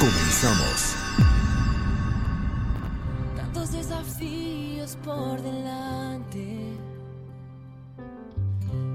Comenzamos. 0.00 0.96
Tantos 3.36 3.70
desafíos 3.70 4.96
por 5.04 5.42
delante. 5.42 6.78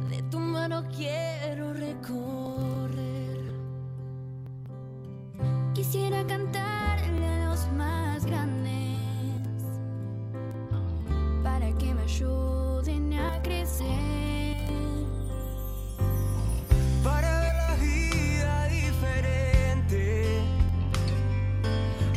De 0.10 0.24
tu 0.32 0.40
mano 0.40 0.84
quiero 0.90 1.74
recorrer. 1.74 3.54
Quisiera 5.76 6.26
cantarle 6.26 7.28
a 7.28 7.50
los 7.50 7.72
más 7.74 8.26
grandes 8.26 8.98
para 11.44 11.72
que 11.78 11.94
me 11.94 12.02
ayuden 12.02 13.14
a 13.14 13.44
crecer. 13.44 14.15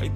Hay 0.01 0.11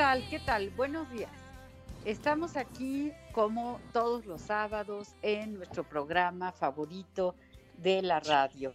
tal? 0.00 0.26
¿Qué 0.30 0.38
tal? 0.38 0.70
Buenos 0.70 1.10
días. 1.10 1.30
Estamos 2.06 2.56
aquí 2.56 3.12
como 3.32 3.78
todos 3.92 4.24
los 4.24 4.40
sábados 4.40 5.14
en 5.20 5.52
nuestro 5.52 5.84
programa 5.84 6.52
favorito 6.52 7.34
de 7.76 8.00
la 8.00 8.18
radio. 8.18 8.72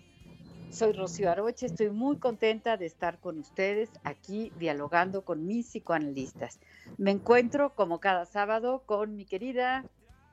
Soy 0.70 0.92
Rocío 0.92 1.32
Aroche, 1.32 1.66
estoy 1.66 1.90
muy 1.90 2.20
contenta 2.20 2.78
de 2.78 2.86
estar 2.86 3.20
con 3.20 3.40
ustedes 3.40 3.90
aquí 4.04 4.54
dialogando 4.60 5.26
con 5.26 5.48
mis 5.48 5.66
psicoanalistas. 5.66 6.60
Me 7.00 7.10
encuentro 7.10 7.74
como 7.74 8.00
cada 8.00 8.28
sábado 8.28 8.84
con 8.86 9.16
mi 9.16 9.26
querida 9.26 9.84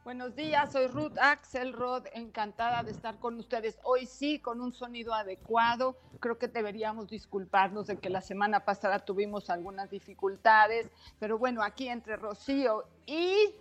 Buenos 0.04 0.34
días, 0.34 0.72
soy 0.72 0.88
Ruth 0.88 1.16
Axelrod, 1.16 2.06
encantada 2.12 2.82
de 2.82 2.90
estar 2.90 3.20
con 3.20 3.38
ustedes. 3.38 3.78
Hoy 3.84 4.06
sí, 4.06 4.40
con 4.40 4.60
un 4.60 4.72
sonido 4.72 5.14
adecuado. 5.14 5.96
Creo 6.18 6.38
que 6.38 6.48
deberíamos 6.48 7.08
disculparnos 7.08 7.86
de 7.86 7.98
que 7.98 8.10
la 8.10 8.20
semana 8.20 8.64
pasada 8.64 8.98
tuvimos 8.98 9.48
algunas 9.48 9.90
dificultades, 9.90 10.90
pero 11.20 11.38
bueno, 11.38 11.62
aquí 11.62 11.88
entre 11.88 12.16
Rocío 12.16 12.84
y 13.06 13.54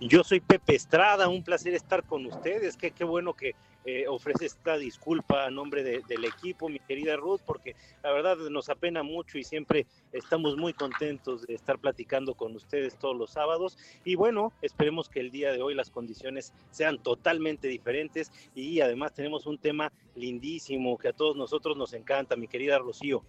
Yo 0.00 0.22
soy 0.24 0.40
Pepe 0.40 0.74
Estrada, 0.74 1.28
un 1.28 1.42
placer 1.44 1.74
estar 1.74 2.04
con 2.04 2.26
ustedes. 2.26 2.76
Qué, 2.76 2.90
qué 2.90 3.04
bueno 3.04 3.34
que 3.34 3.54
eh, 3.86 4.06
ofrece 4.08 4.46
esta 4.46 4.76
disculpa 4.76 5.44
a 5.44 5.50
nombre 5.50 5.82
de- 5.82 6.02
del 6.08 6.24
equipo, 6.24 6.68
mi 6.68 6.78
querida 6.78 7.16
Ruth, 7.16 7.40
porque 7.44 7.76
la 8.02 8.12
verdad 8.12 8.36
nos 8.50 8.68
apena 8.70 9.02
mucho 9.02 9.38
y 9.38 9.44
siempre 9.44 9.86
estamos 10.12 10.56
muy 10.56 10.72
contentos 10.72 11.46
de 11.46 11.54
estar 11.54 11.78
platicando 11.78 12.34
con 12.34 12.54
ustedes 12.56 12.98
todos 12.98 13.16
los 13.16 13.30
sábados. 13.30 13.76
Y 14.04 14.14
bueno, 14.14 14.52
esperemos 14.62 15.08
que 15.08 15.20
el 15.20 15.30
día 15.30 15.52
de 15.52 15.62
hoy 15.62 15.74
las 15.74 15.90
condiciones 15.90 16.52
sean 16.70 17.02
totalmente 17.02 17.68
diferentes 17.68 18.32
y 18.54 18.80
además 18.80 19.12
tenemos 19.12 19.46
un 19.46 19.58
tema 19.58 19.92
lindísimo 20.14 20.96
que 20.98 21.08
a 21.08 21.12
todos 21.12 21.36
nosotros 21.36 21.76
nos 21.76 21.92
encanta, 21.92 22.36
mi 22.36 22.48
querida 22.48 22.78
Rocío. 22.78 23.22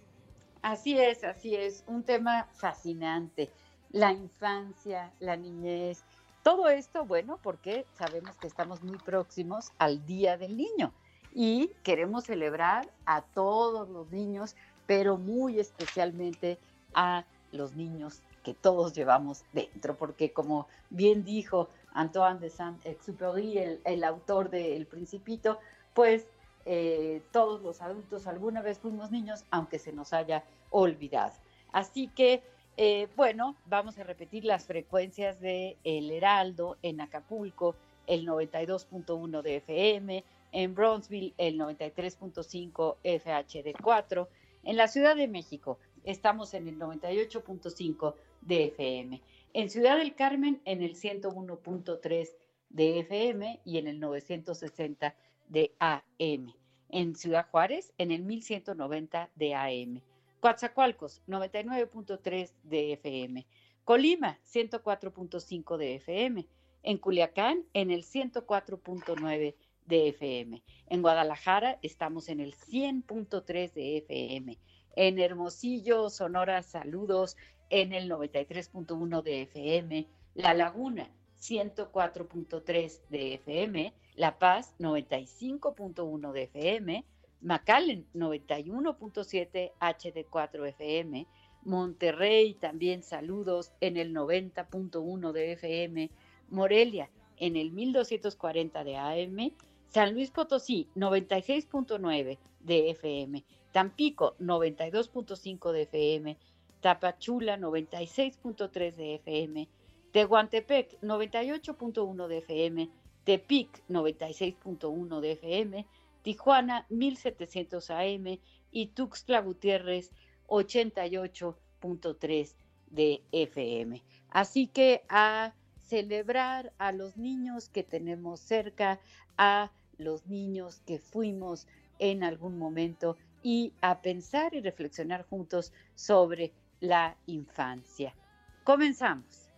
Así 0.62 0.98
es, 0.98 1.22
así 1.22 1.54
es, 1.54 1.84
un 1.86 2.02
tema 2.02 2.48
fascinante. 2.52 3.50
La 3.90 4.12
infancia, 4.12 5.12
la 5.20 5.36
niñez, 5.36 6.04
todo 6.46 6.68
esto, 6.68 7.04
bueno, 7.04 7.40
porque 7.42 7.86
sabemos 7.98 8.36
que 8.36 8.46
estamos 8.46 8.80
muy 8.80 8.98
próximos 8.98 9.72
al 9.78 10.06
Día 10.06 10.36
del 10.36 10.56
Niño 10.56 10.92
y 11.34 11.72
queremos 11.82 12.22
celebrar 12.22 12.88
a 13.04 13.22
todos 13.22 13.88
los 13.88 14.12
niños, 14.12 14.54
pero 14.86 15.16
muy 15.16 15.58
especialmente 15.58 16.60
a 16.94 17.24
los 17.50 17.74
niños 17.74 18.22
que 18.44 18.54
todos 18.54 18.94
llevamos 18.94 19.42
dentro, 19.52 19.96
porque 19.96 20.32
como 20.32 20.68
bien 20.88 21.24
dijo 21.24 21.68
Antoine 21.92 22.38
de 22.38 22.50
Saint-Exupéry, 22.50 23.80
el, 23.84 24.04
autor 24.04 24.48
de 24.48 24.76
El 24.76 24.86
Principito, 24.86 25.58
pues 25.94 26.28
eh, 26.64 27.22
todos 27.32 27.60
los 27.60 27.82
adultos 27.82 28.28
alguna 28.28 28.62
vez 28.62 28.78
fuimos 28.78 29.10
niños, 29.10 29.44
aunque 29.50 29.80
se 29.80 29.92
nos 29.92 30.12
haya 30.12 30.44
olvidado. 30.70 31.32
Así 31.72 32.06
que, 32.06 32.44
eh, 32.76 33.08
bueno, 33.16 33.56
vamos 33.66 33.98
a 33.98 34.04
repetir 34.04 34.44
las 34.44 34.66
frecuencias 34.66 35.40
de 35.40 35.76
El 35.84 36.10
Heraldo 36.10 36.76
en 36.82 37.00
Acapulco, 37.00 37.74
el 38.06 38.26
92.1 38.26 39.42
de 39.42 39.56
FM, 39.56 40.24
en 40.52 40.74
Bronzeville, 40.74 41.34
el 41.38 41.58
93.5 41.58 42.96
FHD4, 43.02 44.28
en 44.64 44.76
la 44.76 44.88
Ciudad 44.88 45.16
de 45.16 45.28
México, 45.28 45.78
estamos 46.04 46.54
en 46.54 46.68
el 46.68 46.78
98.5 46.78 48.14
de 48.42 48.64
FM, 48.64 49.22
en 49.54 49.70
Ciudad 49.70 49.96
del 49.96 50.14
Carmen, 50.14 50.60
en 50.64 50.82
el 50.82 50.96
101.3 50.96 52.28
de 52.70 52.98
FM 53.00 53.60
y 53.64 53.78
en 53.78 53.86
el 53.86 54.00
960 54.00 55.14
de 55.48 55.72
AM. 55.78 56.52
En 56.90 57.16
Ciudad 57.16 57.46
Juárez, 57.50 57.92
en 57.98 58.10
el 58.10 58.22
1190 58.22 59.30
de 59.34 59.54
AM. 59.54 60.02
Coatzacoalcos, 60.40 61.22
99.3 61.26 62.52
de 62.62 62.92
FM. 62.92 63.46
Colima, 63.84 64.38
104.5 64.44 65.76
de 65.76 65.94
FM. 65.96 66.46
En 66.82 66.98
Culiacán, 66.98 67.64
en 67.72 67.90
el 67.90 68.04
104.9 68.04 69.54
de 69.86 70.08
FM. 70.08 70.62
En 70.88 71.02
Guadalajara, 71.02 71.78
estamos 71.82 72.28
en 72.28 72.40
el 72.40 72.54
100.3 72.54 73.72
de 73.72 73.96
FM. 73.98 74.58
En 74.94 75.18
Hermosillo, 75.18 76.10
Sonora, 76.10 76.62
saludos 76.62 77.36
en 77.70 77.92
el 77.92 78.10
93.1 78.10 79.22
de 79.22 79.42
FM. 79.42 80.06
La 80.34 80.54
Laguna, 80.54 81.10
104.3 81.40 83.00
de 83.08 83.34
FM. 83.34 83.92
La 84.14 84.38
Paz, 84.38 84.74
95.1 84.78 86.32
de 86.32 86.42
FM. 86.44 87.04
McAllen 87.46 88.04
91.7 88.12 89.70
HD4 89.78 90.66
FM, 90.66 91.28
Monterrey 91.62 92.54
también 92.54 93.04
saludos 93.04 93.70
en 93.80 93.96
el 93.96 94.12
90.1 94.12 95.30
de 95.30 95.52
FM, 95.52 96.10
Morelia 96.48 97.08
en 97.36 97.54
el 97.54 97.70
1240 97.70 98.82
de 98.82 98.96
AM, 98.96 99.52
San 99.86 100.14
Luis 100.14 100.32
Potosí 100.32 100.88
96.9 100.96 102.36
de 102.58 102.90
FM, 102.90 103.44
Tampico 103.70 104.34
92.5 104.40 105.70
de 105.70 105.82
FM, 105.82 106.36
Tapachula 106.80 107.56
96.3 107.58 108.96
de 108.96 109.14
FM, 109.14 109.68
Tehuantepec 110.10 111.00
98.1 111.00 112.26
de 112.26 112.38
FM, 112.38 112.90
Tepic 113.22 113.84
96.1 113.88 115.20
de 115.20 115.30
FM, 115.30 115.86
Tijuana 116.26 116.84
1700 116.88 117.90
AM 117.92 118.40
y 118.72 118.88
Tuxtla 118.88 119.40
Gutiérrez 119.42 120.10
88.3 120.48 122.54
de 122.90 123.22
FM. 123.30 124.02
Así 124.30 124.66
que 124.66 125.04
a 125.08 125.54
celebrar 125.82 126.72
a 126.78 126.90
los 126.90 127.16
niños 127.16 127.68
que 127.68 127.84
tenemos 127.84 128.40
cerca, 128.40 128.98
a 129.38 129.70
los 129.98 130.26
niños 130.26 130.80
que 130.84 130.98
fuimos 130.98 131.68
en 132.00 132.24
algún 132.24 132.58
momento 132.58 133.16
y 133.44 133.72
a 133.80 134.02
pensar 134.02 134.52
y 134.52 134.60
reflexionar 134.60 135.24
juntos 135.28 135.72
sobre 135.94 136.52
la 136.80 137.16
infancia. 137.26 138.16
Comenzamos. 138.64 139.48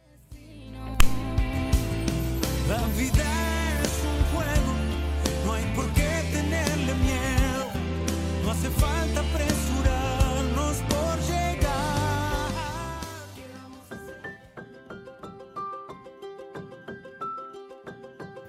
La 2.69 2.87
vida 2.89 3.48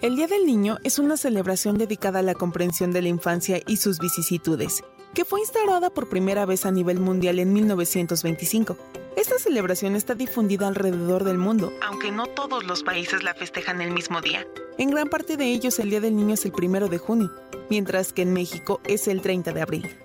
El 0.01 0.15
Día 0.15 0.27
del 0.27 0.45
Niño 0.45 0.77
es 0.85 0.97
una 0.97 1.17
celebración 1.17 1.77
dedicada 1.77 2.19
a 2.19 2.23
la 2.23 2.33
comprensión 2.33 2.93
de 2.93 3.01
la 3.01 3.09
infancia 3.09 3.59
y 3.67 3.75
sus 3.75 3.99
vicisitudes, 3.99 4.81
que 5.13 5.25
fue 5.25 5.41
instaurada 5.41 5.89
por 5.89 6.07
primera 6.07 6.45
vez 6.45 6.65
a 6.65 6.71
nivel 6.71 7.01
mundial 7.01 7.37
en 7.37 7.51
1925. 7.51 8.77
Esta 9.17 9.37
celebración 9.37 9.97
está 9.97 10.15
difundida 10.15 10.69
alrededor 10.69 11.25
del 11.25 11.37
mundo, 11.37 11.73
aunque 11.85 12.13
no 12.13 12.27
todos 12.27 12.63
los 12.63 12.81
países 12.81 13.23
la 13.23 13.33
festejan 13.33 13.81
el 13.81 13.91
mismo 13.91 14.21
día. 14.21 14.47
En 14.77 14.89
gran 14.89 15.09
parte 15.09 15.35
de 15.35 15.51
ellos 15.51 15.79
el 15.79 15.89
Día 15.89 15.99
del 15.99 16.15
Niño 16.15 16.35
es 16.35 16.45
el 16.45 16.53
primero 16.53 16.87
de 16.87 16.97
junio, 16.97 17.29
mientras 17.69 18.13
que 18.13 18.21
en 18.21 18.31
México 18.31 18.79
es 18.85 19.05
el 19.09 19.21
30 19.21 19.51
de 19.51 19.61
abril. 19.61 19.99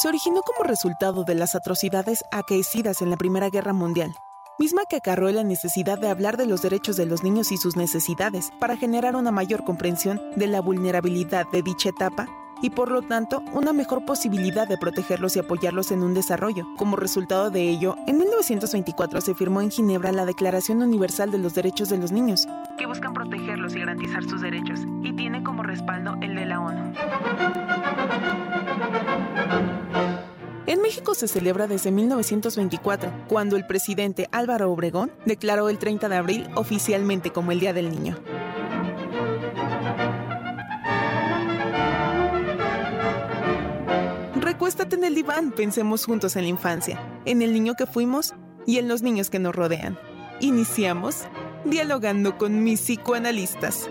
Se 0.00 0.08
originó 0.08 0.40
como 0.40 0.66
resultado 0.66 1.24
de 1.24 1.34
las 1.34 1.54
atrocidades 1.54 2.24
acaecidas 2.32 3.02
en 3.02 3.10
la 3.10 3.18
Primera 3.18 3.50
Guerra 3.50 3.74
Mundial, 3.74 4.14
misma 4.58 4.82
que 4.88 4.96
acarreó 4.96 5.30
la 5.30 5.44
necesidad 5.44 5.98
de 5.98 6.08
hablar 6.08 6.36
de 6.36 6.46
los 6.46 6.62
derechos 6.62 6.96
de 6.96 7.06
los 7.06 7.22
niños 7.22 7.52
y 7.52 7.56
sus 7.56 7.76
necesidades 7.76 8.50
para 8.58 8.76
generar 8.76 9.16
una 9.16 9.30
mayor 9.30 9.64
comprensión 9.64 10.20
de 10.36 10.46
la 10.46 10.60
vulnerabilidad 10.60 11.46
de 11.52 11.62
dicha 11.62 11.90
etapa 11.90 12.26
y 12.62 12.70
por 12.70 12.90
lo 12.90 13.02
tanto 13.02 13.42
una 13.52 13.72
mejor 13.72 14.04
posibilidad 14.06 14.66
de 14.66 14.78
protegerlos 14.78 15.36
y 15.36 15.40
apoyarlos 15.40 15.90
en 15.90 16.02
un 16.02 16.14
desarrollo. 16.14 16.66
Como 16.76 16.96
resultado 16.96 17.50
de 17.50 17.68
ello, 17.68 17.96
en 18.06 18.16
1924 18.18 19.20
se 19.20 19.34
firmó 19.34 19.60
en 19.60 19.70
Ginebra 19.70 20.12
la 20.12 20.24
Declaración 20.24 20.82
Universal 20.82 21.30
de 21.30 21.38
los 21.38 21.54
Derechos 21.54 21.88
de 21.90 21.98
los 21.98 22.12
Niños, 22.12 22.46
que 22.78 22.86
buscan 22.86 23.12
protegerlos 23.12 23.74
y 23.74 23.80
garantizar 23.80 24.24
sus 24.24 24.40
derechos, 24.40 24.80
y 25.02 25.12
tiene 25.12 25.42
como 25.42 25.62
respaldo 25.62 26.16
el 26.22 26.34
de 26.34 26.46
la 26.46 26.60
ONU. 26.60 26.92
En 30.66 30.82
México 30.82 31.14
se 31.14 31.28
celebra 31.28 31.68
desde 31.68 31.92
1924, 31.92 33.12
cuando 33.28 33.56
el 33.56 33.66
presidente 33.66 34.28
Álvaro 34.32 34.72
Obregón 34.72 35.12
declaró 35.24 35.68
el 35.68 35.78
30 35.78 36.08
de 36.08 36.16
abril 36.16 36.48
oficialmente 36.56 37.30
como 37.30 37.52
el 37.52 37.60
Día 37.60 37.72
del 37.72 37.88
Niño. 37.88 38.18
Recuéstate 44.40 44.96
en 44.96 45.04
el 45.04 45.14
diván, 45.14 45.52
pensemos 45.52 46.04
juntos 46.04 46.34
en 46.34 46.42
la 46.42 46.48
infancia, 46.48 47.00
en 47.26 47.42
el 47.42 47.52
niño 47.52 47.74
que 47.74 47.86
fuimos 47.86 48.34
y 48.66 48.78
en 48.78 48.88
los 48.88 49.02
niños 49.02 49.30
que 49.30 49.38
nos 49.38 49.54
rodean. 49.54 49.96
Iniciamos 50.40 51.28
dialogando 51.64 52.38
con 52.38 52.64
mis 52.64 52.80
psicoanalistas. 52.80 53.88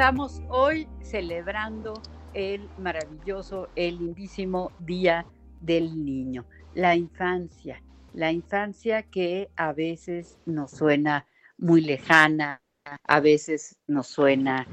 Estamos 0.00 0.40
hoy 0.48 0.88
celebrando 1.02 2.00
el 2.32 2.70
maravilloso, 2.78 3.68
el 3.76 3.98
lindísimo 3.98 4.72
Día 4.78 5.26
del 5.60 6.06
Niño, 6.06 6.46
la 6.74 6.96
infancia, 6.96 7.82
la 8.14 8.32
infancia 8.32 9.02
que 9.02 9.50
a 9.56 9.74
veces 9.74 10.38
nos 10.46 10.70
suena 10.70 11.26
muy 11.58 11.82
lejana, 11.82 12.62
a 13.04 13.20
veces 13.20 13.76
nos 13.86 14.06
suena 14.06 14.66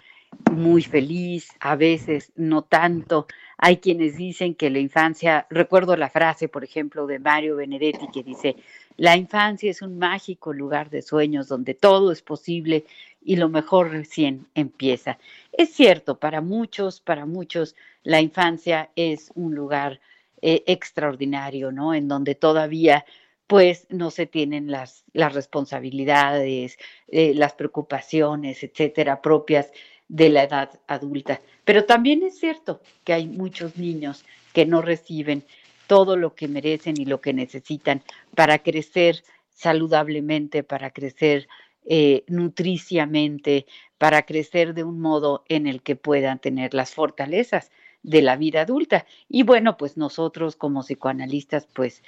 muy 0.53 0.81
feliz, 0.81 1.49
a 1.59 1.75
veces 1.75 2.31
no 2.37 2.61
tanto. 2.61 3.27
Hay 3.57 3.77
quienes 3.77 4.15
dicen 4.15 4.55
que 4.55 4.69
la 4.69 4.79
infancia, 4.79 5.45
recuerdo 5.49 5.97
la 5.97 6.09
frase, 6.09 6.47
por 6.47 6.63
ejemplo, 6.63 7.05
de 7.05 7.19
Mario 7.19 7.57
Benedetti 7.57 8.07
que 8.13 8.23
dice, 8.23 8.55
la 8.95 9.17
infancia 9.17 9.69
es 9.69 9.81
un 9.81 9.97
mágico 9.97 10.53
lugar 10.53 10.89
de 10.89 11.01
sueños 11.01 11.49
donde 11.49 11.73
todo 11.73 12.13
es 12.13 12.21
posible 12.21 12.85
y 13.21 13.35
lo 13.35 13.49
mejor 13.49 13.91
recién 13.91 14.47
empieza. 14.55 15.17
Es 15.51 15.73
cierto, 15.73 16.19
para 16.19 16.41
muchos, 16.41 17.01
para 17.01 17.25
muchos, 17.25 17.75
la 18.03 18.21
infancia 18.21 18.89
es 18.95 19.31
un 19.35 19.55
lugar 19.55 19.99
eh, 20.41 20.63
extraordinario, 20.67 21.71
¿no? 21.71 21.93
En 21.93 22.07
donde 22.07 22.35
todavía 22.35 23.05
pues 23.47 23.87
no 23.89 24.11
se 24.11 24.27
tienen 24.27 24.69
las, 24.69 25.05
las 25.13 25.33
responsabilidades, 25.33 26.77
eh, 27.07 27.33
las 27.33 27.53
preocupaciones, 27.53 28.61
etcétera, 28.61 29.21
propias 29.21 29.71
de 30.09 30.29
la 30.29 30.43
edad 30.43 30.79
adulta. 30.87 31.41
Pero 31.63 31.85
también 31.85 32.23
es 32.23 32.39
cierto 32.39 32.81
que 33.03 33.13
hay 33.13 33.25
muchos 33.27 33.77
niños 33.77 34.25
que 34.53 34.65
no 34.65 34.81
reciben 34.81 35.43
todo 35.87 36.17
lo 36.17 36.35
que 36.35 36.47
merecen 36.47 36.99
y 36.99 37.05
lo 37.05 37.21
que 37.21 37.33
necesitan 37.33 38.03
para 38.35 38.59
crecer 38.59 39.23
saludablemente, 39.49 40.63
para 40.63 40.91
crecer 40.91 41.47
eh, 41.89 42.23
nutriciamente, 42.27 43.65
para 43.97 44.23
crecer 44.23 44.73
de 44.73 44.83
un 44.83 44.99
modo 44.99 45.43
en 45.47 45.67
el 45.67 45.81
que 45.81 45.95
puedan 45.95 46.39
tener 46.39 46.73
las 46.73 46.93
fortalezas 46.93 47.71
de 48.03 48.21
la 48.21 48.35
vida 48.35 48.61
adulta. 48.61 49.05
Y 49.29 49.43
bueno, 49.43 49.77
pues 49.77 49.97
nosotros 49.97 50.55
como 50.55 50.83
psicoanalistas, 50.83 51.67
pues, 51.73 52.03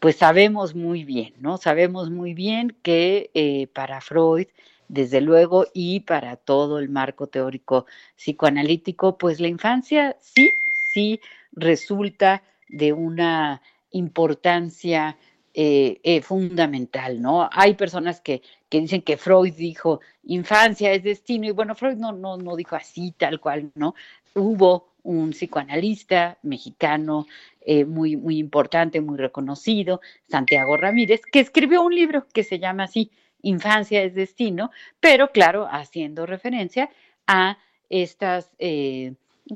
pues 0.00 0.16
sabemos 0.16 0.74
muy 0.74 1.04
bien, 1.04 1.34
¿no? 1.40 1.56
Sabemos 1.56 2.10
muy 2.10 2.34
bien 2.34 2.76
que 2.82 3.30
eh, 3.34 3.66
para 3.68 4.00
Freud, 4.00 4.46
desde 4.88 5.20
luego, 5.20 5.66
y 5.74 6.00
para 6.00 6.36
todo 6.36 6.78
el 6.78 6.88
marco 6.88 7.26
teórico 7.26 7.86
psicoanalítico, 8.16 9.18
pues 9.18 9.40
la 9.40 9.48
infancia 9.48 10.16
sí, 10.20 10.50
sí 10.72 11.20
resulta 11.52 12.42
de 12.68 12.92
una 12.92 13.60
importancia 13.90 15.16
eh, 15.58 16.00
eh, 16.02 16.20
fundamental, 16.20 17.22
¿no? 17.22 17.48
Hay 17.50 17.76
personas 17.76 18.20
que, 18.20 18.42
que 18.68 18.78
dicen 18.78 19.00
que 19.00 19.16
Freud 19.16 19.54
dijo 19.54 20.02
infancia 20.24 20.92
es 20.92 21.02
destino, 21.02 21.46
y 21.46 21.52
bueno, 21.52 21.74
Freud 21.74 21.96
no, 21.96 22.12
no, 22.12 22.36
no 22.36 22.56
dijo 22.56 22.76
así 22.76 23.14
tal 23.16 23.40
cual, 23.40 23.72
¿no? 23.74 23.94
Hubo 24.34 24.92
un 25.02 25.30
psicoanalista 25.30 26.36
mexicano 26.42 27.26
eh, 27.62 27.86
muy, 27.86 28.18
muy 28.18 28.36
importante, 28.36 29.00
muy 29.00 29.16
reconocido, 29.16 30.02
Santiago 30.28 30.76
Ramírez, 30.76 31.22
que 31.32 31.40
escribió 31.40 31.80
un 31.80 31.94
libro 31.94 32.26
que 32.34 32.44
se 32.44 32.58
llama 32.58 32.84
así, 32.84 33.10
Infancia 33.40 34.02
es 34.02 34.14
Destino, 34.14 34.70
pero 35.00 35.32
claro, 35.32 35.68
haciendo 35.70 36.26
referencia 36.26 36.90
a 37.26 37.56
estas 37.88 38.50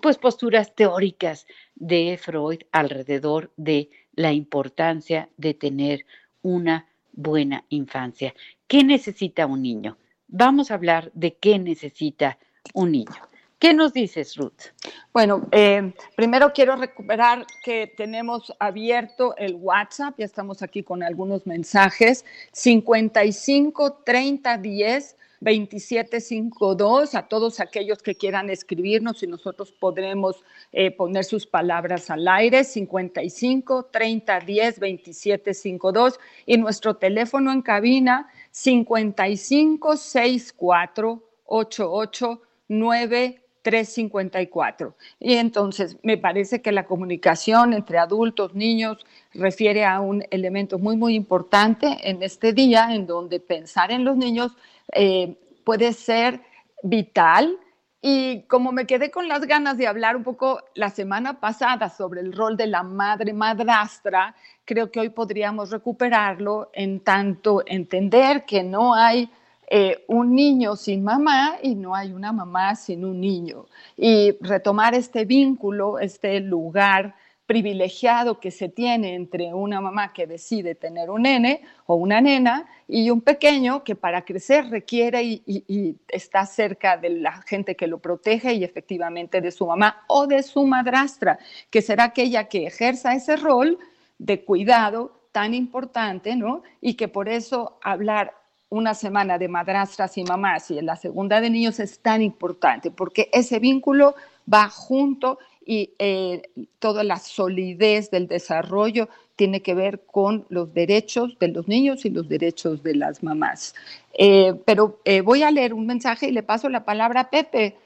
pues 0.01 0.17
posturas 0.17 0.75
teóricas 0.75 1.47
de 1.75 2.19
Freud 2.19 2.61
alrededor 2.73 3.53
de 3.59 3.91
la 4.15 4.33
importancia 4.33 5.29
de 5.37 5.55
tener 5.55 6.05
una 6.43 6.87
buena 7.13 7.65
infancia. 7.69 8.35
¿Qué 8.67 8.85
necesita 8.85 9.47
un 9.47 9.63
niño? 9.63 9.99
Vamos 10.29 10.71
a 10.71 10.75
hablar 10.75 11.11
de 11.15 11.35
qué 11.35 11.59
necesita 11.59 12.39
un 12.75 12.93
niño. 12.93 13.31
¿Qué 13.59 13.75
nos 13.75 13.93
dices, 13.93 14.37
Ruth? 14.37 14.73
Bueno, 15.13 15.47
eh, 15.53 15.93
primero 16.17 16.51
quiero 16.55 16.77
recuperar 16.77 17.45
que 17.63 17.93
tenemos 17.95 18.55
abierto 18.59 19.37
el 19.37 19.55
WhatsApp, 19.55 20.15
ya 20.17 20.25
estamos 20.25 20.63
aquí 20.63 20.83
con 20.83 21.03
algunos 21.03 21.47
mensajes, 21.47 22.25
55 22.53 24.03
30 24.03 24.57
10 24.57 25.17
2752, 25.41 27.15
a 27.15 27.27
todos 27.27 27.61
aquellos 27.61 28.03
que 28.03 28.15
quieran 28.15 28.51
escribirnos 28.51 29.23
y 29.23 29.27
nosotros 29.27 29.73
podremos 29.73 30.45
eh, 30.73 30.91
poner 30.91 31.25
sus 31.25 31.47
palabras 31.47 32.11
al 32.11 32.29
aire, 32.29 32.65
55 32.65 33.87
30 33.87 34.41
10 34.41 34.81
2752 34.81 36.21
y 36.47 36.59
nuestro 36.59 36.97
teléfono 36.97 37.53
en 37.53 37.63
cabina 37.63 38.29
55 38.51 39.97
64 39.97 41.23
88 41.47 42.43
9 42.69 43.41
354. 43.63 44.95
Y 45.19 45.35
entonces 45.35 45.97
me 46.03 46.17
parece 46.17 46.63
que 46.63 46.73
la 46.73 46.87
comunicación 46.87 47.73
entre 47.73 47.99
adultos, 47.99 48.55
niños, 48.55 49.05
refiere 49.35 49.85
a 49.85 50.01
un 50.01 50.25
elemento 50.31 50.79
muy, 50.79 50.97
muy 50.97 51.15
importante 51.15 51.99
en 52.03 52.23
este 52.23 52.53
día, 52.53 52.95
en 52.95 53.07
donde 53.07 53.41
pensar 53.41 53.93
en 53.93 54.05
los 54.05 54.17
niños 54.17 54.53
eh, 54.93 55.37
puede 55.65 55.93
ser 55.93 56.41
vital. 56.83 57.59
Y 58.03 58.43
como 58.43 58.73
me 58.73 58.87
quedé 58.87 59.11
con 59.11 59.29
las 59.29 59.43
ganas 59.47 59.77
de 59.77 59.87
hablar 59.87 60.17
un 60.17 60.25
poco 60.25 60.63
la 60.75 60.89
semana 60.89 61.39
pasada 61.39 61.91
sobre 61.91 62.23
el 62.23 62.33
rol 62.33 62.57
de 62.57 62.67
la 62.67 62.83
madre 62.83 63.35
madrastra, 63.35 64.35
creo 64.65 64.91
que 64.91 65.01
hoy 65.01 65.11
podríamos 65.11 65.71
recuperarlo 65.71 66.71
en 66.73 67.01
tanto 67.01 67.63
entender 67.67 68.47
que 68.47 68.63
no 68.63 68.95
hay 68.95 69.29
eh, 69.69 70.05
un 70.09 70.35
niño 70.35 70.75
sin 70.77 71.05
mamá 71.05 71.59
y 71.63 71.75
no 71.75 71.95
hay 71.95 72.13
una 72.13 72.33
mamá 72.33 72.75
sin 72.75 73.05
un 73.05 73.21
niño. 73.21 73.67
Y 73.97 74.37
retomar 74.41 74.95
este 74.95 75.27
vínculo, 75.27 75.99
este 75.99 76.41
lugar 76.41 77.15
privilegiado 77.51 78.39
que 78.39 78.53
se 78.53 78.69
tiene 78.69 79.17
entre 79.17 79.53
una 79.53 79.81
mamá 79.81 80.13
que 80.13 80.29
decide 80.29 80.77
tener 80.77 81.11
un 81.11 81.23
nene 81.23 81.63
o 81.87 81.97
una 81.97 82.21
nena 82.21 82.67
y 82.87 83.11
un 83.11 83.23
pequeño 83.23 83.83
que 83.83 83.97
para 83.97 84.25
crecer 84.25 84.71
requiere 84.71 85.25
y, 85.25 85.97
está 86.07 86.47
cerca 86.47 86.97
de 86.97 87.11
la 87.11 87.43
gente 87.43 87.75
que 87.75 87.89
lo 87.89 87.99
protege 87.99 88.55
y 88.55 88.63
efectivamente 88.63 89.41
de 89.41 89.51
su 89.51 89.67
mamá 89.67 90.05
o 90.07 90.29
de 90.29 90.45
su 90.45 90.65
madrastra, 90.65 91.41
que 91.71 91.83
será 91.83 92.05
aquella 92.05 92.45
que 92.45 92.69
ejerza 92.69 93.15
ese 93.15 93.35
rol 93.35 93.81
de 94.21 94.45
cuidado 94.45 95.21
tan 95.33 95.53
importante, 95.53 96.37
¿no? 96.37 96.63
Y 96.81 96.95
que 96.95 97.09
por 97.09 97.29
eso 97.29 97.81
hablar 97.83 98.33
una 98.69 98.95
semana 98.95 99.39
de 99.39 99.49
madrastras 99.49 100.17
y 100.17 100.23
mamás 100.23 100.71
y 100.71 100.79
en 100.79 100.87
la 100.87 100.95
segunda 100.95 101.41
de 101.41 101.51
niños 101.51 101.81
es 101.81 101.99
tan 101.99 102.23
importante 102.23 102.93
porque 102.93 103.29
ese 103.33 103.59
vínculo 103.59 104.15
va 104.53 104.69
junto 104.69 105.41
y 105.65 105.91
eh, 105.99 106.43
toda 106.79 107.05
la 107.05 107.19
solidez 107.19 108.11
del 108.11 108.27
desarrollo 108.27 109.09
tiene 109.37 109.63
que 109.63 109.75
ver 109.75 110.05
con 110.05 110.47
los 110.49 110.73
derechos 110.75 111.39
de 111.39 111.49
los 111.49 111.69
niños 111.69 112.05
y 112.05 112.11
los 112.11 112.29
derechos 112.29 112.83
de 112.83 112.95
las 112.95 113.23
mamás. 113.23 113.75
Eh, 114.15 114.55
pero 114.65 115.01
eh, 115.05 115.21
voy 115.21 115.43
a 115.43 115.51
leer 115.51 115.75
un 115.75 115.87
mensaje 115.87 116.29
y 116.29 116.33
le 116.33 116.43
paso 116.43 116.69
la 116.69 116.85
palabra 116.85 117.21
a 117.21 117.31
Pepe. 117.31 117.77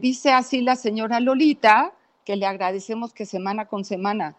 dice 0.00 0.32
así 0.32 0.62
la 0.62 0.76
señora 0.76 1.20
Lolita, 1.20 1.92
que 2.24 2.36
le 2.36 2.46
agradecemos 2.46 3.12
que 3.12 3.26
semana 3.26 3.66
con 3.66 3.84
semana 3.84 4.34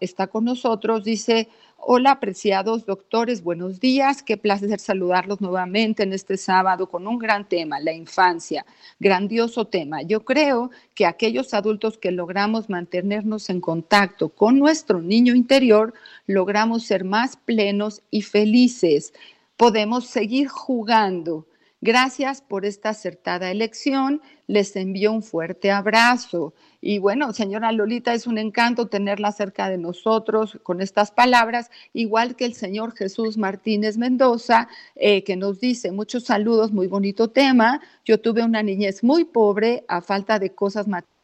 está 0.00 0.26
con 0.26 0.44
nosotros, 0.44 1.04
dice, 1.04 1.48
Hola, 1.80 2.10
apreciados 2.10 2.84
doctores, 2.84 3.42
buenos 3.42 3.80
días. 3.80 4.22
Qué 4.22 4.36
placer 4.36 4.80
saludarlos 4.80 5.40
nuevamente 5.40 6.02
en 6.02 6.12
este 6.12 6.36
sábado 6.36 6.88
con 6.88 7.06
un 7.06 7.18
gran 7.18 7.48
tema, 7.48 7.80
la 7.80 7.92
infancia. 7.92 8.66
Grandioso 8.98 9.64
tema. 9.64 10.02
Yo 10.02 10.24
creo 10.24 10.70
que 10.94 11.06
aquellos 11.06 11.54
adultos 11.54 11.96
que 11.96 12.10
logramos 12.10 12.68
mantenernos 12.68 13.48
en 13.48 13.60
contacto 13.60 14.28
con 14.28 14.58
nuestro 14.58 15.00
niño 15.00 15.34
interior, 15.34 15.94
logramos 16.26 16.84
ser 16.84 17.04
más 17.04 17.36
plenos 17.36 18.02
y 18.10 18.22
felices. 18.22 19.14
Podemos 19.56 20.08
seguir 20.08 20.48
jugando. 20.48 21.46
Gracias 21.80 22.42
por 22.42 22.64
esta 22.64 22.88
acertada 22.88 23.52
elección. 23.52 24.20
Les 24.48 24.74
envío 24.74 25.12
un 25.12 25.22
fuerte 25.22 25.70
abrazo. 25.70 26.52
Y 26.80 26.98
bueno, 26.98 27.32
señora 27.32 27.70
Lolita, 27.70 28.14
es 28.14 28.26
un 28.26 28.36
encanto 28.36 28.88
tenerla 28.88 29.30
cerca 29.30 29.68
de 29.68 29.78
nosotros 29.78 30.58
con 30.64 30.80
estas 30.80 31.12
palabras, 31.12 31.70
igual 31.92 32.34
que 32.34 32.46
el 32.46 32.54
señor 32.54 32.96
Jesús 32.96 33.36
Martínez 33.38 33.96
Mendoza, 33.96 34.68
eh, 34.96 35.22
que 35.22 35.36
nos 35.36 35.60
dice 35.60 35.92
muchos 35.92 36.24
saludos, 36.24 36.72
muy 36.72 36.88
bonito 36.88 37.30
tema. 37.30 37.80
Yo 38.04 38.20
tuve 38.20 38.42
una 38.42 38.62
niñez 38.62 39.04
muy 39.04 39.24
pobre 39.24 39.84
a 39.86 40.00
falta 40.00 40.40
de 40.40 40.54
cosas 40.54 40.88
materiales, 40.88 41.17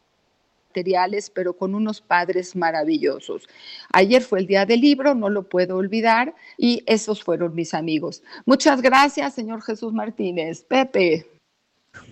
pero 1.35 1.57
con 1.57 1.75
unos 1.75 2.00
padres 2.00 2.57
maravillosos. 2.57 3.49
Ayer 3.93 4.23
fue 4.23 4.40
el 4.40 4.47
día 4.47 4.66
del 4.66 4.81
libro, 4.81 5.14
no 5.14 5.28
lo 5.28 5.49
puedo 5.49 5.76
olvidar, 5.76 6.35
y 6.59 6.83
esos 6.87 7.23
fueron 7.23 7.54
mis 7.54 7.75
amigos. 7.75 8.23
Muchas 8.47 8.83
gracias, 8.83 9.35
señor 9.35 9.62
Jesús 9.62 9.93
Martínez. 9.93 10.64
Pepe. 10.64 11.26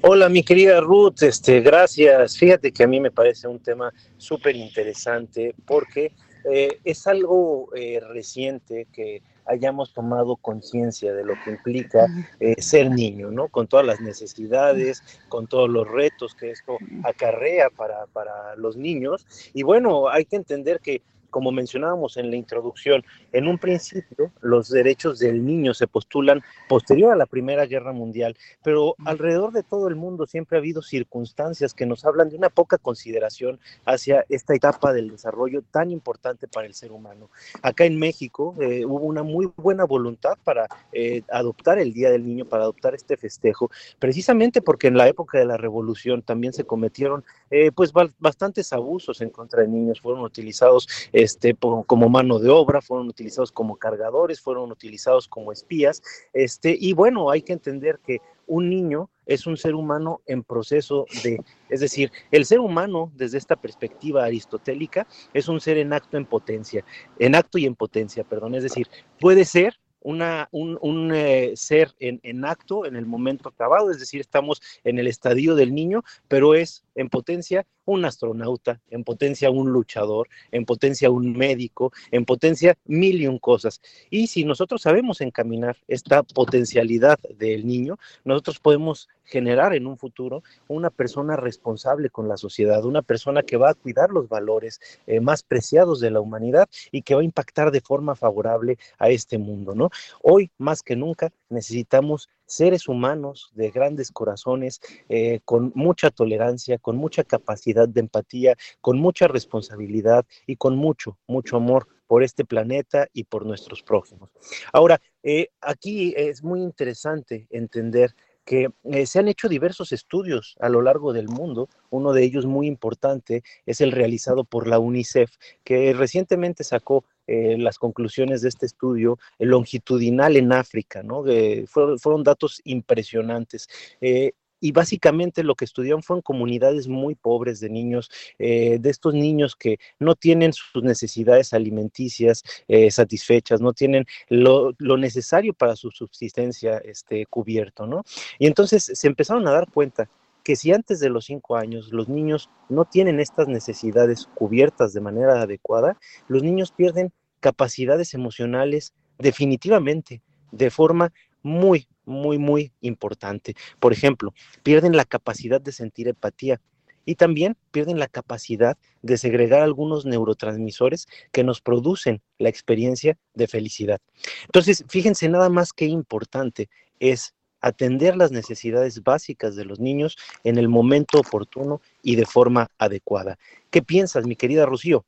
Hola, 0.03 0.29
mi 0.29 0.43
querida 0.45 0.81
Ruth, 0.81 1.23
este, 1.23 1.61
gracias. 1.61 2.39
Fíjate 2.39 2.73
que 2.73 2.85
a 2.85 2.87
mí 2.87 3.01
me 3.01 3.11
parece 3.11 3.49
un 3.49 3.59
tema 3.59 3.93
súper 4.17 4.55
interesante 4.55 5.55
porque 5.67 6.13
eh, 6.51 6.79
es 6.85 7.07
algo 7.07 7.69
eh, 7.75 8.01
reciente 8.01 8.87
que 8.93 9.23
hayamos 9.47 9.93
tomado 9.93 10.37
conciencia 10.37 11.13
de 11.13 11.25
lo 11.25 11.35
que 11.45 11.51
implica 11.51 12.07
eh, 12.41 12.61
ser 12.61 12.91
niño, 12.91 13.31
¿no? 13.31 13.49
Con 13.49 13.67
todas 13.67 13.87
las 13.87 14.01
necesidades, 14.01 15.03
con 15.29 15.47
todos 15.47 15.69
los 15.69 15.89
retos 15.89 16.35
que 16.35 16.51
esto 16.51 16.79
acarrea 17.05 17.71
para, 17.71 18.07
para 18.07 18.57
los 18.57 18.77
niños. 18.77 19.27
Y 19.53 19.63
bueno, 19.63 20.09
hay 20.09 20.25
que 20.25 20.37
entender 20.37 20.81
que 20.81 21.03
como 21.33 21.51
mencionábamos 21.51 22.19
en 22.19 22.31
la 22.31 22.37
introducción, 22.37 23.03
en 23.33 23.49
un 23.49 23.59
principio 23.59 24.31
los 24.41 24.69
derechos 24.69 25.19
del 25.19 25.45
niño 25.45 25.73
se 25.75 25.89
postulan 25.89 26.43
posterior 26.69 27.11
a 27.13 27.17
la 27.17 27.27
Primera 27.27 27.67
Guerra 27.67 27.93
Mundial, 27.93 28.37
pero 28.63 28.95
alrededor 29.05 29.53
de 29.53 29.63
todo 29.63 29.89
el 29.89 29.97
mundo 29.97 30.27
siempre 30.27 30.57
ha 30.57 30.61
habido 30.61 30.83
circunstancias 30.83 31.73
que 31.75 31.87
nos 31.87 32.05
hablan 32.05 32.29
de 32.29 32.37
una 32.37 32.51
poca 32.51 32.77
consideración 32.79 33.59
hacia 33.87 34.25
esta 34.29 34.55
etapa 34.55 34.93
del 34.93 35.11
desarrollo 35.11 35.63
tan 35.71 35.91
importante 35.91 36.47
para 36.49 36.67
el 36.67 36.75
ser 36.75 36.93
humano. 36.93 37.31
Acá 37.63 37.87
en 37.87 37.99
México 37.99 38.55
eh, 38.61 38.85
hubo 38.85 39.07
una 39.07 39.23
muy 39.23 39.51
buena 39.57 39.85
voluntad 39.85 40.35
para 40.45 40.67
eh, 40.93 41.23
adoptar 41.31 41.79
el 41.79 41.95
Día 41.95 42.11
del 42.11 42.27
Niño, 42.27 42.45
para 42.45 42.65
adoptar 42.65 42.95
este 42.95 43.17
festejo, 43.17 43.71
precisamente 43.99 44.61
porque 44.61 44.89
en 44.89 44.99
la 44.99 45.09
época 45.09 45.39
de 45.39 45.47
la 45.47 45.57
Revolución 45.57 46.21
también 46.21 46.53
se 46.53 46.65
cometieron 46.65 47.25
eh, 47.51 47.73
pues 47.73 47.93
bastantes 48.19 48.73
abusos 48.75 49.21
en 49.23 49.31
contra 49.31 49.63
de 49.63 49.69
niños, 49.69 50.01
fueron 50.01 50.23
utilizados 50.23 50.89
este, 51.23 51.55
como 51.55 52.09
mano 52.09 52.39
de 52.39 52.51
obra, 52.51 52.81
fueron 52.81 53.09
utilizados 53.09 53.53
como 53.53 53.77
cargadores, 53.77 54.41
fueron 54.41 54.71
utilizados 54.71 55.29
como 55.29 55.53
espías, 55.53 56.03
este, 56.33 56.77
y 56.79 56.93
bueno, 56.93 57.31
hay 57.31 57.43
que 57.43 57.53
entender 57.53 58.01
que 58.05 58.21
un 58.47 58.69
niño 58.69 59.09
es 59.25 59.47
un 59.47 59.57
ser 59.57 59.75
humano 59.75 60.21
en 60.27 60.43
proceso 60.43 61.07
de, 61.23 61.41
es 61.69 61.81
decir, 61.81 62.11
el 62.31 62.45
ser 62.45 62.61
humano 62.61 63.13
desde 63.15 63.39
esta 63.39 63.57
perspectiva 63.57 64.25
aristotélica 64.25 65.07
es 65.33 65.49
un 65.49 65.61
ser 65.61 65.79
en 65.79 65.93
acto 65.93 66.17
en 66.17 66.27
potencia, 66.27 66.85
en 67.19 67.35
acto 67.35 67.59
y 67.59 67.67
en 67.67 67.75
potencia, 67.75 68.25
perdón, 68.25 68.55
es 68.55 68.63
decir, 68.63 68.89
puede 69.21 69.45
ser 69.45 69.79
una, 70.01 70.49
un, 70.51 71.13
eh, 71.15 71.53
ser 71.55 71.95
en, 71.99 72.21
en, 72.23 72.45
acto 72.45 72.87
en 72.87 72.97
el 72.97 73.07
momento 73.07 73.49
acabado, 73.49 73.91
es 73.91 74.01
decir, 74.01 74.21
estamos 74.21 74.61
en 74.85 74.99
el 74.99 75.07
estadio 75.07 75.55
del 75.55 75.75
niño, 75.75 76.03
pero 76.29 76.55
es 76.55 76.85
en 76.95 77.09
potencia 77.09 77.67
un 77.85 78.05
astronauta, 78.05 78.81
en 78.91 79.05
potencia 79.05 79.51
un 79.51 79.71
luchador, 79.71 80.29
en 80.51 80.65
potencia 80.65 81.11
un 81.11 81.33
médico, 81.33 81.93
en 82.11 82.25
potencia 82.25 82.77
mil 82.85 83.21
y 83.21 83.27
un 83.27 83.39
cosas. 83.39 83.81
Y 84.11 84.27
si 84.29 84.45
nosotros 84.45 84.83
sabemos 84.83 85.21
encaminar 85.21 85.77
esta 85.89 86.23
potencialidad 86.23 87.19
del 87.37 87.67
niño, 87.67 87.99
nosotros 88.25 88.59
podemos 88.59 89.09
generar 89.25 89.75
en 89.75 89.87
un 89.87 89.97
futuro 89.97 90.43
una 90.69 90.91
persona 90.91 91.37
responsable 91.37 92.11
con 92.11 92.29
la 92.29 92.37
sociedad, 92.37 92.85
una 92.85 93.03
persona 93.03 93.43
que 93.43 93.57
va 93.57 93.71
a 93.71 93.75
cuidar 93.75 94.11
los 94.11 94.29
valores 94.29 94.81
eh, 95.07 95.21
más 95.21 95.43
preciados 95.43 96.01
de 96.01 96.11
la 96.11 96.21
humanidad 96.21 96.69
y 96.91 97.03
que 97.03 97.15
va 97.15 97.23
a 97.23 97.25
impactar 97.25 97.71
de 97.71 97.81
forma 97.81 98.15
favorable 98.15 98.79
a 98.99 99.11
este 99.11 99.39
mundo, 99.39 99.75
¿no? 99.75 99.91
Hoy, 100.23 100.51
más 100.59 100.83
que 100.83 100.97
nunca, 100.97 101.33
necesitamos 101.49 102.29
seres 102.53 102.89
humanos 102.89 103.51
de 103.55 103.71
grandes 103.71 104.11
corazones, 104.11 104.81
eh, 105.09 105.41
con 105.45 105.73
mucha 105.75 106.11
tolerancia, 106.11 106.79
con 106.79 106.97
mucha 106.97 107.25
capacidad 107.25 107.89
de 107.89 108.01
empatía, 108.01 108.57
con 108.81 108.99
mucha 108.99 109.27
responsabilidad 109.27 110.27
y 110.47 110.57
con 110.57 110.77
mucho, 110.77 111.19
mucho 111.27 111.57
amor 111.57 111.89
por 112.07 112.23
este 112.23 112.45
planeta 112.45 113.09
y 113.15 113.25
por 113.25 113.47
nuestros 113.47 113.83
prójimos. 113.83 114.31
Ahora, 114.73 115.01
eh, 115.23 115.49
aquí 115.61 116.13
es 116.17 116.43
muy 116.43 116.61
interesante 116.61 117.47
entender 117.51 118.15
que 118.45 118.69
eh, 118.85 119.07
se 119.07 119.19
han 119.19 119.29
hecho 119.29 119.49
diversos 119.49 119.93
estudios 119.93 120.57
a 120.61 120.69
lo 120.69 120.83
largo 120.83 121.13
del 121.13 121.29
mundo. 121.29 121.69
Uno 121.91 122.13
de 122.13 122.25
ellos 122.25 122.45
muy 122.45 122.67
importante 122.67 123.43
es 123.67 123.81
el 123.81 123.93
realizado 123.93 124.45
por 124.45 124.67
la 124.67 124.79
UNICEF, 124.79 125.37
que 125.65 125.93
recientemente 125.93 126.65
sacó 126.65 127.05
eh, 127.27 127.57
las 127.59 127.79
conclusiones 127.79 128.43
de 128.43 128.49
este 128.49 128.67
estudio 128.67 129.19
longitudinal 129.39 130.37
en 130.37 130.53
África, 130.53 131.03
¿no? 131.03 131.25
fueron, 131.67 132.23
datos 132.23 132.61
impresionantes. 132.65 133.69
Eh, 134.01 134.33
y 134.63 134.71
básicamente 134.71 135.43
lo 135.43 135.57
que 135.57 135.65
estudiaron 135.67 136.03
fueron 136.03 136.23
comunidades 136.23 136.87
muy 136.87 137.17
pobres 137.17 137.61
de 137.61 137.69
niños, 137.69 138.11
eh, 138.39 138.79
de 138.81 138.91
estos 138.91 139.13
niños 139.13 139.57
que 139.57 139.79
no 139.99 140.15
tienen 140.15 140.53
sus 140.53 140.83
necesidades 140.85 141.53
alimenticias 141.53 142.45
eh, 142.69 142.91
satisfechas, 142.91 143.61
no 143.61 143.73
tienen 143.73 144.07
lo, 144.29 144.73
necesario 144.79 145.53
para 145.53 145.75
su 145.75 145.91
subsistencia 145.91 146.79
este, 146.79 147.27
cubierto, 147.27 147.87
¿no? 147.87 148.05
Y 148.39 148.47
entonces 148.47 148.85
se 148.95 149.07
empezaron 149.09 149.47
a 149.49 149.51
dar 149.51 149.69
cuenta 149.69 150.09
que 150.43 150.57
si 150.57 150.73
antes 150.73 151.01
de 151.01 151.09
los 151.09 151.27
cinco 151.27 151.57
años 151.57 151.93
los 151.93 152.09
niños 152.09 152.51
no 152.69 152.85
tienen 152.85 153.21
estas 153.21 153.49
necesidades 153.49 154.29
cubiertas 154.35 154.93
de 154.93 155.01
manera 155.01 155.43
adecuada, 155.43 155.99
los 156.29 156.43
niños 156.43 156.73
pierden 156.73 157.13
capacidades 157.41 158.15
emocionales 158.15 158.95
definitivamente, 159.19 160.23
de 160.51 160.71
forma 160.71 161.13
muy, 161.43 161.89
muy, 162.05 162.39
muy 162.39 162.73
importante. 162.81 163.55
Por 163.79 163.93
ejemplo, 163.93 164.33
pierden 164.63 164.97
la 164.97 165.05
capacidad 165.05 165.61
de 165.61 165.73
sentir 165.73 166.09
empatía 166.09 166.61
y 167.05 167.17
también 167.17 167.57
pierden 167.71 167.99
la 167.99 168.07
capacidad 168.07 168.77
de 169.03 169.19
segregar 169.19 169.63
algunos 169.63 170.07
neurotransmisores 170.07 171.09
que 171.33 171.45
nos 171.45 171.61
producen 171.61 172.23
la 172.39 172.49
experiencia 172.49 173.19
de 173.35 173.49
felicidad. 173.49 174.01
Entonces, 174.45 174.85
fíjense 174.89 175.29
nada 175.29 175.49
más 175.49 175.73
qué 175.73 175.87
importante 175.87 176.69
es 177.01 177.35
atender 177.63 178.17
las 178.17 178.33
necesidades 178.33 179.03
básicas 179.03 179.57
de 179.57 179.65
los 179.65 179.81
niños 179.81 180.19
en 180.45 180.59
el 180.59 180.69
momento 180.69 181.21
oportuno 181.21 181.81
y 182.03 182.17
de 182.17 182.27
forma 182.27 182.69
adecuada. 182.79 183.39
¿Qué 183.71 183.81
piensas, 183.81 184.27
mi 184.27 184.37
querida 184.37 184.67
Rocío? 184.67 185.05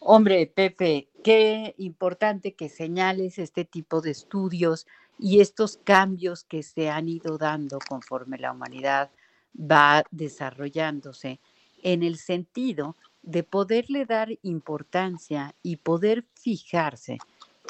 Hombre, 0.00 0.46
Pepe, 0.46 1.08
qué 1.22 1.74
importante 1.78 2.54
que 2.54 2.68
señales 2.68 3.38
este 3.38 3.64
tipo 3.64 4.00
de 4.00 4.10
estudios 4.10 4.86
y 5.18 5.40
estos 5.40 5.78
cambios 5.82 6.44
que 6.44 6.62
se 6.62 6.90
han 6.90 7.08
ido 7.08 7.38
dando 7.38 7.78
conforme 7.78 8.38
la 8.38 8.52
humanidad 8.52 9.10
va 9.58 10.02
desarrollándose 10.10 11.40
en 11.82 12.02
el 12.02 12.18
sentido 12.18 12.96
de 13.22 13.42
poderle 13.42 14.04
dar 14.04 14.28
importancia 14.42 15.54
y 15.62 15.76
poder 15.76 16.24
fijarse 16.34 17.18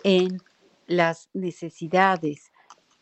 en 0.02 0.40
las 0.86 1.28
necesidades 1.32 2.50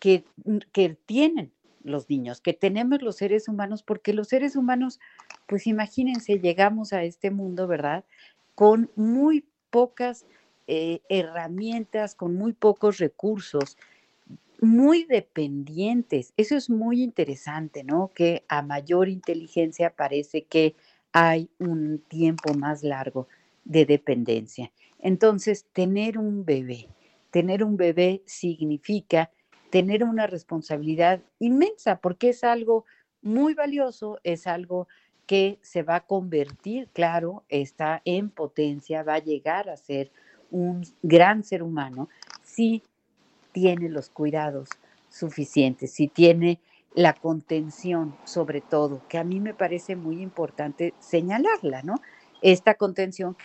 que, 0.02 0.24
que, 0.72 0.96
tienen 1.06 1.52
los 1.84 2.10
niños, 2.10 2.40
que 2.40 2.54
tenemos 2.54 3.02
los 3.02 3.14
seres 3.14 3.46
humanos, 3.46 3.84
porque 3.84 4.12
los 4.12 4.26
seres 4.26 4.56
humanos, 4.56 4.98
pues 5.46 5.68
imagínense, 5.68 6.40
llegamos 6.40 6.92
a 6.92 7.04
este 7.04 7.30
mundo, 7.30 7.68
¿verdad? 7.68 8.04
Con 8.56 8.90
muy 8.96 9.44
pocas 9.70 10.26
eh, 10.66 11.02
herramientas, 11.08 12.16
con 12.16 12.34
muy 12.34 12.52
pocos 12.52 12.98
recursos 12.98 13.78
muy 14.60 15.04
dependientes. 15.04 16.32
Eso 16.36 16.56
es 16.56 16.68
muy 16.68 17.00
interesante, 17.00 17.84
¿no? 17.84 18.10
Que 18.12 18.44
a 18.48 18.60
mayor 18.60 19.08
inteligencia 19.08 19.90
parece 19.90 20.42
que 20.42 20.74
hay 21.12 21.48
un 21.60 22.02
tiempo 22.08 22.54
más 22.54 22.82
largo 22.82 23.28
de 23.64 23.86
dependencia. 23.86 24.72
Entonces, 24.98 25.64
tener 25.72 26.18
un 26.18 26.44
bebé, 26.44 26.88
tener 27.30 27.62
un 27.62 27.76
bebé 27.76 28.22
significa 28.26 29.30
tener 29.72 30.04
una 30.04 30.26
responsabilidad 30.26 31.22
inmensa 31.38 31.96
porque 31.96 32.28
es 32.28 32.44
algo 32.44 32.84
muy 33.22 33.54
valioso, 33.54 34.18
es 34.22 34.46
algo 34.46 34.86
que 35.26 35.58
se 35.62 35.82
va 35.82 35.94
a 35.96 36.06
convertir, 36.06 36.88
claro, 36.92 37.42
está 37.48 38.02
en 38.04 38.28
potencia, 38.28 39.02
va 39.02 39.14
a 39.14 39.24
llegar 39.24 39.70
a 39.70 39.78
ser 39.78 40.10
un 40.50 40.82
gran 41.02 41.42
ser 41.42 41.62
humano 41.62 42.10
si 42.42 42.82
tiene 43.52 43.88
los 43.88 44.10
cuidados 44.10 44.68
suficientes, 45.08 45.90
si 45.92 46.06
tiene 46.06 46.60
la 46.94 47.14
contención 47.14 48.14
sobre 48.24 48.60
todo, 48.60 49.00
que 49.08 49.16
a 49.16 49.24
mí 49.24 49.40
me 49.40 49.54
parece 49.54 49.96
muy 49.96 50.20
importante 50.20 50.92
señalarla, 50.98 51.82
¿no? 51.82 51.94
Esta 52.42 52.74
contención 52.74 53.38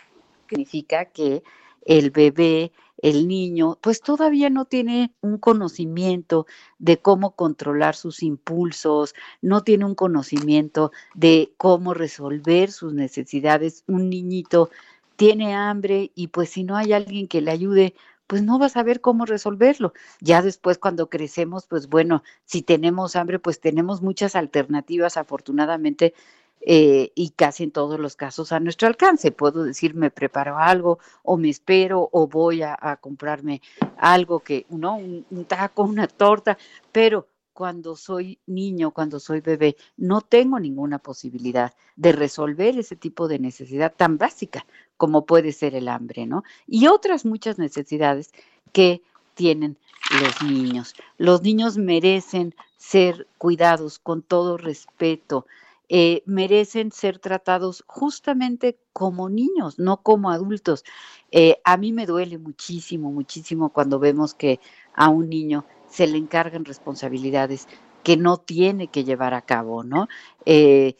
significa 0.46 1.06
que 1.06 1.42
el 1.84 2.10
bebé, 2.10 2.72
el 3.00 3.28
niño, 3.28 3.78
pues 3.80 4.00
todavía 4.00 4.50
no 4.50 4.64
tiene 4.64 5.12
un 5.20 5.38
conocimiento 5.38 6.46
de 6.78 6.98
cómo 6.98 7.36
controlar 7.36 7.94
sus 7.94 8.22
impulsos, 8.22 9.14
no 9.40 9.62
tiene 9.62 9.84
un 9.84 9.94
conocimiento 9.94 10.90
de 11.14 11.52
cómo 11.56 11.94
resolver 11.94 12.72
sus 12.72 12.92
necesidades. 12.94 13.84
Un 13.86 14.10
niñito 14.10 14.70
tiene 15.16 15.54
hambre 15.54 16.10
y 16.14 16.28
pues 16.28 16.50
si 16.50 16.64
no 16.64 16.76
hay 16.76 16.92
alguien 16.92 17.28
que 17.28 17.40
le 17.40 17.50
ayude, 17.50 17.94
pues 18.26 18.42
no 18.42 18.58
vas 18.58 18.76
a 18.76 18.82
ver 18.82 19.00
cómo 19.00 19.24
resolverlo. 19.24 19.94
Ya 20.20 20.42
después 20.42 20.78
cuando 20.78 21.08
crecemos, 21.08 21.66
pues 21.66 21.88
bueno, 21.88 22.22
si 22.44 22.62
tenemos 22.62 23.16
hambre, 23.16 23.38
pues 23.38 23.60
tenemos 23.60 24.02
muchas 24.02 24.36
alternativas, 24.36 25.16
afortunadamente, 25.16 26.14
eh, 26.60 27.12
y 27.14 27.30
casi 27.30 27.64
en 27.64 27.70
todos 27.70 27.98
los 27.98 28.16
casos 28.16 28.52
a 28.52 28.60
nuestro 28.60 28.88
alcance. 28.88 29.32
Puedo 29.32 29.64
decir, 29.64 29.94
me 29.94 30.10
preparo 30.10 30.58
algo, 30.58 30.98
o 31.22 31.36
me 31.36 31.50
espero, 31.50 32.08
o 32.12 32.26
voy 32.26 32.62
a, 32.62 32.98
comprarme 33.00 33.62
algo 33.96 34.40
que, 34.40 34.66
¿no? 34.70 34.96
Un, 34.96 35.26
un 35.30 35.44
taco, 35.44 35.82
una 35.84 36.06
torta, 36.08 36.58
pero 36.92 37.26
cuando 37.52 37.96
soy 37.96 38.38
niño, 38.46 38.92
cuando 38.92 39.18
soy 39.18 39.40
bebé, 39.40 39.76
no 39.96 40.20
tengo 40.20 40.60
ninguna 40.60 41.00
posibilidad 41.00 41.74
de 41.96 42.12
resolver 42.12 42.78
ese 42.78 42.94
tipo 42.94 43.26
de 43.26 43.40
necesidad 43.40 43.92
tan 43.96 44.16
básica 44.16 44.64
como 44.96 45.26
puede 45.26 45.50
ser 45.50 45.74
el 45.74 45.88
hambre, 45.88 46.26
¿no? 46.26 46.44
Y 46.68 46.86
otras 46.86 47.24
muchas 47.24 47.58
necesidades 47.58 48.30
que 48.72 49.02
tienen 49.34 49.76
los 50.20 50.42
niños. 50.42 50.94
Los 51.16 51.42
niños 51.42 51.78
merecen 51.78 52.54
ser 52.76 53.26
cuidados 53.38 53.98
con 53.98 54.22
todo 54.22 54.56
respeto, 54.56 55.46
eh, 55.88 56.22
merecen 56.26 56.92
ser 56.92 57.18
tratados 57.18 57.82
justamente 57.86 58.78
como 58.92 59.28
niños, 59.30 59.78
no 59.78 60.02
como 60.02 60.30
adultos. 60.30 60.84
Eh, 61.30 61.60
a 61.64 61.76
mí 61.76 61.92
me 61.92 62.06
duele 62.06 62.38
muchísimo, 62.38 63.10
muchísimo 63.10 63.72
cuando 63.72 63.98
vemos 63.98 64.34
que 64.34 64.60
a 64.94 65.08
un 65.08 65.28
niño 65.28 65.64
se 65.88 66.06
le 66.06 66.18
encargan 66.18 66.64
responsabilidades 66.64 67.68
que 68.02 68.16
no 68.16 68.36
tiene 68.36 68.88
que 68.88 69.04
llevar 69.04 69.32
a 69.34 69.42
cabo, 69.42 69.82
¿no? 69.82 70.08
Eh, 70.44 70.96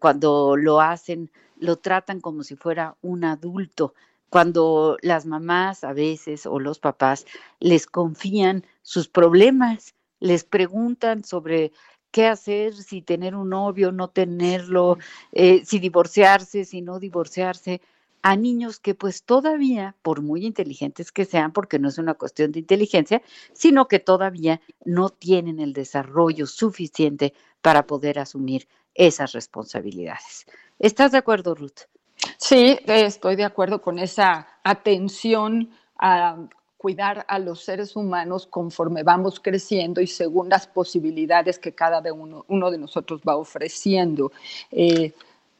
cuando 0.00 0.56
lo 0.56 0.80
hacen, 0.80 1.30
lo 1.56 1.76
tratan 1.76 2.20
como 2.20 2.42
si 2.42 2.56
fuera 2.56 2.96
un 3.02 3.24
adulto. 3.24 3.94
Cuando 4.28 4.96
las 5.02 5.24
mamás 5.24 5.84
a 5.84 5.92
veces 5.92 6.46
o 6.46 6.58
los 6.58 6.78
papás 6.78 7.26
les 7.60 7.86
confían 7.86 8.64
sus 8.82 9.08
problemas, 9.08 9.94
les 10.20 10.44
preguntan 10.44 11.24
sobre 11.24 11.72
qué 12.16 12.26
hacer, 12.26 12.72
si 12.72 13.02
tener 13.02 13.34
un 13.34 13.50
novio, 13.50 13.92
no 13.92 14.08
tenerlo, 14.08 14.96
eh, 15.32 15.62
si 15.66 15.78
divorciarse, 15.78 16.64
si 16.64 16.80
no 16.80 16.98
divorciarse 16.98 17.82
a 18.22 18.36
niños 18.36 18.80
que 18.80 18.94
pues 18.94 19.22
todavía, 19.22 19.94
por 20.00 20.22
muy 20.22 20.46
inteligentes 20.46 21.12
que 21.12 21.26
sean, 21.26 21.52
porque 21.52 21.78
no 21.78 21.90
es 21.90 21.98
una 21.98 22.14
cuestión 22.14 22.52
de 22.52 22.60
inteligencia, 22.60 23.20
sino 23.52 23.86
que 23.86 23.98
todavía 23.98 24.62
no 24.86 25.10
tienen 25.10 25.60
el 25.60 25.74
desarrollo 25.74 26.46
suficiente 26.46 27.34
para 27.60 27.86
poder 27.86 28.18
asumir 28.18 28.66
esas 28.94 29.32
responsabilidades. 29.32 30.46
¿Estás 30.78 31.12
de 31.12 31.18
acuerdo, 31.18 31.54
Ruth? 31.54 31.80
Sí, 32.38 32.78
estoy 32.86 33.36
de 33.36 33.44
acuerdo 33.44 33.82
con 33.82 33.98
esa 33.98 34.48
atención 34.64 35.68
a 35.98 36.48
cuidar 36.86 37.26
a 37.26 37.40
los 37.40 37.64
seres 37.64 37.96
humanos 37.96 38.46
conforme 38.46 39.02
vamos 39.02 39.40
creciendo 39.40 40.00
y 40.00 40.06
según 40.06 40.48
las 40.48 40.68
posibilidades 40.68 41.58
que 41.58 41.72
cada 41.72 42.00
uno, 42.12 42.44
uno 42.46 42.70
de 42.70 42.78
nosotros 42.78 43.22
va 43.28 43.34
ofreciendo. 43.36 44.30
Eh, 44.70 45.12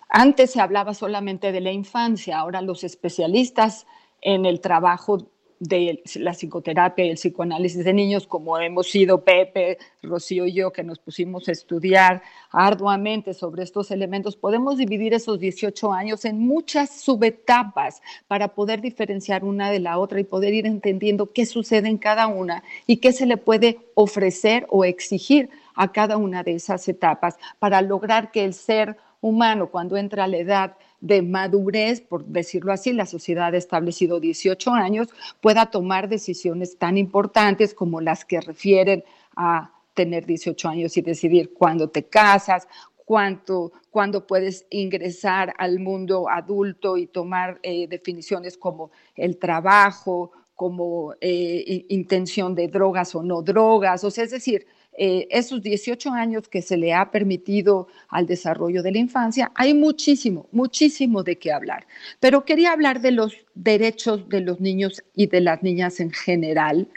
Antes 0.09 0.53
se 0.53 0.61
hablaba 0.61 0.95
solamente 0.95 1.51
de 1.51 1.61
la 1.61 1.73
infancia, 1.73 2.39
ahora 2.39 2.61
los 2.63 2.85
especialistas 2.85 3.87
en 4.21 4.47
el 4.47 4.61
trabajo 4.61 5.27
de 5.59 6.03
la 6.17 6.33
psicoterapia 6.33 7.05
y 7.05 7.11
el 7.11 7.17
psicoanálisis 7.17 7.85
de 7.85 7.93
niños, 7.93 8.27
como 8.27 8.59
hemos 8.59 8.91
sido 8.91 9.25
Pepe, 9.25 9.79
Rocío 10.03 10.47
y 10.47 10.53
yo, 10.53 10.73
que 10.73 10.83
nos 10.83 10.99
pusimos 10.99 11.49
a 11.49 11.53
estudiar 11.53 12.23
arduamente 12.51 13.35
sobre 13.35 13.63
estos 13.63 13.91
elementos, 13.91 14.37
podemos 14.37 14.77
dividir 14.77 15.15
esos 15.15 15.39
18 15.39 15.93
años 15.93 16.25
en 16.25 16.39
muchas 16.39 17.01
subetapas 17.01 18.03
para 18.29 18.49
poder 18.49 18.81
diferenciar 18.81 19.45
una 19.45 19.71
de 19.71 19.81
la 19.81 19.99
otra 19.99 20.21
y 20.21 20.25
poder 20.25 20.55
ir 20.55 20.67
entendiendo 20.67 21.33
qué 21.33 21.47
sucede 21.47 21.89
en 21.89 21.99
cada 21.99 22.27
una 22.27 22.63
y 22.87 22.99
qué 22.99 23.13
se 23.13 23.27
le 23.27 23.37
puede 23.37 23.79
ofrecer 23.95 24.67
o 24.69 24.85
exigir 24.85 25.49
a 25.75 25.93
cada 25.93 26.17
una 26.17 26.43
de 26.43 26.55
esas 26.55 26.89
etapas 26.89 27.37
para 27.59 27.83
lograr 27.83 28.31
que 28.31 28.45
el 28.45 28.55
ser 28.55 28.97
humano, 29.21 29.71
cuando 29.71 29.97
entra 29.97 30.25
a 30.25 30.29
la 30.29 30.39
edad 30.39 30.77
de 31.01 31.23
madurez, 31.23 32.01
por 32.01 32.25
decirlo 32.25 32.73
así, 32.73 32.93
la 32.93 33.07
sociedad 33.07 33.55
ha 33.55 33.57
establecido 33.57 34.21
18 34.21 34.71
años, 34.73 35.09
pueda 35.41 35.67
tomar 35.67 36.09
decisiones 36.09 36.79
tan 36.79 36.97
importantes 36.97 37.75
como 37.75 38.01
las 38.01 38.25
que 38.25 38.41
refieren 38.41 39.05
a 39.37 39.73
tener 39.95 40.27
18 40.27 40.69
años 40.69 40.97
y 40.97 41.03
decidir 41.03 41.53
cuándo 41.53 41.89
te 41.89 42.05
casas, 42.05 42.69
cuánto, 43.07 43.73
cuándo 43.91 44.27
puedes 44.27 44.67
ingresar 44.71 45.55
al 45.59 45.79
mundo 45.79 46.29
adulto 46.29 46.97
y 46.97 47.07
tomar 47.07 47.59
eh, 47.63 47.87
definiciones 47.89 48.59
como 48.59 48.91
el 49.15 49.39
trabajo, 49.39 50.33
como 50.55 51.15
eh, 51.21 51.85
intención 51.89 52.55
de 52.55 52.69
drogas 52.69 53.15
o 53.15 53.23
no 53.23 53.43
drogas, 53.43 54.03
o 54.05 54.11
sea, 54.11 54.25
es 54.25 54.31
decir, 54.31 54.67
eh, 54.99 55.29
esos 55.31 55.63
18 55.63 56.11
años 56.11 56.49
que 56.49 56.63
se 56.63 56.77
le 56.77 56.95
ha 56.95 57.11
permitido 57.11 57.89
al 58.09 58.27
desarrollo 58.27 58.83
de 58.83 58.93
la 58.93 58.99
infancia, 58.99 59.53
hay 59.55 59.75
muchísimo, 59.75 60.49
muchísimo 60.53 61.23
de 61.23 61.39
qué 61.39 61.53
hablar. 61.53 61.87
Pero 62.21 62.45
quería 62.45 62.73
hablar 62.73 63.01
de 63.01 63.11
los 63.11 63.35
derechos 63.55 64.29
de 64.29 64.41
los 64.41 64.61
niños 64.61 65.03
y 65.15 65.27
de 65.27 65.41
las 65.41 65.63
niñas 65.63 66.01
en 66.01 66.11
general. 66.13 66.89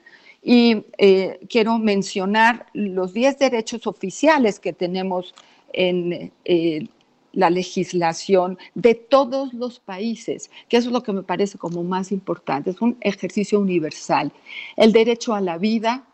Y 0.42 0.86
eh, 0.98 1.40
quiero 1.50 1.78
mencionar 1.78 2.68
los 2.74 3.14
10 3.14 3.38
derechos 3.40 3.86
oficiales 3.86 4.60
que 4.60 4.72
tenemos 4.72 5.36
en 5.74 6.32
eh, 6.46 6.88
la 7.34 7.50
legislación 7.50 8.58
de 8.76 8.96
todos 8.96 9.54
los 9.54 9.80
países, 9.80 10.50
que 10.68 10.78
eso 10.78 10.90
es 10.90 10.94
lo 10.94 11.04
que 11.04 11.14
me 11.14 11.24
parece 11.24 11.58
como 11.58 11.84
más 11.84 12.12
importante, 12.12 12.72
es 12.72 12.82
un 12.82 12.98
ejercicio 13.02 13.60
universal. 13.60 14.32
El 14.76 14.92
derecho 14.92 15.34
a 15.34 15.42
la 15.42 15.58
vida, 15.58 16.06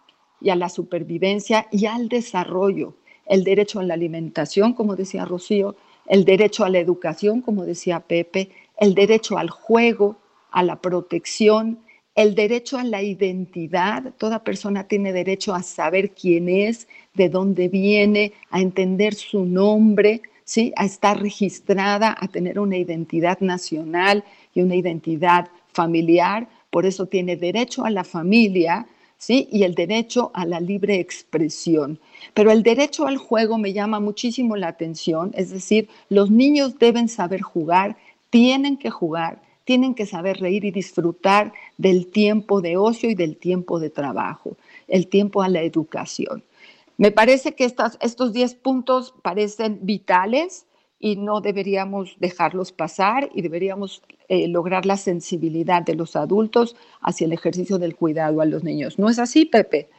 y 0.41 0.50
a 0.50 0.56
la 0.56 0.69
supervivencia 0.69 1.67
y 1.71 1.86
al 1.86 2.10
desarrollo, 2.10 2.95
el 3.26 3.43
derecho 3.43 3.80
a 3.80 3.84
la 3.84 3.95
alimentación, 3.95 4.74
como 4.74 4.95
decía 4.95 5.26
Rocío, 5.26 5.76
el 6.08 6.26
derecho 6.26 6.63
a 6.63 6.69
la 6.69 6.80
educación, 6.80 7.41
como 7.41 7.65
decía 7.65 8.00
Pepe, 8.02 8.50
el 8.78 8.93
derecho 8.93 9.38
al 9.38 9.50
juego, 9.50 10.17
a 10.52 10.63
la 10.63 10.82
protección, 10.82 11.80
el 12.15 12.34
derecho 12.34 12.78
a 12.78 12.84
la 12.84 13.02
identidad. 13.02 14.13
Toda 14.17 14.43
persona 14.43 14.88
tiene 14.88 15.12
derecho 15.12 15.54
a 15.54 15.63
saber 15.63 16.12
quién 16.12 16.48
es, 16.48 16.88
de 17.13 17.30
dónde 17.30 17.67
viene, 17.67 18.34
a 18.52 18.62
entender 18.62 19.15
su 19.15 19.45
nombre, 19.45 20.21
¿sí? 20.43 20.71
a 20.78 20.86
estar 20.86 21.21
registrada, 21.21 22.15
a 22.17 22.28
tener 22.28 22.60
una 22.60 22.78
identidad 22.78 23.39
nacional 23.41 24.24
y 24.54 24.62
una 24.62 24.76
identidad 24.76 25.50
familiar. 25.74 26.48
Por 26.69 26.86
eso 26.86 27.08
tiene 27.08 27.36
derecho 27.36 27.84
a 27.84 27.89
la 27.89 28.04
familia, 28.04 28.88
¿sí? 29.17 29.47
Y 29.51 29.63
el 29.63 29.75
derecho 29.75 30.32
a 30.34 30.45
la 30.45 30.60
libre 30.60 30.99
expresión. 30.99 31.99
Pero 32.34 32.51
el 32.51 32.63
derecho 32.63 33.08
al 33.08 33.17
juego 33.17 33.58
me 33.58 33.73
llama 33.73 33.99
muchísimo 33.99 34.56
la 34.56 34.67
atención, 34.67 35.32
es 35.36 35.49
decir, 35.49 35.89
los 36.10 36.32
niños 36.32 36.78
deben 36.80 37.08
saber 37.08 37.41
jugar, 37.41 37.97
tienen 38.30 38.78
que 38.78 38.89
jugar, 38.89 39.41
tienen 39.63 39.95
que 39.95 40.06
saber 40.06 40.38
reír 40.38 40.65
y 40.65 40.71
disfrutar 40.71 41.54
del 41.78 42.08
tiempo 42.08 42.62
de 42.62 42.78
ocio 42.78 43.10
y 43.10 43.15
del 43.15 43.38
tiempo 43.38 43.80
de 43.80 43.89
trabajo, 43.89 44.58
el 44.88 45.08
tiempo 45.08 45.41
a 45.41 45.49
la 45.49 45.62
educación. 45.62 46.43
Me 46.97 47.12
parece 47.12 47.56
que 47.56 47.65
estos 47.65 48.34
10 48.34 48.56
puntos 48.56 49.13
parecen 49.21 49.80
vitales 49.82 50.65
y 50.99 51.17
no 51.17 51.41
deberíamos 51.41 52.15
dejarlos 52.19 52.71
pasar 52.71 53.29
y 53.34 53.41
deberíamos 53.41 54.01
eh, 54.27 54.47
lograr 54.47 54.86
la 54.86 54.97
sensibilidad 54.97 55.81
de 55.81 55.95
los 55.95 56.15
adultos 56.15 56.75
hacia 57.01 57.25
el 57.25 57.34
ejercicio 57.34 57.77
del 57.77 57.95
cuidado 57.95 58.41
a 58.41 58.45
los 58.45 58.63
niños. 58.63 58.97
¿No 58.97 59.10
es 59.10 59.19
así, 59.19 59.45
Pepe? 59.45 59.89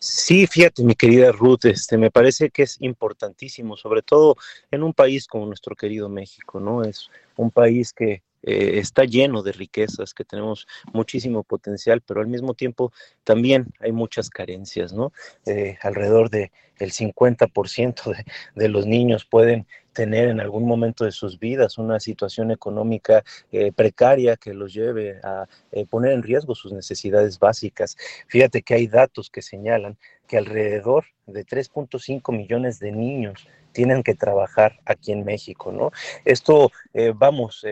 Sí, 0.00 0.46
fíjate, 0.46 0.84
mi 0.84 0.94
querida 0.94 1.32
Ruth, 1.32 1.64
este, 1.64 1.98
me 1.98 2.12
parece 2.12 2.50
que 2.50 2.62
es 2.62 2.76
importantísimo, 2.80 3.76
sobre 3.76 4.02
todo 4.02 4.36
en 4.70 4.84
un 4.84 4.94
país 4.94 5.26
como 5.26 5.46
nuestro 5.46 5.74
querido 5.74 6.08
México, 6.08 6.60
¿no? 6.60 6.84
Es 6.84 7.10
un 7.36 7.50
país 7.50 7.92
que 7.92 8.22
eh, 8.44 8.78
está 8.78 9.04
lleno 9.04 9.42
de 9.42 9.50
riquezas, 9.50 10.14
que 10.14 10.24
tenemos 10.24 10.68
muchísimo 10.92 11.42
potencial, 11.42 12.00
pero 12.00 12.20
al 12.20 12.28
mismo 12.28 12.54
tiempo 12.54 12.92
también 13.24 13.74
hay 13.80 13.90
muchas 13.90 14.30
carencias, 14.30 14.92
¿no? 14.92 15.12
Eh, 15.46 15.76
alrededor 15.82 16.30
de 16.30 16.52
el 16.78 16.92
50% 16.92 18.04
de, 18.12 18.24
de 18.54 18.68
los 18.68 18.86
niños 18.86 19.24
pueden 19.24 19.66
tener 19.98 20.28
en 20.28 20.38
algún 20.38 20.64
momento 20.64 21.04
de 21.04 21.10
sus 21.10 21.40
vidas 21.40 21.76
una 21.76 21.98
situación 21.98 22.52
económica 22.52 23.24
eh, 23.50 23.72
precaria 23.72 24.36
que 24.36 24.54
los 24.54 24.72
lleve 24.72 25.18
a 25.24 25.48
eh, 25.72 25.86
poner 25.86 26.12
en 26.12 26.22
riesgo 26.22 26.54
sus 26.54 26.72
necesidades 26.72 27.40
básicas. 27.40 27.96
Fíjate 28.28 28.62
que 28.62 28.74
hay 28.74 28.86
datos 28.86 29.28
que 29.28 29.42
señalan 29.42 29.98
que 30.28 30.38
alrededor 30.38 31.06
de 31.26 31.44
3.5 31.44 32.30
millones 32.30 32.78
de 32.78 32.92
niños 32.92 33.48
tienen 33.78 34.02
que 34.02 34.16
trabajar 34.16 34.80
aquí 34.86 35.12
en 35.12 35.24
México, 35.24 35.70
¿no? 35.70 35.92
Esto, 36.24 36.72
eh, 36.94 37.12
vamos, 37.14 37.64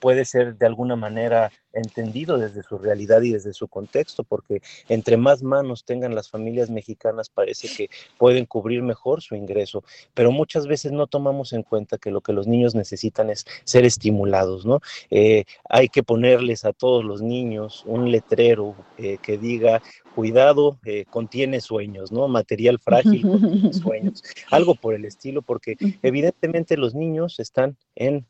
puede 0.00 0.24
ser 0.24 0.56
de 0.56 0.66
alguna 0.66 0.96
manera 0.96 1.52
entendido 1.72 2.36
desde 2.36 2.64
su 2.64 2.78
realidad 2.78 3.22
y 3.22 3.32
desde 3.32 3.52
su 3.52 3.68
contexto, 3.68 4.24
porque 4.24 4.60
entre 4.88 5.16
más 5.16 5.44
manos 5.44 5.84
tengan 5.84 6.16
las 6.16 6.28
familias 6.28 6.68
mexicanas 6.68 7.28
parece 7.28 7.68
que 7.68 7.90
pueden 8.18 8.44
cubrir 8.46 8.82
mejor 8.82 9.22
su 9.22 9.34
ingreso, 9.36 9.84
pero 10.14 10.32
muchas 10.32 10.66
veces 10.66 10.90
no 10.90 11.06
tomamos 11.06 11.52
en 11.52 11.62
cuenta 11.62 11.98
que 11.98 12.10
lo 12.10 12.20
que 12.20 12.32
los 12.32 12.48
niños 12.48 12.74
necesitan 12.74 13.30
es 13.30 13.46
ser 13.64 13.84
estimulados, 13.84 14.66
¿no? 14.66 14.80
Eh, 15.10 15.44
hay 15.68 15.88
que 15.88 16.02
ponerles 16.02 16.64
a 16.64 16.72
todos 16.72 17.04
los 17.04 17.22
niños 17.22 17.84
un 17.86 18.10
letrero 18.10 18.74
eh, 18.98 19.18
que 19.22 19.38
diga, 19.38 19.80
cuidado, 20.14 20.78
eh, 20.84 21.04
contiene 21.10 21.60
sueños, 21.60 22.12
¿no? 22.12 22.28
Material 22.28 22.78
frágil, 22.78 23.22
contiene 23.22 23.72
sueños, 23.72 24.22
algo 24.50 24.74
por 24.74 24.94
el 24.94 25.04
estilo, 25.04 25.42
porque 25.42 25.76
evidentemente 26.02 26.76
los 26.76 26.94
niños 26.94 27.40
están 27.40 27.76
en 27.94 28.26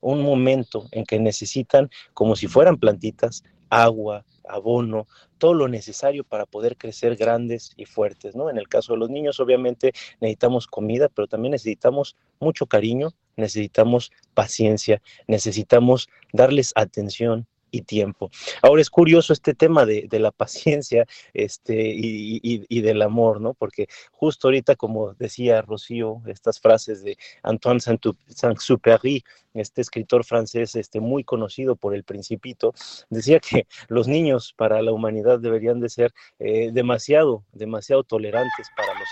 un 0.00 0.22
momento 0.22 0.86
en 0.92 1.04
que 1.04 1.18
necesitan, 1.18 1.90
como 2.14 2.36
si 2.36 2.46
fueran 2.46 2.76
plantitas, 2.76 3.42
agua, 3.70 4.24
abono, 4.48 5.06
todo 5.38 5.54
lo 5.54 5.68
necesario 5.68 6.24
para 6.24 6.46
poder 6.46 6.76
crecer 6.76 7.16
grandes 7.16 7.72
y 7.76 7.84
fuertes, 7.84 8.34
¿no? 8.34 8.50
En 8.50 8.58
el 8.58 8.68
caso 8.68 8.92
de 8.92 8.98
los 8.98 9.10
niños, 9.10 9.40
obviamente 9.40 9.92
necesitamos 10.20 10.66
comida, 10.66 11.08
pero 11.08 11.28
también 11.28 11.52
necesitamos 11.52 12.16
mucho 12.40 12.66
cariño, 12.66 13.12
necesitamos 13.36 14.10
paciencia, 14.34 15.00
necesitamos 15.26 16.08
darles 16.32 16.72
atención, 16.74 17.46
y 17.70 17.82
tiempo. 17.82 18.30
Ahora 18.62 18.82
es 18.82 18.90
curioso 18.90 19.32
este 19.32 19.54
tema 19.54 19.86
de, 19.86 20.08
la 20.18 20.30
paciencia 20.30 21.06
este, 21.32 21.92
y, 21.94 22.80
del 22.80 23.02
amor, 23.02 23.40
¿no? 23.40 23.54
Porque 23.54 23.88
justo 24.12 24.48
ahorita, 24.48 24.76
como 24.76 25.14
decía 25.14 25.62
Rocío, 25.62 26.22
estas 26.26 26.60
frases 26.60 27.02
de 27.02 27.16
Antoine 27.42 27.80
Saint-Exupéry, 27.80 29.24
este 29.54 29.80
escritor 29.80 30.24
francés 30.24 30.74
este, 30.76 31.00
muy 31.00 31.24
conocido 31.24 31.76
por 31.76 31.94
El 31.94 32.04
Principito, 32.04 32.74
decía 33.10 33.40
que 33.40 33.66
los 33.88 34.08
niños 34.08 34.54
para 34.56 34.82
la 34.82 34.92
humanidad 34.92 35.38
deberían 35.38 35.80
de 35.80 35.88
ser 35.88 36.12
eh, 36.38 36.70
demasiado, 36.72 37.44
demasiado 37.52 38.02
tolerantes 38.04 38.68
para 38.76 38.98
los 38.98 39.08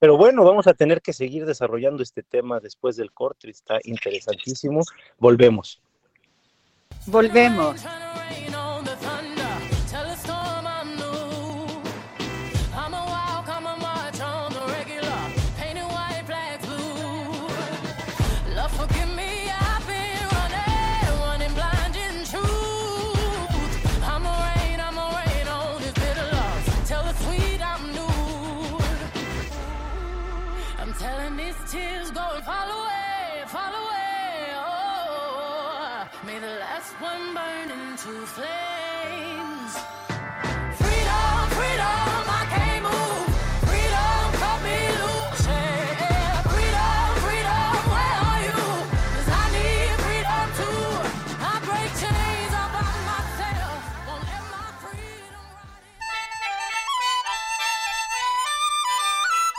pero 0.00 0.16
bueno, 0.16 0.44
vamos 0.44 0.66
a 0.66 0.72
tener 0.72 1.02
que 1.02 1.12
seguir 1.12 1.44
desarrollando 1.44 2.02
este 2.02 2.22
tema 2.22 2.58
después 2.58 2.96
del 2.96 3.12
corte, 3.12 3.50
está 3.50 3.78
interesantísimo. 3.84 4.80
Volvemos. 5.18 5.82
Volvemos. 7.06 7.80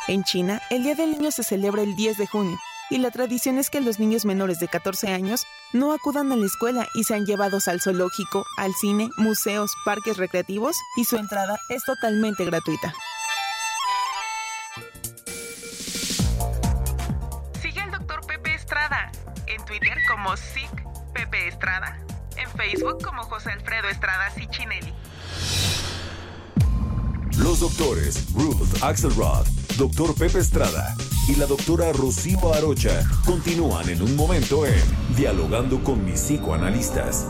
En 0.08 0.24
China, 0.24 0.62
el 0.72 0.84
Día 0.84 0.96
del 0.96 1.12
Niño 1.12 1.30
se 1.30 1.44
celebra 1.44 1.84
el 1.84 1.96
10 1.96 2.18
de 2.18 2.26
junio 2.26 2.60
y 2.90 2.98
la 2.98 3.12
tradición 3.12 3.60
es 3.60 3.70
que 3.70 3.82
los 3.82 4.00
niños 4.00 4.26
menores 4.26 4.60
de 4.60 4.68
14 4.68 5.14
años 5.14 5.46
no 5.74 5.94
acudan 5.94 6.32
a 6.32 6.36
la 6.36 6.46
escuela 6.46 6.88
y 6.94 7.04
sean 7.04 7.26
llevados 7.26 7.68
al 7.68 7.82
zoológico, 7.82 8.46
al 8.58 8.74
cine, 8.74 9.10
museos, 9.18 9.72
parques 9.86 10.18
recreativos 10.18 10.76
y 10.98 11.06
su 11.06 11.18
entrada 11.18 11.60
es 11.70 11.84
totalmente 11.84 12.46
gratuita. 12.46 12.94
Sigue 17.62 17.82
al 17.82 17.92
Dr. 17.92 18.26
Pepe 18.28 18.54
Estrada 18.54 19.12
en 19.48 19.64
Twitter 19.66 19.98
como 20.10 20.36
SIC 20.36 20.70
Pepe 21.14 21.48
Estrada, 21.48 21.98
en 22.38 22.50
Facebook 22.52 23.04
como 23.04 23.24
José 23.24 23.52
Alfredo 23.52 23.88
Estrada 23.90 24.30
Ciccinelli. 24.32 24.94
Los 27.38 27.62
doctores 27.62 28.32
Ruth 28.34 28.84
Axelrod, 28.84 29.48
doctor 29.78 30.14
Pepe 30.16 30.40
Estrada 30.40 30.96
y 31.28 31.36
la 31.36 31.46
doctora 31.46 31.92
Rocío 31.94 32.54
Arocha 32.54 33.04
continúan 33.26 33.90
en 33.90 34.02
un 34.02 34.16
momento 34.16 34.66
en 34.66 34.82
Dialogando 35.16 35.84
con 35.84 36.04
mis 36.04 36.20
psicoanalistas. 36.20 37.28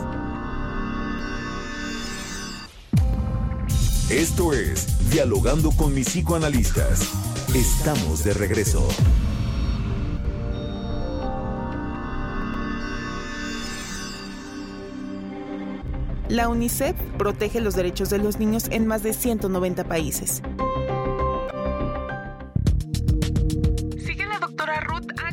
Esto 4.08 4.52
es 4.52 5.10
Dialogando 5.10 5.70
con 5.72 5.94
mis 5.94 6.08
psicoanalistas. 6.08 7.10
Estamos 7.54 8.24
de 8.24 8.34
regreso. 8.34 8.88
La 16.28 16.48
UNICEF 16.48 16.96
protege 17.18 17.60
los 17.60 17.74
derechos 17.74 18.08
de 18.08 18.16
los 18.16 18.38
niños 18.38 18.64
en 18.70 18.86
más 18.86 19.02
de 19.02 19.12
190 19.12 19.84
países. 19.84 20.40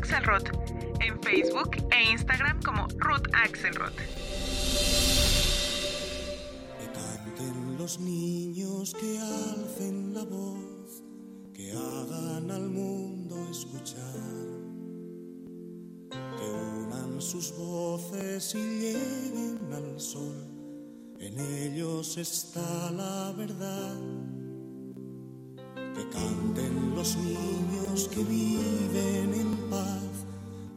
Axelrod 0.09 0.41
en 1.01 1.21
Facebook 1.21 1.77
e 1.91 2.11
Instagram 2.11 2.59
como 2.63 2.87
Ruth 2.97 3.27
Axelrod. 3.31 3.93
Canten 6.95 7.77
los 7.77 7.99
niños 7.99 8.95
que 8.99 9.19
alcen 9.19 10.15
la 10.15 10.23
voz, 10.23 11.03
que 11.53 11.71
hagan 11.73 12.49
al 12.49 12.69
mundo 12.69 13.35
escuchar, 13.51 14.49
que 16.09 16.49
unan 16.49 17.21
sus 17.21 17.55
voces 17.55 18.55
y 18.55 18.79
lleguen 18.79 19.59
al 19.71 19.99
sol. 19.99 20.33
En 21.19 21.37
ellos 21.37 22.17
está 22.17 22.89
la 22.91 23.31
verdad. 23.37 23.95
Que 25.75 26.09
canten 26.09 26.95
los 26.95 27.15
niños 27.17 28.07
que 28.07 28.23
viven 28.23 29.33
en 29.33 29.69
paz 29.69 29.98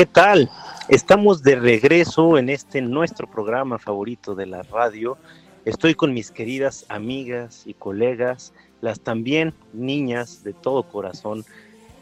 ¿Qué 0.00 0.06
tal? 0.06 0.48
Estamos 0.88 1.42
de 1.42 1.56
regreso 1.56 2.38
en 2.38 2.48
este 2.48 2.80
nuestro 2.80 3.30
programa 3.30 3.78
favorito 3.78 4.34
de 4.34 4.46
la 4.46 4.62
radio. 4.62 5.18
Estoy 5.66 5.94
con 5.94 6.14
mis 6.14 6.30
queridas 6.30 6.86
amigas 6.88 7.66
y 7.66 7.74
colegas, 7.74 8.54
las 8.80 9.00
también 9.00 9.52
niñas 9.74 10.42
de 10.42 10.54
todo 10.54 10.84
corazón, 10.84 11.44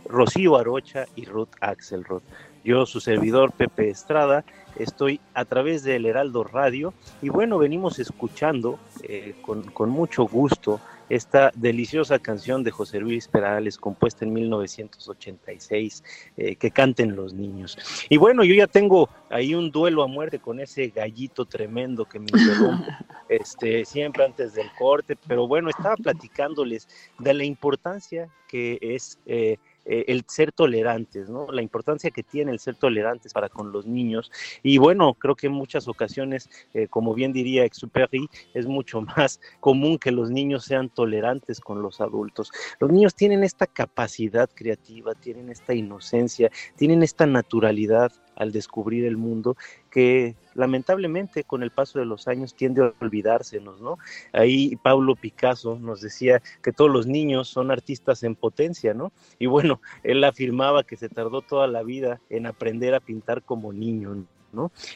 Rocío 0.04 0.56
Arocha 0.56 1.06
y 1.16 1.24
Ruth 1.24 1.48
Axelrod. 1.60 2.22
Yo, 2.62 2.86
su 2.86 3.00
servidor 3.00 3.50
Pepe 3.50 3.90
Estrada, 3.90 4.44
estoy 4.76 5.20
a 5.34 5.44
través 5.44 5.82
del 5.82 6.06
Heraldo 6.06 6.44
Radio 6.44 6.94
y 7.20 7.30
bueno, 7.30 7.58
venimos 7.58 7.98
escuchando 7.98 8.78
eh, 9.02 9.34
con, 9.42 9.64
con 9.72 9.90
mucho 9.90 10.22
gusto 10.22 10.80
esta 11.08 11.50
deliciosa 11.54 12.18
canción 12.18 12.62
de 12.62 12.70
José 12.70 13.00
Luis 13.00 13.28
Perales, 13.28 13.78
compuesta 13.78 14.24
en 14.24 14.32
1986, 14.32 16.04
eh, 16.36 16.56
que 16.56 16.70
canten 16.70 17.16
los 17.16 17.32
niños. 17.32 17.78
Y 18.08 18.16
bueno, 18.16 18.44
yo 18.44 18.54
ya 18.54 18.66
tengo 18.66 19.08
ahí 19.30 19.54
un 19.54 19.70
duelo 19.70 20.02
a 20.02 20.06
muerte 20.06 20.38
con 20.38 20.60
ese 20.60 20.88
gallito 20.88 21.44
tremendo 21.44 22.04
que 22.04 22.18
me 22.18 22.26
interrumpe 22.32 22.90
este, 23.28 23.84
siempre 23.84 24.24
antes 24.24 24.54
del 24.54 24.70
corte, 24.78 25.16
pero 25.26 25.46
bueno, 25.46 25.70
estaba 25.70 25.96
platicándoles 25.96 26.88
de 27.18 27.34
la 27.34 27.44
importancia 27.44 28.28
que 28.46 28.78
es... 28.80 29.18
eh, 29.26 29.58
eh, 29.88 30.04
el 30.08 30.24
ser 30.28 30.52
tolerantes, 30.52 31.30
¿no? 31.30 31.50
La 31.50 31.62
importancia 31.62 32.10
que 32.10 32.22
tiene 32.22 32.52
el 32.52 32.58
ser 32.58 32.76
tolerantes 32.76 33.32
para 33.32 33.48
con 33.48 33.72
los 33.72 33.86
niños. 33.86 34.30
Y 34.62 34.76
bueno, 34.76 35.14
creo 35.14 35.34
que 35.34 35.46
en 35.46 35.54
muchas 35.54 35.88
ocasiones, 35.88 36.50
eh, 36.74 36.88
como 36.88 37.14
bien 37.14 37.32
diría 37.32 37.64
Exupéry, 37.64 38.28
es 38.52 38.66
mucho 38.66 39.00
más 39.16 39.40
común 39.60 39.98
que 39.98 40.12
los 40.12 40.30
niños 40.30 40.64
sean 40.64 40.90
tolerantes 40.90 41.60
con 41.60 41.80
los 41.82 42.02
adultos. 42.02 42.52
Los 42.78 42.92
niños 42.92 43.14
tienen 43.14 43.42
esta 43.42 43.66
capacidad 43.66 44.50
creativa, 44.54 45.14
tienen 45.14 45.48
esta 45.48 45.72
inocencia, 45.72 46.50
tienen 46.76 47.02
esta 47.02 47.26
naturalidad 47.26 48.12
al 48.36 48.52
descubrir 48.52 49.04
el 49.04 49.16
mundo 49.16 49.56
que 49.98 50.36
lamentablemente 50.54 51.42
con 51.42 51.64
el 51.64 51.72
paso 51.72 51.98
de 51.98 52.04
los 52.04 52.28
años 52.28 52.54
tiende 52.54 52.84
a 52.84 52.92
olvidársenos, 53.00 53.80
¿no? 53.80 53.98
Ahí 54.32 54.76
Pablo 54.76 55.16
Picasso 55.16 55.76
nos 55.76 56.00
decía 56.00 56.40
que 56.62 56.72
todos 56.72 56.88
los 56.88 57.08
niños 57.08 57.48
son 57.48 57.72
artistas 57.72 58.22
en 58.22 58.36
potencia, 58.36 58.94
¿no? 58.94 59.10
Y 59.40 59.46
bueno, 59.46 59.80
él 60.04 60.22
afirmaba 60.22 60.84
que 60.84 60.94
se 60.94 61.08
tardó 61.08 61.42
toda 61.42 61.66
la 61.66 61.82
vida 61.82 62.20
en 62.30 62.46
aprender 62.46 62.94
a 62.94 63.00
pintar 63.00 63.42
como 63.42 63.72
niño, 63.72 64.14
¿no? 64.14 64.37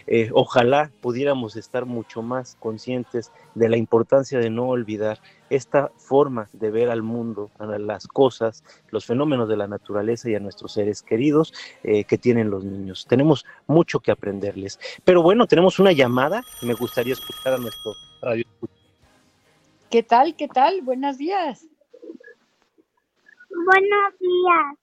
Eh, 0.07 0.31
ojalá 0.33 0.91
pudiéramos 1.01 1.57
estar 1.57 1.85
mucho 1.85 2.23
más 2.23 2.57
conscientes 2.59 3.31
de 3.55 3.69
la 3.69 3.77
importancia 3.77 4.39
de 4.39 4.51
no 4.51 4.69
olvidar 4.69 5.21
esta 5.51 5.91
forma 5.99 6.49
de 6.53 6.71
ver 6.71 6.91
al 6.91 7.03
mundo, 7.03 7.51
a 7.59 7.67
las 7.67 8.07
cosas, 8.07 8.65
los 8.91 9.05
fenómenos 9.05 9.49
de 9.49 9.57
la 9.57 9.67
naturaleza 9.67 10.31
y 10.31 10.35
a 10.35 10.41
nuestros 10.41 10.73
seres 10.73 11.03
queridos 11.03 11.53
eh, 11.83 12.05
que 12.05 12.17
tienen 12.19 12.51
los 12.51 12.65
niños. 12.65 13.07
Tenemos 13.07 13.45
mucho 13.67 14.01
que 14.01 14.11
aprenderles. 14.11 14.81
Pero 15.05 15.23
bueno, 15.23 15.47
tenemos 15.47 15.79
una 15.79 15.93
llamada. 15.93 16.43
Me 16.63 16.75
gustaría 16.75 17.13
escuchar 17.13 17.55
a 17.55 17.59
nuestro 17.59 17.93
radio. 18.23 18.45
¿Qué 19.91 20.03
tal? 20.03 20.35
¿Qué 20.37 20.49
tal? 20.49 20.81
Buenos 20.81 21.19
días. 21.19 21.67
Buenos 23.51 24.19
días. 24.19 24.79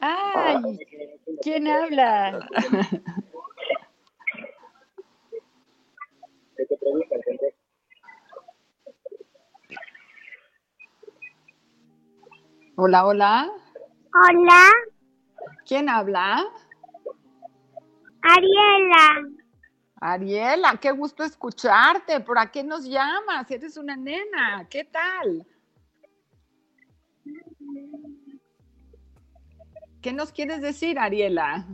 Ay, 0.00 0.78
¿quién 1.42 1.66
habla? 1.68 2.48
Hola, 12.80 13.06
hola. 13.06 13.50
Hola, 14.14 14.70
¿Quién 15.66 15.88
habla? 15.88 16.44
Ariela. 18.22 19.28
Ariela, 19.96 20.78
qué 20.80 20.92
gusto 20.92 21.24
escucharte. 21.24 22.20
¿Por 22.20 22.38
a 22.38 22.52
qué 22.52 22.62
nos 22.62 22.84
llamas? 22.84 23.50
Eres 23.50 23.76
una 23.78 23.96
nena. 23.96 24.68
¿Qué 24.70 24.84
tal? 24.84 25.44
¿Qué 30.00 30.12
nos 30.12 30.30
quieres 30.30 30.60
decir, 30.60 31.00
Ariela? 31.00 31.66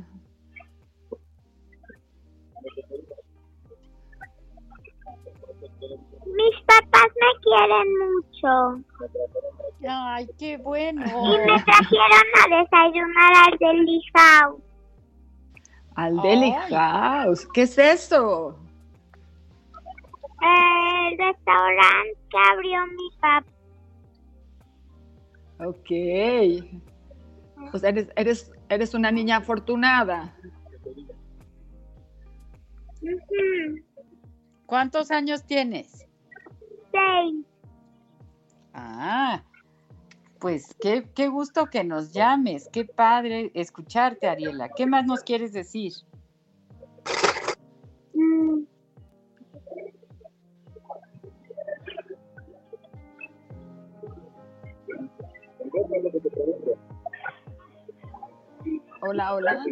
Mis 6.25 6.63
papás 6.65 7.09
me 7.21 7.41
quieren 7.43 7.89
mucho 7.99 8.85
Ay, 9.89 10.29
qué 10.39 10.57
bueno. 10.59 11.03
y 11.05 11.39
me 11.39 11.63
trajeron 11.63 12.27
a 12.43 12.63
desayunar 12.63 13.33
al 13.47 13.59
del 13.59 13.85
Lijao. 13.85 14.61
Al 15.97 16.17
Deli. 16.23 16.53
House. 16.71 17.47
¿Qué 17.53 17.63
es 17.63 17.79
eso? 17.79 18.59
El 20.41 21.19
restaurante 21.19 22.19
que 22.31 22.39
abrió 22.53 22.87
mi 22.89 23.11
papá. 23.21 23.47
Ok. 25.61 25.89
Pues 27.71 27.85
eres, 27.85 28.09
eres, 28.17 28.53
eres 28.69 28.95
una 28.95 29.11
niña 29.11 29.37
afortunada. 29.37 30.35
¿Cuántos 34.67 35.11
años 35.11 35.45
tienes? 35.45 36.07
Seis. 36.91 37.47
Ah, 38.73 39.43
pues 40.45 40.77
qué, 40.79 41.09
qué 41.15 41.29
gusto 41.29 41.71
que 41.71 41.85
nos 41.85 42.13
llames, 42.13 42.69
qué 42.71 42.85
padre 42.85 43.51
escucharte, 43.55 44.29
Ariela. 44.29 44.69
¿Qué 44.77 44.85
más 44.85 45.07
nos 45.07 45.23
quieres 45.23 45.55
decir? 45.55 45.95
Hola, 59.01 59.35
hola. 59.35 59.65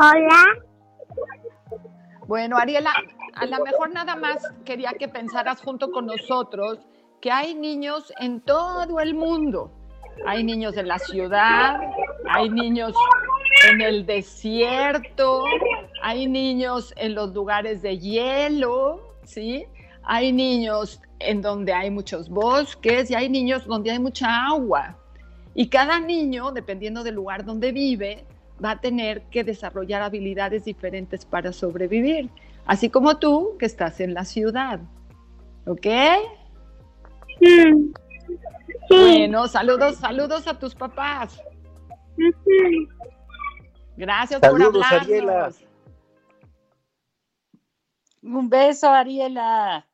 Hola. 0.00 0.44
Bueno, 2.26 2.56
Ariela, 2.56 2.92
a 3.34 3.46
lo 3.46 3.64
mejor 3.64 3.92
nada 3.92 4.16
más 4.16 4.52
quería 4.64 4.94
que 4.98 5.06
pensaras 5.06 5.60
junto 5.60 5.92
con 5.92 6.06
nosotros 6.06 6.80
que 7.20 7.30
hay 7.30 7.54
niños 7.54 8.12
en 8.20 8.40
todo 8.40 9.00
el 9.00 9.14
mundo. 9.14 9.70
Hay 10.26 10.44
niños 10.44 10.76
en 10.76 10.88
la 10.88 10.98
ciudad, 10.98 11.80
hay 12.28 12.48
niños 12.48 12.94
en 13.70 13.80
el 13.80 14.06
desierto, 14.06 15.44
hay 16.02 16.26
niños 16.26 16.94
en 16.96 17.14
los 17.14 17.34
lugares 17.34 17.82
de 17.82 17.98
hielo, 17.98 19.00
¿sí? 19.24 19.66
Hay 20.02 20.32
niños 20.32 21.00
en 21.18 21.42
donde 21.42 21.72
hay 21.72 21.90
muchos 21.90 22.28
bosques 22.28 23.10
y 23.10 23.14
hay 23.14 23.28
niños 23.28 23.66
donde 23.66 23.90
hay 23.90 23.98
mucha 23.98 24.46
agua. 24.46 24.96
Y 25.54 25.68
cada 25.68 26.00
niño, 26.00 26.52
dependiendo 26.52 27.02
del 27.02 27.14
lugar 27.14 27.44
donde 27.44 27.72
vive, 27.72 28.24
va 28.62 28.72
a 28.72 28.80
tener 28.80 29.22
que 29.30 29.44
desarrollar 29.44 30.02
habilidades 30.02 30.64
diferentes 30.64 31.24
para 31.24 31.52
sobrevivir, 31.52 32.30
así 32.66 32.90
como 32.90 33.18
tú 33.18 33.56
que 33.58 33.66
estás 33.66 34.00
en 34.00 34.14
la 34.14 34.24
ciudad. 34.24 34.80
¿Ok? 35.66 35.86
Sí. 37.40 37.92
Bueno, 38.88 39.48
saludos, 39.48 39.96
saludos 39.96 40.46
a 40.46 40.58
tus 40.58 40.74
papás. 40.74 41.40
Gracias 43.96 44.40
Saludos, 44.40 44.72
por 44.72 44.84
hablarnos. 44.84 45.02
Ariela. 45.02 45.52
Un 48.22 48.48
beso, 48.48 48.88
Ariela. 48.90 49.86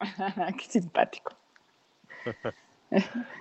Qué 0.58 0.64
simpático. 0.64 1.32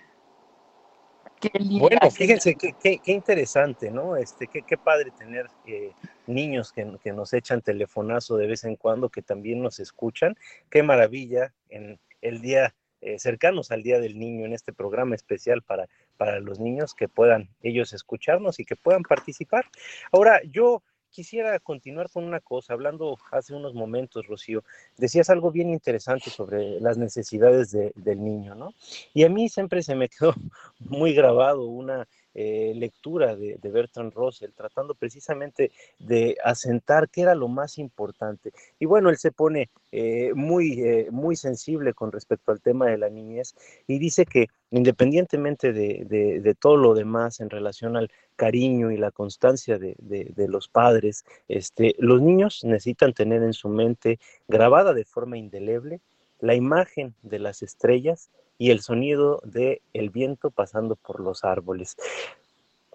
Qué 1.40 1.52
linda. 1.60 1.82
Bueno, 1.82 2.00
qué- 2.02 2.10
fíjense 2.12 2.56
qué, 2.56 2.74
qué, 2.82 2.98
qué 2.98 3.12
interesante, 3.12 3.92
¿no? 3.92 4.16
Este, 4.16 4.48
qué, 4.48 4.64
qué 4.64 4.76
padre 4.76 5.12
tener 5.12 5.46
eh, 5.68 5.94
niños 6.26 6.72
que, 6.74 6.98
que 7.04 7.12
nos 7.14 7.32
echan 7.32 7.62
telefonazo 7.62 8.38
de 8.38 8.48
vez 8.48 8.64
en 8.64 8.76
cuando, 8.76 9.10
que 9.10 9.22
también 9.22 9.62
nos 9.62 9.80
escuchan. 9.80 10.36
Qué 10.72 10.82
maravilla 10.82 11.54
en 11.70 12.00
el 12.22 12.42
día, 12.42 12.74
eh, 13.02 13.20
cercanos 13.20 13.72
al 13.72 13.84
Día 13.84 14.00
del 14.00 14.18
Niño, 14.18 14.46
en 14.46 14.54
este 14.54 14.74
programa 14.74 15.16
especial 15.16 15.62
para, 15.62 15.88
para 16.18 16.40
los 16.40 16.60
niños, 16.60 16.94
que 16.94 17.08
puedan 17.08 17.50
ellos 17.62 17.94
escucharnos 17.94 18.60
y 18.60 18.66
que 18.66 18.76
puedan 18.76 19.04
participar. 19.04 19.66
Ahora, 20.12 20.42
yo 20.52 20.82
quisiera 21.10 21.58
continuar 21.60 22.10
con 22.12 22.26
una 22.26 22.40
cosa, 22.42 22.74
hablando 22.74 23.18
hace 23.32 23.54
unos 23.54 23.74
momentos, 23.74 24.28
Rocío, 24.28 24.64
decías 24.98 25.30
algo 25.30 25.52
bien 25.52 25.70
interesante 25.70 26.30
sobre 26.30 26.80
las 26.80 26.98
necesidades 26.98 27.72
de- 27.72 27.92
del 27.96 28.24
niño, 28.24 28.56
¿no? 28.56 28.74
Y 29.14 29.24
a 29.24 29.30
mí 29.30 29.50
siempre 29.50 29.82
se 29.82 29.96
me 29.96 30.10
quedó 30.10 30.34
muy 30.80 31.14
grabado 31.14 31.66
una 31.66 32.08
eh, 32.40 32.72
lectura 32.76 33.36
de, 33.36 33.58
Bertrand 33.64 34.14
Russell, 34.14 34.52
tratando 34.56 34.94
precisamente 34.94 35.72
de 35.98 36.38
asentar 36.44 37.10
qué 37.10 37.22
era 37.22 37.34
lo 37.34 37.48
más 37.48 37.80
importante. 37.80 38.52
Y 38.78 38.86
bueno, 38.86 39.10
él 39.10 39.18
se 39.18 39.32
pone 39.32 39.72
eh, 39.92 40.34
muy, 40.36 40.80
eh, 40.84 41.08
muy 41.10 41.36
sensible 41.36 41.96
con 41.96 42.12
respecto 42.12 42.52
al 42.52 42.62
tema 42.62 42.86
de 42.86 43.00
la 43.00 43.10
niñez 43.10 43.56
y 43.88 43.98
dice 43.98 44.24
que 44.28 44.50
independientemente 44.70 45.74
de, 45.74 46.56
todo 46.60 46.78
lo 46.78 46.94
demás 46.94 47.40
en 47.40 47.50
relación 47.50 47.98
al 47.98 48.12
cariño 48.36 48.92
y 48.92 48.98
la 48.98 49.10
constancia 49.10 49.80
de 49.80 50.48
los 50.48 50.68
padres, 50.68 51.26
este, 51.48 51.96
los 51.98 52.22
niños 52.22 52.64
necesitan 52.64 53.14
tener 53.14 53.42
en 53.42 53.54
su 53.54 53.68
mente 53.68 54.20
grabada 54.48 54.94
de 54.94 55.06
forma 55.06 55.40
indeleble 55.40 56.02
la 56.40 56.56
imagen 56.56 57.16
de 57.22 57.40
las 57.40 57.62
estrellas 57.62 58.30
y 58.58 58.72
el 58.72 58.82
sonido 58.82 59.42
del 59.44 59.82
el 59.94 60.10
viento 60.10 60.52
pasando 60.52 60.96
por 60.96 61.20
los 61.20 61.44
árboles. 61.44 61.96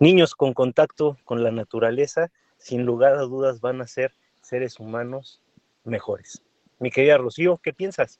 Niños 0.01 0.35
con 0.35 0.55
contacto 0.55 1.17
con 1.25 1.43
la 1.43 1.51
naturaleza, 1.51 2.31
sin 2.59 2.85
lugar 2.85 3.15
a 3.15 3.23
dudas, 3.23 3.61
van 3.61 3.81
a 3.81 3.87
ser 3.87 4.13
seres 4.41 4.81
humanos 4.81 5.41
mejores. 5.85 6.43
Mi 6.79 6.91
querida 6.91 7.19
Rocío, 7.19 7.59
¿qué 7.63 7.73
piensas? 7.73 8.19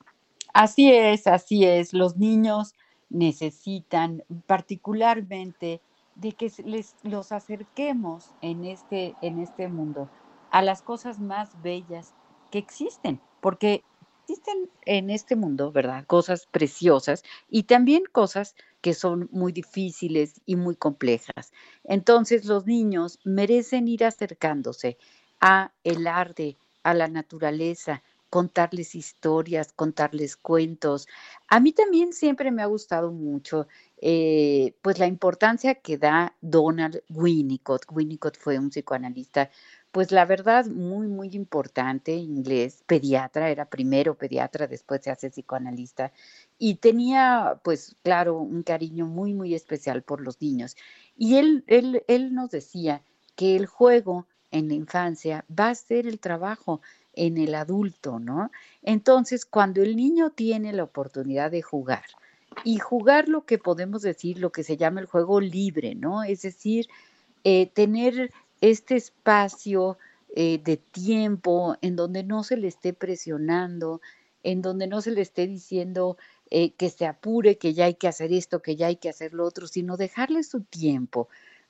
Así 0.53 0.91
es, 0.93 1.27
así 1.27 1.65
es. 1.65 1.93
Los 1.93 2.15
niños 2.17 2.73
necesitan 3.09 4.23
particularmente 4.47 5.81
de 6.15 6.31
que 6.33 6.51
les 6.63 6.95
los 7.03 7.31
acerquemos 7.31 8.31
en 8.41 8.65
este 8.65 9.15
en 9.21 9.39
este 9.39 9.67
mundo 9.67 10.09
a 10.51 10.61
las 10.61 10.81
cosas 10.81 11.19
más 11.19 11.61
bellas 11.63 12.13
que 12.51 12.59
existen, 12.59 13.19
porque 13.41 13.83
existen 14.23 14.69
en 14.85 15.09
este 15.09 15.35
mundo, 15.35 15.71
¿verdad? 15.71 16.05
Cosas 16.07 16.47
preciosas 16.47 17.23
y 17.49 17.63
también 17.63 18.03
cosas 18.11 18.55
que 18.81 18.93
son 18.93 19.29
muy 19.31 19.51
difíciles 19.51 20.41
y 20.45 20.55
muy 20.55 20.75
complejas. 20.75 21.51
Entonces, 21.83 22.45
los 22.45 22.65
niños 22.65 23.19
merecen 23.23 23.87
ir 23.87 24.05
acercándose 24.05 24.97
a 25.39 25.71
el 25.83 26.07
arte, 26.07 26.57
a 26.83 26.93
la 26.93 27.07
naturaleza, 27.07 28.01
contarles 28.29 28.95
historias, 28.95 29.73
contarles 29.73 30.35
cuentos. 30.35 31.07
A 31.49 31.59
mí 31.59 31.71
también 31.71 32.13
siempre 32.13 32.49
me 32.49 32.63
ha 32.63 32.65
gustado 32.65 33.11
mucho, 33.11 33.67
eh, 34.01 34.73
pues 34.81 34.97
la 34.97 35.05
importancia 35.05 35.75
que 35.75 35.97
da 35.97 36.35
Donald 36.41 37.03
Winnicott. 37.09 37.85
Winnicott 37.91 38.37
fue 38.37 38.57
un 38.57 38.69
psicoanalista, 38.69 39.51
pues 39.93 40.11
la 40.11 40.25
verdad 40.25 40.65
muy, 40.65 41.05
muy 41.05 41.29
importante, 41.33 42.13
inglés, 42.15 42.83
pediatra, 42.87 43.51
era 43.51 43.65
primero 43.65 44.15
pediatra, 44.15 44.65
después 44.65 45.03
se 45.03 45.11
hace 45.11 45.29
psicoanalista 45.29 46.11
y 46.57 46.77
tenía, 46.77 47.59
pues 47.63 47.95
claro, 48.01 48.39
un 48.39 48.63
cariño 48.63 49.05
muy, 49.05 49.35
muy 49.35 49.53
especial 49.53 50.01
por 50.01 50.19
los 50.19 50.41
niños. 50.41 50.75
Y 51.15 51.35
él, 51.35 51.63
él, 51.67 52.03
él 52.07 52.33
nos 52.33 52.49
decía 52.49 53.03
que 53.35 53.55
el 53.55 53.67
juego 53.67 54.25
en 54.49 54.67
la 54.67 54.73
infancia 54.73 55.45
va 55.47 55.69
a 55.69 55.75
ser 55.75 56.07
el 56.07 56.19
trabajo 56.19 56.81
en 57.13 57.37
el 57.37 57.53
adulto, 57.53 58.17
¿no? 58.17 58.49
Entonces, 58.81 59.45
cuando 59.45 59.83
el 59.83 59.95
niño 59.95 60.31
tiene 60.31 60.73
la 60.73 60.85
oportunidad 60.85 61.51
de 61.51 61.61
jugar 61.61 62.05
y 62.63 62.79
jugar 62.79 63.29
lo 63.29 63.45
que 63.45 63.59
podemos 63.59 64.01
decir, 64.01 64.39
lo 64.39 64.51
que 64.51 64.63
se 64.63 64.75
llama 64.75 65.01
el 65.01 65.05
juego 65.05 65.39
libre, 65.39 65.93
¿no? 65.93 66.23
Es 66.23 66.41
decir, 66.41 66.87
eh, 67.43 67.67
tener 67.67 68.31
este 68.63 68.95
espacio 68.95 69.97
eh, 70.33 70.57
de 70.63 70.77
tiempo 70.77 71.75
en 71.81 71.97
donde 71.97 72.23
no 72.23 72.45
se 72.45 72.55
le 72.55 72.69
esté 72.69 72.93
presionando, 72.93 73.99
en 74.41 74.61
donde 74.61 74.87
no 74.87 75.01
se 75.01 75.11
le 75.11 75.19
esté 75.19 75.47
diciendo 75.47 76.15
eh, 76.49 76.71
que 76.75 76.89
se 76.89 77.05
apure, 77.05 77.57
que 77.57 77.73
ya 77.73 77.85
hay 77.85 77.95
que 77.95 78.07
hacer 78.07 78.31
esto, 78.31 78.61
que 78.61 78.77
ya 78.77 78.87
hay 78.87 78.95
que 78.95 79.09
hacer 79.09 79.33
lo 79.33 79.43
otro, 79.45 79.67
sino 79.67 79.97
dejarle 79.97 80.43
su 80.43 80.61
tiempo 80.61 81.27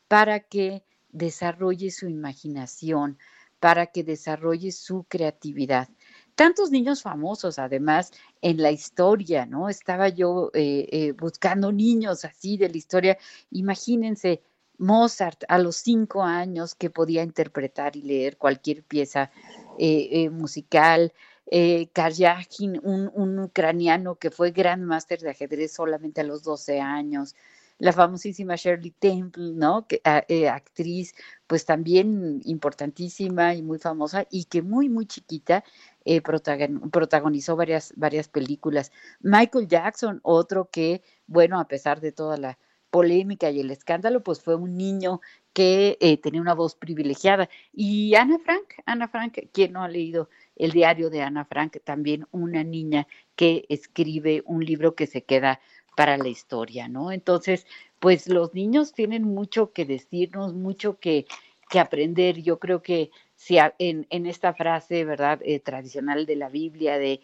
para 0.08 0.41
que 0.41 0.84
desarrolle 1.12 1.89
su 1.89 2.08
imaginación, 2.10 3.17
para 3.60 3.88
que 3.88 4.03
desarrolle 4.03 4.71
su 4.71 5.06
creatividad. 5.06 5.89
Tantos 6.36 6.69
niños 6.69 7.01
famosos, 7.01 7.58
además, 7.58 8.12
en 8.43 8.62
la 8.62 8.69
historia, 8.69 9.47
¿no? 9.47 9.67
Estaba 9.67 10.10
yo 10.10 10.51
eh, 10.53 11.13
buscando 11.17 11.71
niños 11.71 12.23
así 12.23 12.58
de 12.58 12.69
la 12.69 12.77
historia. 12.77 13.17
Imagínense, 13.49 14.43
Mozart 14.84 15.43
a 15.48 15.58
los 15.60 15.78
cinco 15.78 16.24
años 16.24 16.76
que 16.76 16.89
podía 16.89 17.24
interpretar 17.24 17.96
y 17.96 18.02
leer 18.04 18.38
cualquier 18.38 18.84
pieza 18.84 19.31
eh, 19.77 20.10
eh, 20.12 20.29
musical. 20.29 21.13
Eh, 21.52 21.90
Karyagin, 21.94 22.79
un, 22.84 23.40
ucraniano 23.40 24.15
que 24.15 24.31
fue 24.31 24.52
gran 24.52 24.84
máster 24.86 25.19
de 25.21 25.31
ajedrez 25.31 25.73
solamente 25.73 26.21
a 26.21 26.23
los 26.23 26.44
12 26.44 26.79
años 26.79 27.36
la 27.79 27.92
famosísima 27.92 28.56
Shirley 28.56 28.92
Temple, 28.92 29.52
¿no? 29.56 29.88
Que, 29.88 30.00
a- 30.06 30.23
eh, 30.29 30.48
actriz, 30.48 31.13
pues 31.48 31.65
también 31.65 32.40
importantísima 32.46 33.56
y 33.56 33.62
muy 33.62 33.77
famosa 33.79 34.25
y 34.29 34.46
que 34.46 34.62
muy, 34.62 34.90
muy 34.90 35.06
chiquita 35.06 35.63
protagon- 36.06 36.90
protagonizó 36.92 37.56
varias, 37.56 37.94
varias 37.96 38.27
películas. 38.27 38.92
Michael 39.21 39.67
Jackson, 39.67 40.19
otro 40.23 40.69
que, 40.69 41.02
bueno, 41.27 41.60
a 41.60 41.67
pesar 41.67 42.00
de 42.02 42.12
toda 42.12 42.38
la 42.38 42.58
polémica 42.94 43.50
y 43.50 43.60
el 43.60 43.71
escándalo, 43.71 44.21
pues 44.21 44.39
fue 44.39 44.54
un 44.54 44.77
niño 44.77 45.19
que 45.52 45.98
eh, 46.00 46.17
tenía 46.17 46.39
una 46.39 46.54
voz 46.54 46.75
privilegiada. 46.75 47.50
Y 47.73 48.13
Ana 48.13 48.37
Frank, 48.37 48.75
Ana 48.85 49.08
Frank, 49.08 49.39
quien 49.52 49.73
no 49.73 49.81
ha 49.81 49.87
leído 49.87 50.29
el 50.56 50.69
diario 50.69 51.10
de 51.10 51.23
Ana 51.23 51.44
Frank, 51.44 51.77
también 51.83 52.27
una 52.29 52.63
niña 52.63 53.08
que 53.35 53.65
escribe 53.67 54.44
un 54.46 54.63
libro 54.63 54.94
que 54.94 55.08
se 55.08 55.23
queda 55.23 55.60
para 55.98 56.19
la 56.19 56.27
historia, 56.27 56.87
¿no? 56.87 57.12
Entonces, 57.12 57.65
pues 57.98 58.29
los 58.29 58.54
niños 58.54 58.94
tienen 58.94 59.23
mucho 59.23 59.73
que 59.73 59.85
decirnos, 59.85 60.54
mucho 60.54 61.00
que, 61.00 61.25
que 61.71 61.79
aprender. 61.79 62.44
Yo 62.44 62.60
creo 62.60 62.83
que 62.83 63.10
si 63.33 63.58
en, 63.79 64.06
en 64.12 64.27
esta 64.27 64.54
frase, 64.54 65.04
¿verdad?, 65.04 65.39
eh, 65.44 65.60
tradicional 65.60 66.27
de 66.27 66.35
la 66.35 66.50
Biblia, 66.50 67.00
de 67.00 67.21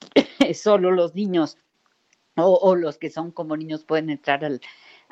solo 0.54 0.90
los 0.90 1.14
niños 1.14 1.58
o, 2.34 2.54
o, 2.54 2.74
los 2.74 2.98
que 2.98 3.10
son 3.10 3.30
como 3.30 3.56
niños 3.56 3.84
pueden 3.84 4.08
entrar 4.08 4.42
al, 4.44 4.60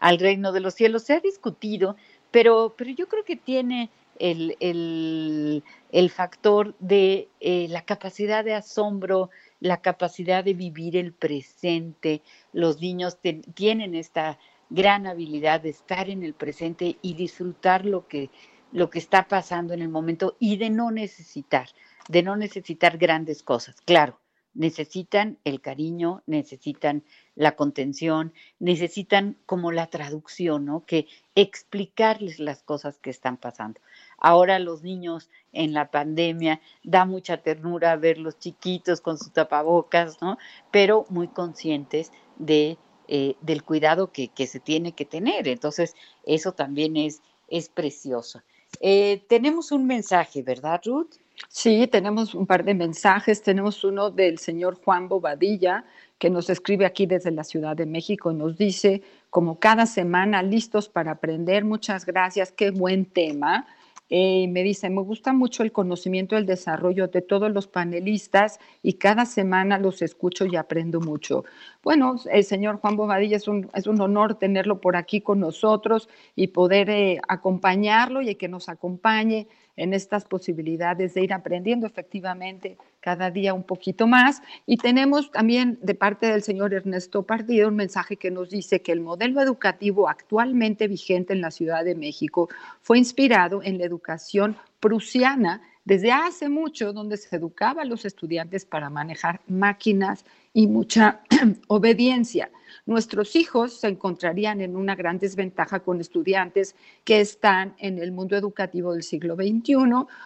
al 0.01 0.19
reino 0.19 0.51
de 0.53 0.61
los 0.61 0.75
cielos, 0.75 1.05
se 1.05 1.15
ha 1.15 1.21
discutido 1.21 1.97
pero, 2.31 2.75
pero 2.77 2.91
yo 2.91 3.09
creo 3.09 3.25
que 3.25 3.37
tiene 3.37 3.91
el, 4.19 4.57
el, 4.61 5.65
el 5.91 6.11
factor 6.11 6.75
de 6.79 7.29
eh, 7.41 7.67
la 7.69 7.85
capacidad 7.85 8.45
de 8.45 8.55
asombro, 8.55 9.31
la 9.61 9.81
capacidad 9.81 10.45
de 10.45 10.55
vivir 10.55 10.97
el 10.97 11.13
presente. 11.13 12.23
Los 12.53 12.81
niños 12.81 13.19
tienen 13.55 13.95
esta 13.95 14.39
gran 14.69 15.07
habilidad 15.07 15.61
de 15.63 15.71
estar 15.71 16.09
en 16.09 16.23
el 16.23 16.35
presente 16.35 16.99
y 17.03 17.15
disfrutar 17.15 17.85
lo 17.85 18.07
que, 18.07 18.31
lo 18.73 18.91
que 18.91 19.01
está 19.01 19.27
pasando 19.27 19.75
en 19.75 19.83
el 19.83 19.89
momento 19.89 20.37
y 20.39 20.57
de 20.59 20.71
no 20.71 20.91
necesitar, 20.91 21.69
de 22.09 22.23
no 22.23 22.37
necesitar 22.37 22.99
grandes 22.99 23.43
cosas. 23.43 23.81
Claro, 23.81 24.21
necesitan 24.55 25.39
el 25.45 25.61
cariño, 25.61 26.23
necesitan 26.27 27.05
la 27.35 27.57
contención, 27.57 28.33
necesitan 28.59 29.37
como 29.47 29.73
la 29.73 29.87
traducción, 29.87 30.65
¿no? 30.65 30.85
Que 30.85 31.07
explicarles 31.35 32.39
las 32.39 32.63
cosas 32.63 32.99
que 32.99 33.11
están 33.11 33.37
pasando. 33.37 33.81
Ahora 34.19 34.59
los 34.59 34.83
niños 34.83 35.31
en 35.53 35.73
la 35.73 35.91
pandemia 35.91 36.61
da 36.83 37.05
mucha 37.05 37.39
ternura 37.39 37.97
ver 37.97 38.19
los 38.19 38.39
chiquitos 38.39 39.01
con 39.01 39.19
sus 39.19 39.33
tapabocas, 39.33 40.21
¿no? 40.21 40.37
Pero 40.71 41.07
muy 41.09 41.29
conscientes 41.29 42.13
de, 42.39 42.79
eh, 43.09 43.37
del 43.41 43.63
cuidado 43.63 44.13
que, 44.13 44.29
que, 44.29 44.47
se 44.47 44.61
tiene 44.61 44.93
que 44.93 45.05
tener. 45.05 45.49
Entonces, 45.49 45.95
eso 46.25 46.53
también 46.53 46.97
es, 46.97 47.23
es 47.49 47.69
precioso. 47.69 48.43
Eh, 48.81 49.25
tenemos 49.29 49.73
un 49.73 49.87
mensaje, 49.87 50.43
¿verdad, 50.43 50.81
Ruth? 50.85 51.17
Sí, 51.49 51.87
tenemos 51.87 52.35
un 52.35 52.47
par 52.47 52.65
de 52.65 52.75
mensajes. 52.75 53.43
Tenemos 53.43 53.83
uno 53.85 54.11
del 54.11 54.39
señor 54.39 54.81
Juan 54.85 55.09
Bobadilla, 55.09 55.85
que 56.19 56.31
nos 56.31 56.51
escribe 56.51 56.87
aquí 56.87 57.07
desde 57.07 57.31
la 57.31 57.45
Ciudad 57.45 57.77
de 57.77 57.87
México 57.87 58.33
nos 58.33 58.57
dice, 58.59 59.03
como 59.31 59.59
cada 59.59 59.87
semana, 59.87 60.43
listos 60.43 60.89
para 60.89 61.13
aprender. 61.13 61.65
Muchas 61.65 62.05
gracias, 62.05 62.53
qué 62.53 62.71
buen 62.71 63.07
tema. 63.07 63.67
Eh, 64.13 64.49
me 64.49 64.65
dice, 64.65 64.91
me 64.91 65.03
gusta 65.03 65.33
mucho 65.33 65.63
el 65.63 65.71
conocimiento, 65.71 66.37
el 66.37 66.45
desarrollo 66.45 67.07
de 67.07 67.23
todos 67.23 67.51
los 67.53 67.69
panelistas 67.69 68.59
y 68.83 68.95
cada 68.95 69.25
semana 69.25 69.79
los 69.79 70.03
escucho 70.03 70.47
y 70.47 70.57
aprendo 70.57 71.01
mucho. 71.01 71.45
Bueno, 71.85 72.17
el 72.31 72.43
señor 72.43 72.81
Juan 72.81 72.97
Bobadilla, 72.97 73.37
es 73.37 73.47
un, 73.47 73.71
es 73.73 73.87
un 73.87 74.01
honor 74.01 74.35
tenerlo 74.35 74.81
por 74.81 74.97
aquí 74.97 75.21
con 75.21 75.39
nosotros 75.39 76.09
y 76.35 76.49
poder 76.49 76.91
eh, 76.91 77.21
acompañarlo 77.29 78.21
y 78.21 78.35
que 78.35 78.49
nos 78.49 78.69
acompañe 78.69 79.47
en 79.77 79.95
estas 79.95 80.25
posibilidades 80.25 81.15
de 81.15 81.23
ir 81.23 81.33
aprendiendo 81.33 81.87
efectivamente 81.87 82.77
cada 83.01 83.31
día 83.31 83.55
un 83.55 83.63
poquito 83.63 84.07
más. 84.07 84.43
Y 84.67 84.77
tenemos 84.77 85.31
también 85.31 85.79
de 85.83 85.95
parte 85.95 86.27
del 86.27 86.43
señor 86.43 86.75
Ernesto 86.75 87.23
Partido 87.23 87.69
un 87.69 87.77
mensaje 87.77 88.17
que 88.17 88.31
nos 88.31 88.51
dice 88.51 88.83
que 88.83 88.93
el 88.93 89.01
modelo 89.01 89.41
educativo 89.41 90.09
actualmente 90.09 90.89
vigente 90.89 91.33
en 91.33 91.41
la 91.41 91.51
Ciudad 91.51 91.85
de 91.85 91.95
México 91.95 92.49
fue 92.83 92.99
inspirado 92.99 93.63
en 93.63 93.79
la 93.79 93.85
educación 93.85 94.57
prusiana 94.81 95.63
desde 95.85 96.13
hace 96.13 96.49
mucho, 96.49 96.93
donde 96.93 97.17
se 97.17 97.35
educaba 97.35 97.83
a 97.83 97.87
los 97.87 98.05
estudiantes 98.05 98.65
para 98.65 98.91
manejar 98.91 99.41
máquinas 99.49 100.25
y 100.53 100.67
mucha 100.67 101.21
obediencia. 101.69 102.51
Nuestros 102.87 103.37
hijos 103.37 103.79
se 103.81 103.89
encontrarían 103.89 104.61
en 104.61 104.77
una 104.77 104.95
gran 104.97 105.19
desventaja 105.19 105.81
con 105.81 106.01
estudiantes 106.01 106.75
que 107.05 107.21
están 107.21 107.75
en 107.79 107.99
el 107.99 108.11
mundo 108.11 108.37
educativo 108.37 108.93
del 108.93 109.03
siglo 109.03 109.37
XXI, 109.37 109.75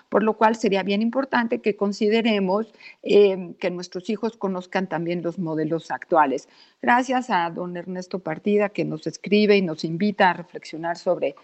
por 0.09 0.23
lo 0.23 0.35
cual 0.35 0.57
sería 0.57 0.83
bien 0.83 1.03
importante 1.03 1.61
que 1.61 1.77
consideremos 1.77 2.73
eh, 3.03 3.55
que 3.59 3.71
nuestros 3.71 4.09
hijos 4.09 4.37
conozcan 4.37 4.89
también 4.89 5.23
los 5.23 5.39
modelos 5.39 5.91
actuales. 5.91 6.49
Gracias 6.81 7.29
a 7.29 7.51
don 7.51 7.77
Ernesto 7.77 8.19
Partida 8.19 8.69
que 8.69 8.85
nos 8.85 9.07
escribe 9.07 9.57
y 9.57 9.63
nos 9.63 9.85
invita 9.85 10.31
a 10.31 10.35
reflexionar 10.35 10.97
sobre 10.97 11.35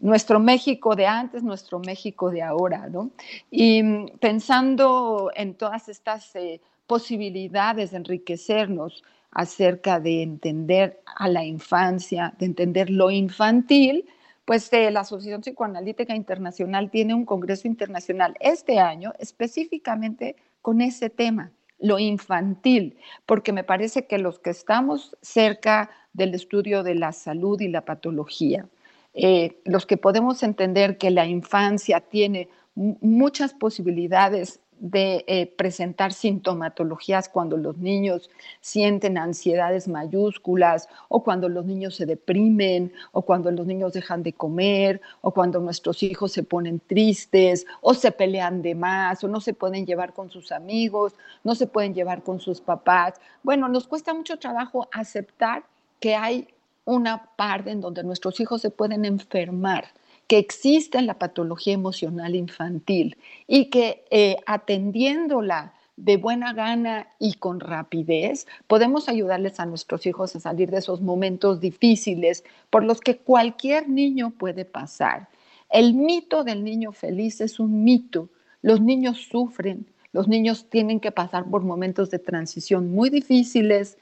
nuestro 0.00 0.38
México 0.38 0.94
de 0.94 1.06
antes, 1.06 1.42
nuestro 1.42 1.80
México 1.80 2.30
de 2.30 2.42
ahora, 2.42 2.88
¿no? 2.88 3.10
Y 3.50 3.82
mm, 3.82 4.18
pensando 4.20 5.30
en 5.34 5.54
todas 5.54 5.88
estas 5.88 6.34
eh, 6.36 6.60
posibilidades 6.92 7.92
de 7.92 7.96
enriquecernos 7.96 9.02
acerca 9.30 9.98
de 9.98 10.22
entender 10.22 11.00
a 11.06 11.26
la 11.26 11.42
infancia, 11.42 12.34
de 12.38 12.44
entender 12.44 12.90
lo 12.90 13.10
infantil, 13.10 14.04
pues 14.44 14.70
eh, 14.74 14.90
la 14.90 15.00
Asociación 15.00 15.40
Psicoanalítica 15.40 16.14
Internacional 16.14 16.90
tiene 16.90 17.14
un 17.14 17.24
congreso 17.24 17.66
internacional 17.66 18.36
este 18.40 18.78
año 18.78 19.14
específicamente 19.18 20.36
con 20.60 20.82
ese 20.82 21.08
tema, 21.08 21.50
lo 21.78 21.98
infantil, 21.98 22.98
porque 23.24 23.54
me 23.54 23.64
parece 23.64 24.06
que 24.06 24.18
los 24.18 24.38
que 24.38 24.50
estamos 24.50 25.16
cerca 25.22 25.88
del 26.12 26.34
estudio 26.34 26.82
de 26.82 26.94
la 26.94 27.12
salud 27.12 27.58
y 27.62 27.68
la 27.68 27.86
patología, 27.86 28.68
eh, 29.14 29.56
los 29.64 29.86
que 29.86 29.96
podemos 29.96 30.42
entender 30.42 30.98
que 30.98 31.10
la 31.10 31.24
infancia 31.24 32.00
tiene 32.00 32.50
muchas 32.74 33.54
posibilidades 33.54 34.60
de 34.82 35.24
eh, 35.28 35.46
presentar 35.46 36.12
sintomatologías 36.12 37.28
cuando 37.28 37.56
los 37.56 37.78
niños 37.78 38.30
sienten 38.60 39.16
ansiedades 39.16 39.86
mayúsculas 39.86 40.88
o 41.08 41.22
cuando 41.22 41.48
los 41.48 41.64
niños 41.64 41.94
se 41.94 42.04
deprimen 42.04 42.92
o 43.12 43.22
cuando 43.22 43.52
los 43.52 43.64
niños 43.64 43.92
dejan 43.92 44.24
de 44.24 44.32
comer 44.32 45.00
o 45.20 45.30
cuando 45.32 45.60
nuestros 45.60 46.02
hijos 46.02 46.32
se 46.32 46.42
ponen 46.42 46.80
tristes 46.80 47.64
o 47.80 47.94
se 47.94 48.10
pelean 48.10 48.60
de 48.60 48.74
más 48.74 49.22
o 49.22 49.28
no 49.28 49.40
se 49.40 49.54
pueden 49.54 49.86
llevar 49.86 50.12
con 50.12 50.30
sus 50.30 50.50
amigos, 50.50 51.14
no 51.44 51.54
se 51.54 51.68
pueden 51.68 51.94
llevar 51.94 52.24
con 52.24 52.40
sus 52.40 52.60
papás. 52.60 53.20
Bueno, 53.44 53.68
nos 53.68 53.86
cuesta 53.86 54.12
mucho 54.12 54.40
trabajo 54.40 54.88
aceptar 54.90 55.62
que 56.00 56.16
hay 56.16 56.48
una 56.84 57.26
parte 57.36 57.70
en 57.70 57.80
donde 57.80 58.02
nuestros 58.02 58.40
hijos 58.40 58.60
se 58.60 58.70
pueden 58.70 59.04
enfermar, 59.04 59.84
que 60.32 60.38
existe 60.38 61.02
la 61.02 61.18
patología 61.18 61.74
emocional 61.74 62.34
infantil 62.34 63.18
y 63.46 63.66
que 63.66 64.06
eh, 64.10 64.38
atendiéndola 64.46 65.74
de 65.96 66.16
buena 66.16 66.54
gana 66.54 67.08
y 67.18 67.34
con 67.34 67.60
rapidez, 67.60 68.46
podemos 68.66 69.10
ayudarles 69.10 69.60
a 69.60 69.66
nuestros 69.66 70.06
hijos 70.06 70.34
a 70.34 70.40
salir 70.40 70.70
de 70.70 70.78
esos 70.78 71.02
momentos 71.02 71.60
difíciles 71.60 72.44
por 72.70 72.82
los 72.82 73.02
que 73.02 73.18
cualquier 73.18 73.90
niño 73.90 74.30
puede 74.30 74.64
pasar. 74.64 75.28
El 75.68 75.92
mito 75.92 76.44
del 76.44 76.64
niño 76.64 76.92
feliz 76.92 77.42
es 77.42 77.60
un 77.60 77.84
mito. 77.84 78.30
Los 78.62 78.80
niños 78.80 79.18
sufren, 79.30 79.84
los 80.14 80.28
niños 80.28 80.64
tienen 80.70 80.98
que 80.98 81.12
pasar 81.12 81.44
por 81.44 81.62
momentos 81.62 82.08
de 82.08 82.20
transición 82.20 82.90
muy 82.90 83.10
difíciles, 83.10 83.98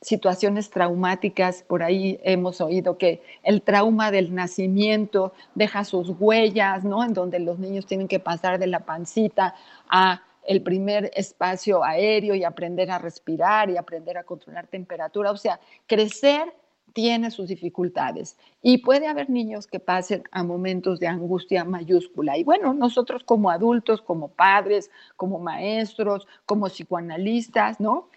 situaciones 0.00 0.70
traumáticas, 0.70 1.64
por 1.64 1.82
ahí 1.82 2.20
hemos 2.22 2.60
oído 2.60 2.98
que 2.98 3.22
el 3.42 3.62
trauma 3.62 4.10
del 4.10 4.34
nacimiento 4.34 5.32
deja 5.54 5.84
sus 5.84 6.10
huellas, 6.18 6.84
¿no? 6.84 7.02
En 7.04 7.14
donde 7.14 7.40
los 7.40 7.58
niños 7.58 7.86
tienen 7.86 8.08
que 8.08 8.20
pasar 8.20 8.58
de 8.58 8.68
la 8.68 8.80
pancita 8.80 9.54
a 9.88 10.22
el 10.46 10.62
primer 10.62 11.10
espacio 11.14 11.84
aéreo 11.84 12.34
y 12.34 12.44
aprender 12.44 12.90
a 12.90 12.98
respirar 12.98 13.68
y 13.70 13.76
aprender 13.76 14.16
a 14.16 14.24
controlar 14.24 14.66
temperatura, 14.66 15.30
o 15.30 15.36
sea, 15.36 15.60
crecer 15.86 16.54
tiene 16.94 17.30
sus 17.30 17.48
dificultades 17.48 18.36
y 18.62 18.78
puede 18.78 19.08
haber 19.08 19.28
niños 19.28 19.66
que 19.66 19.78
pasen 19.78 20.22
a 20.30 20.42
momentos 20.42 21.00
de 21.00 21.06
angustia 21.06 21.64
mayúscula. 21.64 22.38
Y 22.38 22.44
bueno, 22.44 22.72
nosotros 22.72 23.24
como 23.24 23.50
adultos, 23.50 24.00
como 24.00 24.28
padres, 24.28 24.90
como 25.16 25.38
maestros, 25.38 26.26
como 26.46 26.66
psicoanalistas, 26.66 27.78
¿no? 27.78 28.08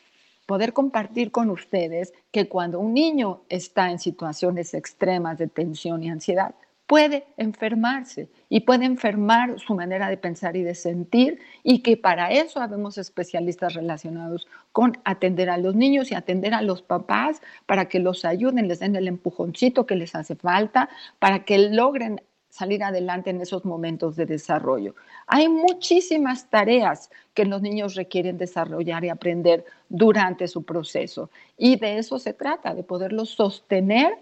Poder 0.45 0.73
compartir 0.73 1.31
con 1.31 1.49
ustedes 1.49 2.13
que 2.31 2.47
cuando 2.47 2.79
un 2.79 2.93
niño 2.93 3.41
está 3.49 3.91
en 3.91 3.99
situaciones 3.99 4.73
extremas 4.73 5.37
de 5.37 5.47
tensión 5.47 6.03
y 6.03 6.09
ansiedad, 6.09 6.55
puede 6.91 7.25
enfermarse 7.37 8.27
y 8.49 8.59
puede 8.59 8.83
enfermar 8.83 9.57
su 9.61 9.73
manera 9.75 10.09
de 10.09 10.17
pensar 10.17 10.57
y 10.57 10.63
de 10.63 10.75
sentir 10.75 11.39
y 11.63 11.83
que 11.83 11.95
para 11.95 12.31
eso 12.31 12.59
habemos 12.59 12.97
especialistas 12.97 13.75
relacionados 13.75 14.45
con 14.73 14.97
atender 15.05 15.49
a 15.49 15.57
los 15.57 15.73
niños 15.73 16.11
y 16.11 16.15
atender 16.15 16.53
a 16.53 16.61
los 16.61 16.81
papás 16.81 17.41
para 17.65 17.85
que 17.85 17.99
los 17.99 18.25
ayuden, 18.25 18.67
les 18.67 18.79
den 18.79 18.97
el 18.97 19.07
empujoncito 19.07 19.85
que 19.85 19.95
les 19.95 20.15
hace 20.15 20.35
falta, 20.35 20.89
para 21.17 21.45
que 21.45 21.69
logren 21.69 22.21
salir 22.51 22.83
adelante 22.83 23.29
en 23.29 23.41
esos 23.41 23.65
momentos 23.65 24.15
de 24.15 24.25
desarrollo. 24.25 24.93
Hay 25.25 25.47
muchísimas 25.47 26.49
tareas 26.49 27.09
que 27.33 27.45
los 27.45 27.61
niños 27.61 27.95
requieren 27.95 28.37
desarrollar 28.37 29.03
y 29.05 29.09
aprender 29.09 29.65
durante 29.89 30.47
su 30.47 30.63
proceso. 30.63 31.29
Y 31.57 31.77
de 31.77 31.97
eso 31.97 32.19
se 32.19 32.33
trata, 32.33 32.75
de 32.75 32.83
poderlos 32.83 33.29
sostener 33.29 34.13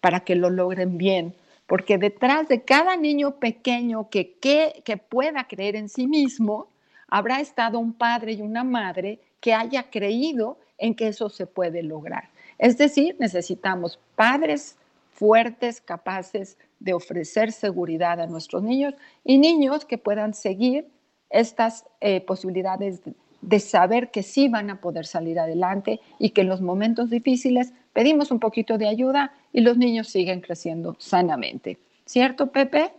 para 0.00 0.20
que 0.20 0.34
lo 0.34 0.50
logren 0.50 0.98
bien, 0.98 1.34
porque 1.66 1.96
detrás 1.96 2.48
de 2.48 2.62
cada 2.62 2.96
niño 2.96 3.36
pequeño 3.36 4.10
que, 4.10 4.34
que, 4.40 4.96
pueda 4.96 5.44
creer 5.44 5.76
en 5.76 5.88
sí 5.88 6.08
mismo, 6.08 6.66
habrá 7.06 7.40
estado 7.40 7.78
un 7.78 7.92
padre 7.92 8.32
y 8.32 8.42
una 8.42 8.64
madre 8.64 9.20
que 9.40 9.54
haya 9.54 9.90
creído 9.90 10.58
en 10.76 10.94
que 10.94 11.08
eso 11.08 11.28
se 11.28 11.46
puede 11.46 11.82
lograr. 11.82 12.30
Es 12.58 12.76
decir, 12.76 13.16
necesitamos 13.20 13.98
padres 14.16 14.76
fuertes, 15.12 15.80
capaces 15.80 16.56
de 16.80 16.94
ofrecer 16.94 17.52
seguridad 17.52 18.20
a 18.20 18.26
nuestros 18.26 18.62
niños 18.62 18.94
y 19.24 19.38
niños 19.38 19.84
que 19.84 19.98
puedan 19.98 20.34
seguir 20.34 20.88
estas 21.28 21.84
eh, 22.00 22.20
posibilidades 22.22 23.02
de, 23.40 23.60
saber 23.60 24.10
que 24.10 24.22
sí 24.22 24.48
van 24.48 24.70
a 24.70 24.80
poder 24.80 25.06
salir 25.06 25.38
adelante 25.38 26.00
y 26.18 26.30
que 26.30 26.40
en 26.40 26.48
los 26.48 26.60
momentos 26.60 27.10
difíciles 27.10 27.72
pedimos 27.92 28.30
un 28.30 28.40
poquito 28.40 28.78
de 28.78 28.88
ayuda 28.88 29.32
y 29.52 29.60
los 29.60 29.76
niños 29.76 30.08
siguen 30.08 30.40
creciendo 30.40 30.96
sanamente. 30.98 31.78
¿Cierto, 32.04 32.50
Pepe? 32.50 32.92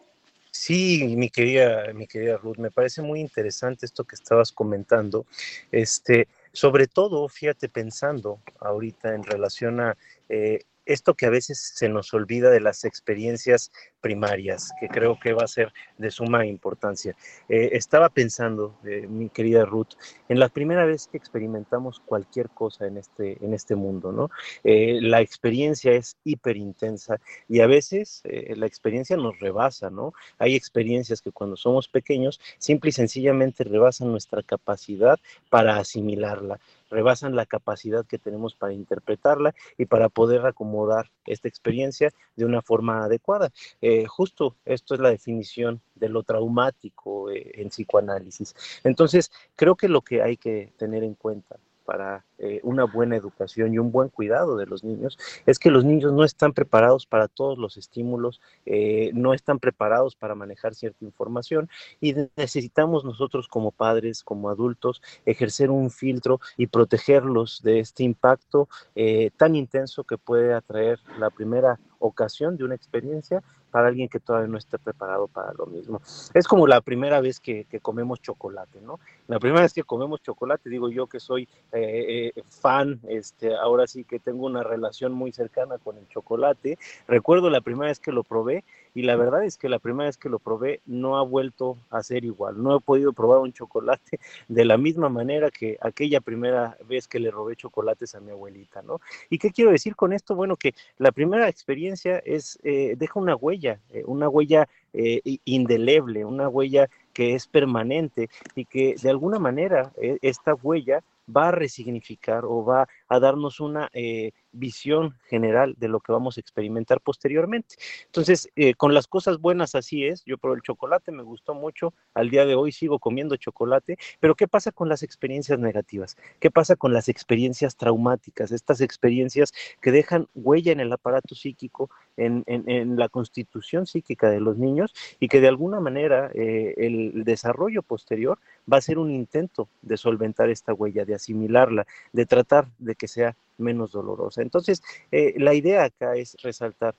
Sí, 0.52 1.16
mi 1.18 1.30
querida, 1.30 1.94
mi 1.94 2.08
querida 2.08 2.38
Ruth, 2.38 2.58
me 2.58 2.72
parece 2.72 3.02
muy 3.02 3.20
interesante 3.20 3.86
esto 3.86 4.04
que 4.04 4.16
estabas 4.16 4.52
comentando. 4.52 5.26
Este, 5.72 6.28
sobre 6.52 6.88
todo, 6.88 7.28
fíjate, 7.30 7.70
pensando 7.70 8.40
ahorita 8.60 9.16
en 9.16 9.24
relación 9.24 9.80
a 9.80 9.98
eh, 10.28 10.60
esto 10.92 11.14
que 11.14 11.26
a 11.26 11.30
veces 11.30 11.74
se 11.76 11.90
nos 11.90 12.14
olvida 12.14 12.50
de 12.50 12.60
las 12.60 12.84
experiencias 12.84 13.72
primarias, 14.02 14.72
que 14.80 14.88
creo 14.88 15.20
que 15.20 15.34
va 15.34 15.44
a 15.44 15.48
ser 15.48 15.72
de 15.98 16.12
suma 16.12 16.46
importancia. 16.46 17.16
Eh, 17.48 17.70
estaba 17.74 18.10
pensando, 18.10 18.80
eh, 18.86 19.08
mi 19.08 19.30
querida 19.30 19.66
Ruth, 19.66 19.94
en 20.28 20.40
la 20.40 20.50
primera 20.50 20.86
vez 20.86 21.08
que 21.08 21.18
experimentamos 21.18 22.00
cualquier 22.00 22.50
cosa 22.50 22.88
en 22.88 22.98
este, 22.98 23.38
en 23.44 23.54
este 23.54 23.76
mundo, 23.76 24.12
¿no? 24.12 24.30
Eh, 24.64 25.00
la 25.02 25.22
experiencia 25.22 25.92
es 25.94 26.18
hiper 26.24 26.58
intensa 26.58 27.20
y 27.48 27.60
a 27.62 27.68
veces 27.68 28.24
la 28.24 28.66
experiencia 28.66 29.18
nos 29.18 29.40
rebasa, 29.40 29.90
¿no? 29.90 30.14
Hay 30.38 30.56
experiencias 30.56 31.22
que 31.22 31.32
cuando 31.32 31.56
somos 31.56 31.88
pequeños 31.88 32.40
simple 32.58 32.90
y 32.90 32.94
sencillamente 32.94 33.64
rebasan 33.64 34.12
nuestra 34.12 34.42
capacidad 34.44 35.20
para 35.50 35.78
asimilarla 35.78 36.60
rebasan 36.92 37.36
la 37.36 37.46
capacidad 37.46 38.06
que 38.06 38.20
tenemos 38.20 38.56
para 38.56 38.74
interpretarla 38.74 39.56
y 39.78 39.86
para 39.86 40.10
poder 40.10 40.46
acomodar 40.46 41.10
esta 41.26 41.48
experiencia 41.48 42.12
de 42.36 42.46
una 42.46 42.62
forma 42.62 43.04
adecuada. 43.04 43.50
Eh, 43.82 44.06
justo 44.06 44.58
esto 44.66 44.94
es 44.94 45.00
la 45.00 45.10
definición 45.10 45.82
de 45.96 46.10
lo 46.10 46.24
traumático 46.24 47.32
eh, 47.32 47.52
en 47.56 47.70
psicoanálisis. 47.70 48.56
Entonces, 48.84 49.32
creo 49.56 49.76
que 49.76 49.88
lo 49.88 50.02
que 50.02 50.22
hay 50.22 50.38
que 50.38 50.74
tener 50.78 51.04
en 51.04 51.16
cuenta 51.16 51.58
para 51.86 52.26
eh, 52.38 52.60
una 52.64 52.86
buena 52.86 53.16
educación 53.16 53.74
y 53.74 53.80
un 53.80 53.92
buen 53.92 54.10
cuidado 54.10 54.58
de 54.58 54.66
los 54.66 54.84
niños 54.84 55.18
es 55.46 55.60
que 55.60 55.72
los 55.72 55.86
niños 55.86 56.14
no 56.14 56.24
están 56.24 56.54
preparados 56.54 57.06
para 57.06 57.28
todos 57.28 57.58
los 57.58 57.78
estímulos, 57.78 58.42
eh, 58.66 59.12
no 59.14 59.34
están 59.34 59.60
preparados 59.60 60.16
para 60.16 60.36
manejar 60.36 60.74
cierta 60.74 61.06
información 61.06 61.70
y 62.00 62.16
necesitamos 62.36 63.06
nosotros 63.06 63.48
como 63.48 63.72
padres, 63.72 64.24
como 64.24 64.50
adultos, 64.50 65.02
ejercer 65.26 65.70
un 65.70 65.92
filtro 65.92 66.40
y 66.58 66.68
protegerlos 66.68 67.62
de 67.62 67.80
este 67.80 68.04
impacto 68.04 68.70
eh, 68.96 69.32
tan 69.38 69.56
intenso 69.56 70.04
que 70.04 70.18
puede 70.18 70.54
atraer 70.54 71.00
la 71.20 71.30
primera 71.30 71.80
ocasión 72.02 72.58
de 72.58 72.66
una 72.66 72.76
experiencia 72.76 73.42
para 73.72 73.88
alguien 73.88 74.10
que 74.10 74.20
todavía 74.20 74.50
no 74.50 74.58
esté 74.58 74.78
preparado 74.78 75.28
para 75.28 75.54
lo 75.54 75.66
mismo. 75.66 76.02
Es 76.34 76.48
como 76.48 76.68
la 76.68 76.82
primera 76.82 77.22
vez 77.22 77.40
que, 77.40 77.66
comemos 77.82 78.22
chocolate, 78.22 78.82
¿no? 78.82 79.00
La 79.28 79.40
primera 79.40 79.62
vez 79.62 79.74
que 79.74 79.84
comemos 79.84 80.22
chocolate, 80.22 80.70
digo 80.70 80.90
yo 80.90 81.08
que 81.08 81.22
soy 81.22 81.48
eh, 81.72 82.34
eh, 82.36 82.44
fan, 82.50 83.00
este, 83.08 83.56
ahora 83.56 83.88
sí 83.88 84.04
que 84.04 84.20
tengo 84.20 84.46
una 84.46 84.64
relación 84.64 85.14
muy 85.14 85.32
cercana 85.32 85.78
con 85.78 85.98
el 85.98 86.08
chocolate. 86.10 86.78
Recuerdo 87.08 87.50
la 87.50 87.62
primera 87.62 87.88
vez 87.88 88.00
que 88.00 88.12
lo 88.12 88.24
probé 88.24 88.66
y 88.94 89.04
la 89.04 89.16
verdad 89.16 89.44
es 89.44 89.58
que 89.58 89.70
la 89.70 89.80
primera 89.80 90.08
vez 90.08 90.18
que 90.18 90.30
lo 90.30 90.40
probé 90.40 90.82
no 90.86 91.18
ha 91.18 91.24
vuelto 91.24 91.78
a 91.90 92.04
ser 92.04 92.26
igual. 92.26 92.62
No 92.62 92.76
he 92.76 92.80
podido 92.80 93.14
probar 93.14 93.40
un 93.40 93.54
chocolate 93.54 94.20
de 94.48 94.66
la 94.66 94.78
misma 94.78 95.10
manera 95.10 95.50
que 95.50 95.78
aquella 95.82 96.22
primera 96.22 96.78
vez 96.88 97.08
que 97.08 97.20
le 97.20 97.32
robé 97.32 97.56
chocolates 97.56 98.16
a 98.16 98.20
mi 98.20 98.32
abuelita, 98.32 98.82
¿no? 98.82 99.00
¿Y 99.30 99.38
qué 99.38 99.52
quiero 99.52 99.72
decir 99.72 99.96
con 99.96 100.14
esto? 100.14 100.36
Bueno, 100.36 100.56
que 100.56 100.74
la 100.98 101.12
primera 101.12 101.48
experiencia 101.48 102.20
es, 102.20 102.60
eh, 102.64 102.96
deja 102.98 103.20
una 103.20 103.36
huella, 103.36 103.80
eh, 103.90 104.04
una 104.06 104.30
huella 104.30 104.68
eh, 104.94 105.22
indeleble, 105.46 106.26
una 106.26 106.50
huella 106.50 106.90
que 107.14 107.36
es 107.36 107.48
permanente 107.48 108.30
y 108.56 108.66
que 108.66 108.96
de 109.02 109.10
alguna 109.10 109.40
manera 109.40 109.92
eh, 109.98 110.18
esta 110.22 110.54
huella 110.54 111.02
va 111.34 111.50
a 111.50 111.52
resignificar 111.52 112.46
o 112.46 112.64
va 112.66 112.88
a 113.08 113.20
darnos 113.20 113.60
una 113.60 113.90
eh, 113.94 114.32
visión 114.52 115.16
general 115.28 115.76
de 115.78 115.88
lo 115.88 116.00
que 116.00 116.12
vamos 116.12 116.38
a 116.38 116.40
experimentar 116.42 117.02
posteriormente. 117.02 117.76
Entonces, 118.06 118.50
eh, 118.56 118.74
con 118.76 118.94
las 118.94 119.08
cosas 119.08 119.40
buenas 119.40 119.76
así 119.76 120.06
es, 120.06 120.24
yo 120.26 120.38
probé 120.38 120.58
el 120.58 120.62
chocolate, 120.62 121.12
me 121.12 121.24
gustó 121.24 121.54
mucho, 121.54 121.94
al 122.14 122.30
día 122.30 122.46
de 122.46 122.56
hoy 122.56 122.72
sigo 122.72 123.00
comiendo 123.00 123.36
chocolate, 123.36 123.98
pero 124.20 124.36
¿qué 124.36 124.48
pasa 124.48 124.72
con 124.72 124.90
las 124.90 125.04
experiencias 125.04 125.60
negativas? 125.60 126.18
¿Qué 126.40 126.52
pasa 126.52 126.76
con 126.76 126.94
las 126.94 127.10
experiencias 127.10 127.76
traumáticas? 127.76 128.52
Estas 128.52 128.82
experiencias 128.82 129.54
que 129.82 129.92
dejan 129.92 130.28
huella 130.36 130.72
en 130.72 130.80
el 130.80 130.92
aparato 130.92 131.36
psíquico, 131.36 131.90
en, 132.18 132.44
en, 132.48 132.98
la 132.98 133.10
constitución 133.10 133.88
psíquica 133.88 134.30
de 134.30 134.42
los 134.42 134.58
niños 134.58 134.94
y 135.20 135.28
que 135.28 135.42
de 135.42 135.48
alguna 135.48 135.80
manera 135.80 136.30
eh, 136.34 136.74
el 136.78 137.24
desarrollo 137.24 137.82
posterior 137.82 138.38
va 138.72 138.78
a 138.78 138.82
ser 138.82 138.98
un 138.98 139.12
intento 139.12 139.70
de 139.82 139.98
solventar 139.98 140.50
esta 140.50 140.74
huella, 140.74 141.06
de 141.06 141.16
asimilarla, 141.16 141.88
de 142.14 142.26
tratar 142.26 142.68
de 142.78 142.96
que 142.96 143.08
sea 143.08 143.36
menos 143.62 143.92
dolorosa. 143.92 144.42
Entonces, 144.42 144.84
eh, 145.12 145.34
la 145.38 145.54
idea 145.54 145.86
acá 145.86 146.16
es 146.16 146.36
resaltar 146.44 146.96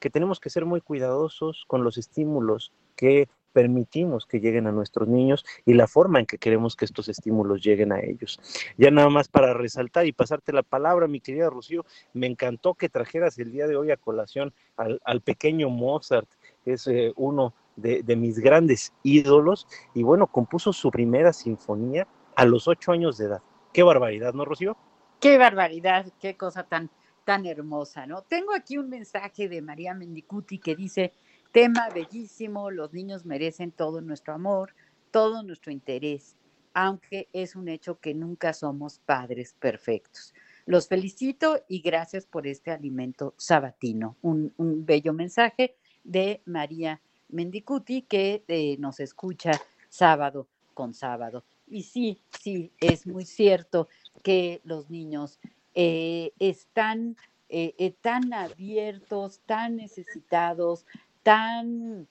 que 0.00 0.10
tenemos 0.10 0.40
que 0.40 0.50
ser 0.50 0.64
muy 0.64 0.80
cuidadosos 0.80 1.64
con 1.66 1.84
los 1.84 1.98
estímulos 1.98 2.72
que 2.96 3.28
permitimos 3.54 4.26
que 4.26 4.40
lleguen 4.40 4.66
a 4.66 4.72
nuestros 4.72 5.08
niños 5.08 5.46
y 5.64 5.74
la 5.74 5.86
forma 5.86 6.18
en 6.18 6.26
que 6.26 6.38
queremos 6.38 6.76
que 6.76 6.84
estos 6.84 7.08
estímulos 7.08 7.62
lleguen 7.62 7.92
a 7.92 8.00
ellos. 8.00 8.40
Ya 8.76 8.90
nada 8.90 9.08
más 9.08 9.28
para 9.28 9.54
resaltar 9.54 10.06
y 10.06 10.12
pasarte 10.12 10.52
la 10.52 10.64
palabra, 10.64 11.06
mi 11.06 11.20
querida 11.20 11.48
Rocío, 11.48 11.86
me 12.12 12.26
encantó 12.26 12.74
que 12.74 12.88
trajeras 12.88 13.38
el 13.38 13.52
día 13.52 13.66
de 13.66 13.76
hoy 13.76 13.92
a 13.92 13.96
colación 13.96 14.52
al, 14.76 15.00
al 15.04 15.20
pequeño 15.20 15.70
Mozart, 15.70 16.28
que 16.64 16.72
es 16.72 16.86
eh, 16.88 17.12
uno 17.16 17.54
de, 17.76 18.02
de 18.02 18.16
mis 18.16 18.40
grandes 18.40 18.92
ídolos, 19.04 19.68
y 19.94 20.02
bueno, 20.02 20.26
compuso 20.26 20.72
su 20.72 20.90
primera 20.90 21.32
sinfonía 21.32 22.06
a 22.34 22.44
los 22.44 22.66
ocho 22.68 22.92
años 22.92 23.16
de 23.16 23.26
edad. 23.26 23.42
Qué 23.72 23.82
barbaridad, 23.82 24.34
¿no, 24.34 24.44
Rocío? 24.44 24.76
Qué 25.20 25.38
barbaridad, 25.38 26.06
qué 26.20 26.36
cosa 26.36 26.64
tan, 26.64 26.90
tan 27.24 27.46
hermosa, 27.46 28.06
¿no? 28.06 28.22
Tengo 28.22 28.54
aquí 28.54 28.76
un 28.76 28.88
mensaje 28.88 29.48
de 29.48 29.62
María 29.62 29.94
Mendicuti 29.94 30.58
que 30.58 30.76
dice, 30.76 31.12
tema 31.52 31.88
bellísimo, 31.88 32.70
los 32.70 32.92
niños 32.92 33.24
merecen 33.24 33.72
todo 33.72 34.00
nuestro 34.00 34.34
amor, 34.34 34.74
todo 35.10 35.42
nuestro 35.42 35.72
interés, 35.72 36.36
aunque 36.74 37.28
es 37.32 37.56
un 37.56 37.68
hecho 37.68 38.00
que 38.00 38.14
nunca 38.14 38.52
somos 38.52 38.98
padres 38.98 39.54
perfectos. 39.58 40.34
Los 40.66 40.88
felicito 40.88 41.62
y 41.68 41.80
gracias 41.80 42.26
por 42.26 42.46
este 42.46 42.70
alimento 42.70 43.34
sabatino. 43.36 44.16
Un, 44.22 44.52
bello 44.84 45.12
mensaje 45.12 45.76
de 46.02 46.42
María 46.46 47.00
Mendicuti 47.28 48.02
que 48.02 48.44
eh, 48.48 48.76
nos 48.78 48.98
escucha 49.00 49.52
sábado 49.88 50.48
con 50.74 50.94
sábado. 50.94 51.44
Y 51.66 51.84
sí, 51.84 52.20
sí, 52.40 52.72
es 52.80 53.06
muy 53.06 53.24
cierto 53.24 53.88
que 54.22 54.60
los 54.64 54.90
niños 54.90 55.38
eh, 55.74 56.32
están 56.38 57.16
eh, 57.48 57.74
eh, 57.78 57.92
tan 58.00 58.32
abiertos, 58.32 59.40
tan 59.46 59.76
necesitados, 59.76 60.86
tan 61.22 62.08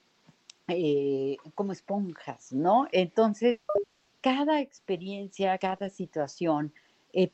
como 1.54 1.72
esponjas, 1.72 2.50
¿no? 2.50 2.86
Entonces, 2.90 3.60
cada 4.22 4.60
experiencia, 4.60 5.58
cada 5.58 5.90
situación 5.90 6.72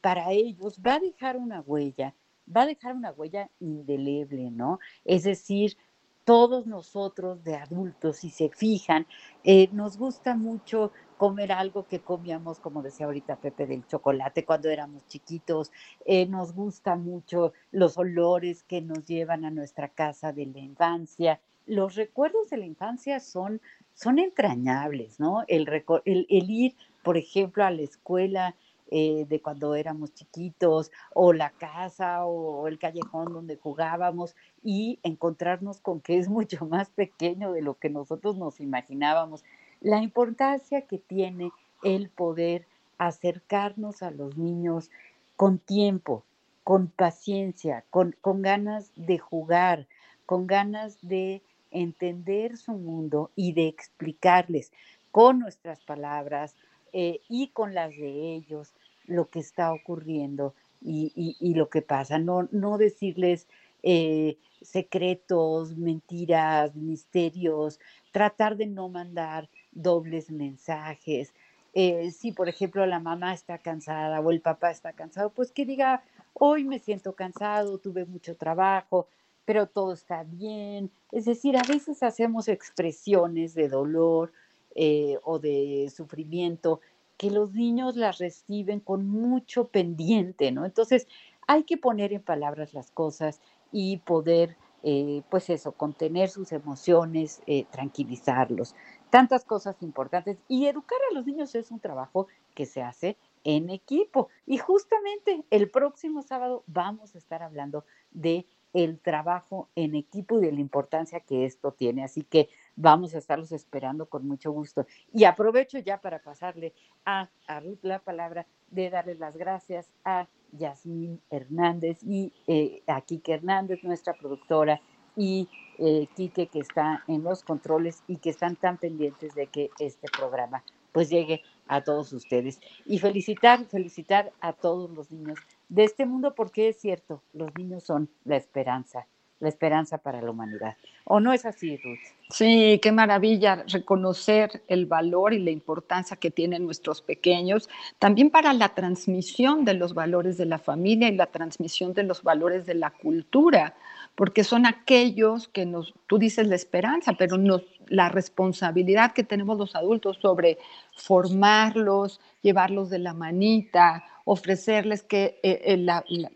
para 0.00 0.32
ellos 0.32 0.80
va 0.84 0.94
a 0.94 0.98
dejar 0.98 1.36
una 1.36 1.60
huella, 1.60 2.16
va 2.54 2.62
a 2.62 2.66
dejar 2.66 2.96
una 2.96 3.12
huella 3.12 3.48
indeleble, 3.60 4.50
¿no? 4.50 4.80
Es 5.04 5.22
decir, 5.22 5.76
todos 6.24 6.66
nosotros 6.66 7.42
de 7.44 7.56
adultos, 7.56 8.18
si 8.18 8.30
se 8.30 8.48
fijan, 8.50 9.06
eh, 9.44 9.68
nos 9.72 9.96
gusta 9.98 10.34
mucho 10.36 10.92
comer 11.16 11.52
algo 11.52 11.86
que 11.86 12.00
comíamos, 12.00 12.60
como 12.60 12.82
decía 12.82 13.06
ahorita 13.06 13.36
Pepe, 13.36 13.66
del 13.66 13.86
chocolate 13.86 14.44
cuando 14.44 14.70
éramos 14.70 15.06
chiquitos. 15.06 15.70
Eh, 16.06 16.26
nos 16.26 16.54
gusta 16.54 16.96
mucho 16.96 17.52
los 17.72 17.98
olores 17.98 18.62
que 18.62 18.80
nos 18.80 19.04
llevan 19.06 19.44
a 19.44 19.50
nuestra 19.50 19.88
casa 19.88 20.32
de 20.32 20.46
la 20.46 20.60
infancia. 20.60 21.40
Los 21.66 21.94
recuerdos 21.94 22.50
de 22.50 22.56
la 22.58 22.66
infancia 22.66 23.20
son, 23.20 23.60
son 23.94 24.18
entrañables, 24.18 25.20
¿no? 25.20 25.44
El, 25.48 25.68
el, 26.04 26.26
el 26.28 26.50
ir, 26.50 26.76
por 27.02 27.16
ejemplo, 27.16 27.64
a 27.64 27.70
la 27.70 27.82
escuela 27.82 28.56
eh, 28.90 29.26
de 29.28 29.40
cuando 29.40 29.74
éramos 29.74 30.12
chiquitos, 30.14 30.90
o 31.14 31.32
la 31.32 31.50
casa, 31.50 32.24
o 32.24 32.66
el 32.68 32.78
callejón 32.78 33.32
donde 33.32 33.56
jugábamos, 33.56 34.34
y 34.62 34.98
encontrarnos 35.02 35.80
con 35.80 36.00
que 36.00 36.18
es 36.18 36.28
mucho 36.28 36.66
más 36.66 36.90
pequeño 36.90 37.52
de 37.52 37.62
lo 37.62 37.74
que 37.74 37.90
nosotros 37.90 38.36
nos 38.36 38.60
imaginábamos. 38.60 39.44
La 39.80 40.02
importancia 40.02 40.82
que 40.82 40.98
tiene 40.98 41.52
el 41.82 42.10
poder 42.10 42.66
acercarnos 42.98 44.02
a 44.02 44.10
los 44.10 44.36
niños 44.36 44.90
con 45.36 45.58
tiempo, 45.58 46.24
con 46.64 46.88
paciencia, 46.88 47.84
con, 47.90 48.14
con 48.20 48.42
ganas 48.42 48.92
de 48.96 49.18
jugar, 49.18 49.86
con 50.26 50.46
ganas 50.46 50.98
de 51.00 51.42
entender 51.70 52.56
su 52.56 52.72
mundo 52.72 53.30
y 53.36 53.52
de 53.52 53.68
explicarles 53.68 54.72
con 55.10 55.38
nuestras 55.38 55.80
palabras 55.80 56.54
eh, 56.92 57.20
y 57.28 57.48
con 57.48 57.74
las 57.74 57.90
de 57.90 58.34
ellos 58.34 58.74
lo 59.10 59.26
que 59.28 59.40
está 59.40 59.72
ocurriendo 59.72 60.54
y, 60.80 61.12
y- 61.40 61.54
lo 61.54 61.68
que 61.68 61.82
pasa. 61.82 62.18
No, 62.18 62.48
no 62.52 62.78
decirles 62.78 63.46
eh, 63.82 64.38
secretos, 64.62 65.76
mentiras, 65.76 66.74
misterios, 66.76 67.80
tratar 68.12 68.56
de 68.56 68.66
no 68.66 68.88
mandar 68.88 69.48
dobles 69.72 70.30
mensajes. 70.30 71.34
Eh, 71.74 72.10
si, 72.12 72.32
por 72.32 72.48
ejemplo, 72.48 72.84
la 72.86 73.00
mamá 73.00 73.34
está 73.34 73.58
cansada 73.58 74.20
o 74.20 74.30
el 74.30 74.40
papá 74.40 74.70
está 74.70 74.92
cansado, 74.92 75.30
pues 75.30 75.52
que 75.52 75.66
diga, 75.66 76.02
hoy 76.34 76.64
me 76.64 76.78
siento 76.78 77.14
cansado, 77.14 77.78
tuve 77.78 78.04
mucho 78.06 78.36
trabajo, 78.36 79.08
pero 79.44 79.66
todo 79.66 79.92
está 79.92 80.22
bien. 80.24 80.90
Es 81.12 81.24
decir, 81.26 81.56
a 81.56 81.62
veces 81.62 82.02
hacemos 82.02 82.48
expresiones 82.48 83.54
de 83.54 83.68
dolor 83.68 84.32
eh, 84.74 85.18
o 85.24 85.38
de 85.38 85.90
sufrimiento 85.94 86.80
que 87.20 87.30
los 87.30 87.52
niños 87.52 87.96
las 87.96 88.16
reciben 88.16 88.80
con 88.80 89.06
mucho 89.06 89.68
pendiente, 89.68 90.52
¿no? 90.52 90.64
Entonces, 90.64 91.06
hay 91.46 91.64
que 91.64 91.76
poner 91.76 92.14
en 92.14 92.22
palabras 92.22 92.72
las 92.72 92.90
cosas 92.90 93.42
y 93.70 93.98
poder, 93.98 94.56
eh, 94.82 95.20
pues 95.28 95.50
eso, 95.50 95.72
contener 95.72 96.30
sus 96.30 96.50
emociones, 96.52 97.42
eh, 97.46 97.66
tranquilizarlos. 97.70 98.74
Tantas 99.10 99.44
cosas 99.44 99.82
importantes. 99.82 100.38
Y 100.48 100.64
educar 100.64 100.98
a 101.10 101.14
los 101.14 101.26
niños 101.26 101.54
es 101.54 101.70
un 101.70 101.78
trabajo 101.78 102.26
que 102.54 102.64
se 102.64 102.80
hace 102.80 103.18
en 103.44 103.68
equipo. 103.68 104.28
Y 104.46 104.56
justamente 104.56 105.44
el 105.50 105.70
próximo 105.70 106.22
sábado 106.22 106.64
vamos 106.68 107.14
a 107.14 107.18
estar 107.18 107.42
hablando 107.42 107.84
de 108.12 108.46
el 108.72 108.98
trabajo 108.98 109.68
en 109.74 109.94
equipo 109.94 110.38
y 110.38 110.46
de 110.46 110.52
la 110.52 110.60
importancia 110.60 111.20
que 111.20 111.44
esto 111.44 111.72
tiene. 111.72 112.02
Así 112.02 112.22
que 112.22 112.48
vamos 112.76 113.14
a 113.14 113.18
estarlos 113.18 113.52
esperando 113.52 114.06
con 114.06 114.26
mucho 114.26 114.52
gusto. 114.52 114.86
Y 115.12 115.24
aprovecho 115.24 115.78
ya 115.78 116.00
para 116.00 116.20
pasarle 116.20 116.72
a, 117.04 117.28
a 117.46 117.60
Ruth 117.60 117.80
la 117.82 117.98
palabra 117.98 118.46
de 118.70 118.90
darles 118.90 119.18
las 119.18 119.36
gracias 119.36 119.90
a 120.04 120.28
Yasmín 120.52 121.20
Hernández 121.30 122.02
y 122.02 122.32
eh, 122.46 122.82
a 122.86 123.00
Kike 123.00 123.34
Hernández, 123.34 123.82
nuestra 123.84 124.14
productora, 124.14 124.80
y 125.16 125.48
eh, 125.78 126.06
Quique 126.14 126.46
que 126.46 126.60
está 126.60 127.04
en 127.06 127.22
los 127.22 127.42
controles 127.42 128.02
y 128.06 128.16
que 128.16 128.30
están 128.30 128.56
tan 128.56 128.78
pendientes 128.78 129.34
de 129.34 129.46
que 129.48 129.70
este 129.78 130.08
programa 130.16 130.64
pues 130.92 131.08
llegue 131.08 131.42
a 131.68 131.82
todos 131.84 132.12
ustedes. 132.12 132.60
Y 132.84 132.98
felicitar, 132.98 133.64
felicitar 133.66 134.32
a 134.40 134.52
todos 134.52 134.90
los 134.90 135.10
niños 135.12 135.38
de 135.68 135.84
este 135.84 136.06
mundo 136.06 136.34
porque 136.34 136.68
es 136.68 136.80
cierto, 136.80 137.22
los 137.32 137.50
niños 137.56 137.84
son 137.84 138.10
la 138.24 138.36
esperanza, 138.36 139.06
la 139.40 139.48
esperanza 139.48 139.98
para 139.98 140.20
la 140.22 140.30
humanidad. 140.30 140.76
¿O 141.04 141.18
no 141.18 141.32
es 141.32 141.44
así, 141.44 141.76
Ruth? 141.78 141.98
Sí, 142.30 142.78
qué 142.82 142.92
maravilla 142.92 143.64
reconocer 143.66 144.62
el 144.68 144.86
valor 144.86 145.32
y 145.34 145.40
la 145.40 145.50
importancia 145.50 146.16
que 146.16 146.30
tienen 146.30 146.64
nuestros 146.64 147.02
pequeños, 147.02 147.68
también 147.98 148.30
para 148.30 148.52
la 148.52 148.68
transmisión 148.74 149.64
de 149.64 149.74
los 149.74 149.94
valores 149.94 150.36
de 150.38 150.44
la 150.46 150.58
familia 150.58 151.08
y 151.08 151.16
la 151.16 151.26
transmisión 151.26 151.92
de 151.94 152.04
los 152.04 152.22
valores 152.22 152.66
de 152.66 152.74
la 152.74 152.90
cultura, 152.90 153.74
porque 154.14 154.44
son 154.44 154.66
aquellos 154.66 155.48
que 155.48 155.66
nos, 155.66 155.94
tú 156.06 156.18
dices 156.18 156.46
la 156.46 156.54
esperanza, 156.54 157.14
pero 157.18 157.36
nos, 157.38 157.62
la 157.88 158.08
responsabilidad 158.10 159.12
que 159.12 159.24
tenemos 159.24 159.58
los 159.58 159.74
adultos 159.74 160.18
sobre 160.20 160.58
formarlos, 160.94 162.20
llevarlos 162.42 162.90
de 162.90 162.98
la 163.00 163.14
manita, 163.14 164.04
ofrecerles 164.24 165.02
que 165.02 165.40
eh, 165.42 165.62
eh, 165.64 165.76
la, 165.76 166.04
la- 166.08 166.30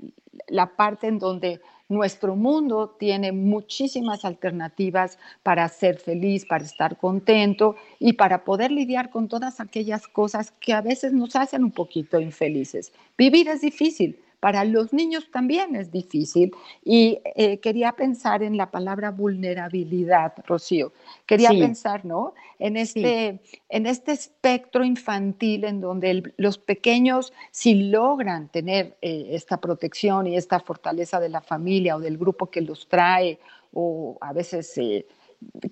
la 0.49 0.67
parte 0.77 1.07
en 1.07 1.19
donde 1.21 1.61
nuestro 1.95 2.37
mundo 2.37 2.97
tiene 2.99 3.33
muchísimas 3.33 4.25
alternativas 4.25 5.19
para 5.43 5.67
ser 5.69 5.99
feliz, 5.99 6.45
para 6.45 6.65
estar 6.65 6.99
contento 6.99 7.77
y 7.99 8.15
para 8.15 8.45
poder 8.45 8.71
lidiar 8.71 9.11
con 9.11 9.29
todas 9.29 9.61
aquellas 9.61 10.07
cosas 10.07 10.53
que 10.61 10.73
a 10.75 10.83
veces 10.83 11.13
nos 11.13 11.37
hacen 11.37 11.65
un 11.65 11.71
poquito 11.71 12.21
infelices. 12.21 12.93
Vivir 13.17 13.49
es 13.49 13.63
difícil, 13.63 14.19
para 14.45 14.63
los 14.67 14.93
niños 14.93 15.31
también 15.31 15.75
es 15.75 15.91
difícil 15.91 16.53
y 16.85 17.19
eh, 17.35 17.61
quería 17.61 17.93
pensar 17.93 18.43
en 18.43 18.59
la 18.59 18.71
palabra 18.71 19.11
vulnerabilidad, 19.11 20.35
Rocío. 20.47 20.93
Quería 21.25 21.49
Sí. 21.49 21.61
pensar, 21.61 22.05
¿no? 22.05 22.35
En 22.59 22.77
este, 22.77 23.41
en 23.71 23.87
este 23.87 24.13
espectro 24.13 24.85
infantil 24.85 25.65
en 25.65 25.81
donde 25.81 26.11
el- 26.11 26.35
los 26.37 26.59
pequeños, 26.59 27.33
si 27.53 27.75
logran 27.85 28.49
tener 28.51 28.99
eh, 29.01 29.29
esta 29.31 29.57
protección 29.63 30.27
y 30.27 30.37
esta 30.37 30.61
fortaleza 30.61 31.21
de 31.21 31.31
la 31.31 31.41
familia 31.41 31.97
o 31.97 32.01
del 32.01 32.19
grupo 32.19 32.51
que 32.51 32.61
los 32.61 32.87
trae, 32.87 33.39
o 33.73 34.19
a 34.21 34.35
veces 34.35 34.77
eh, 34.77 35.07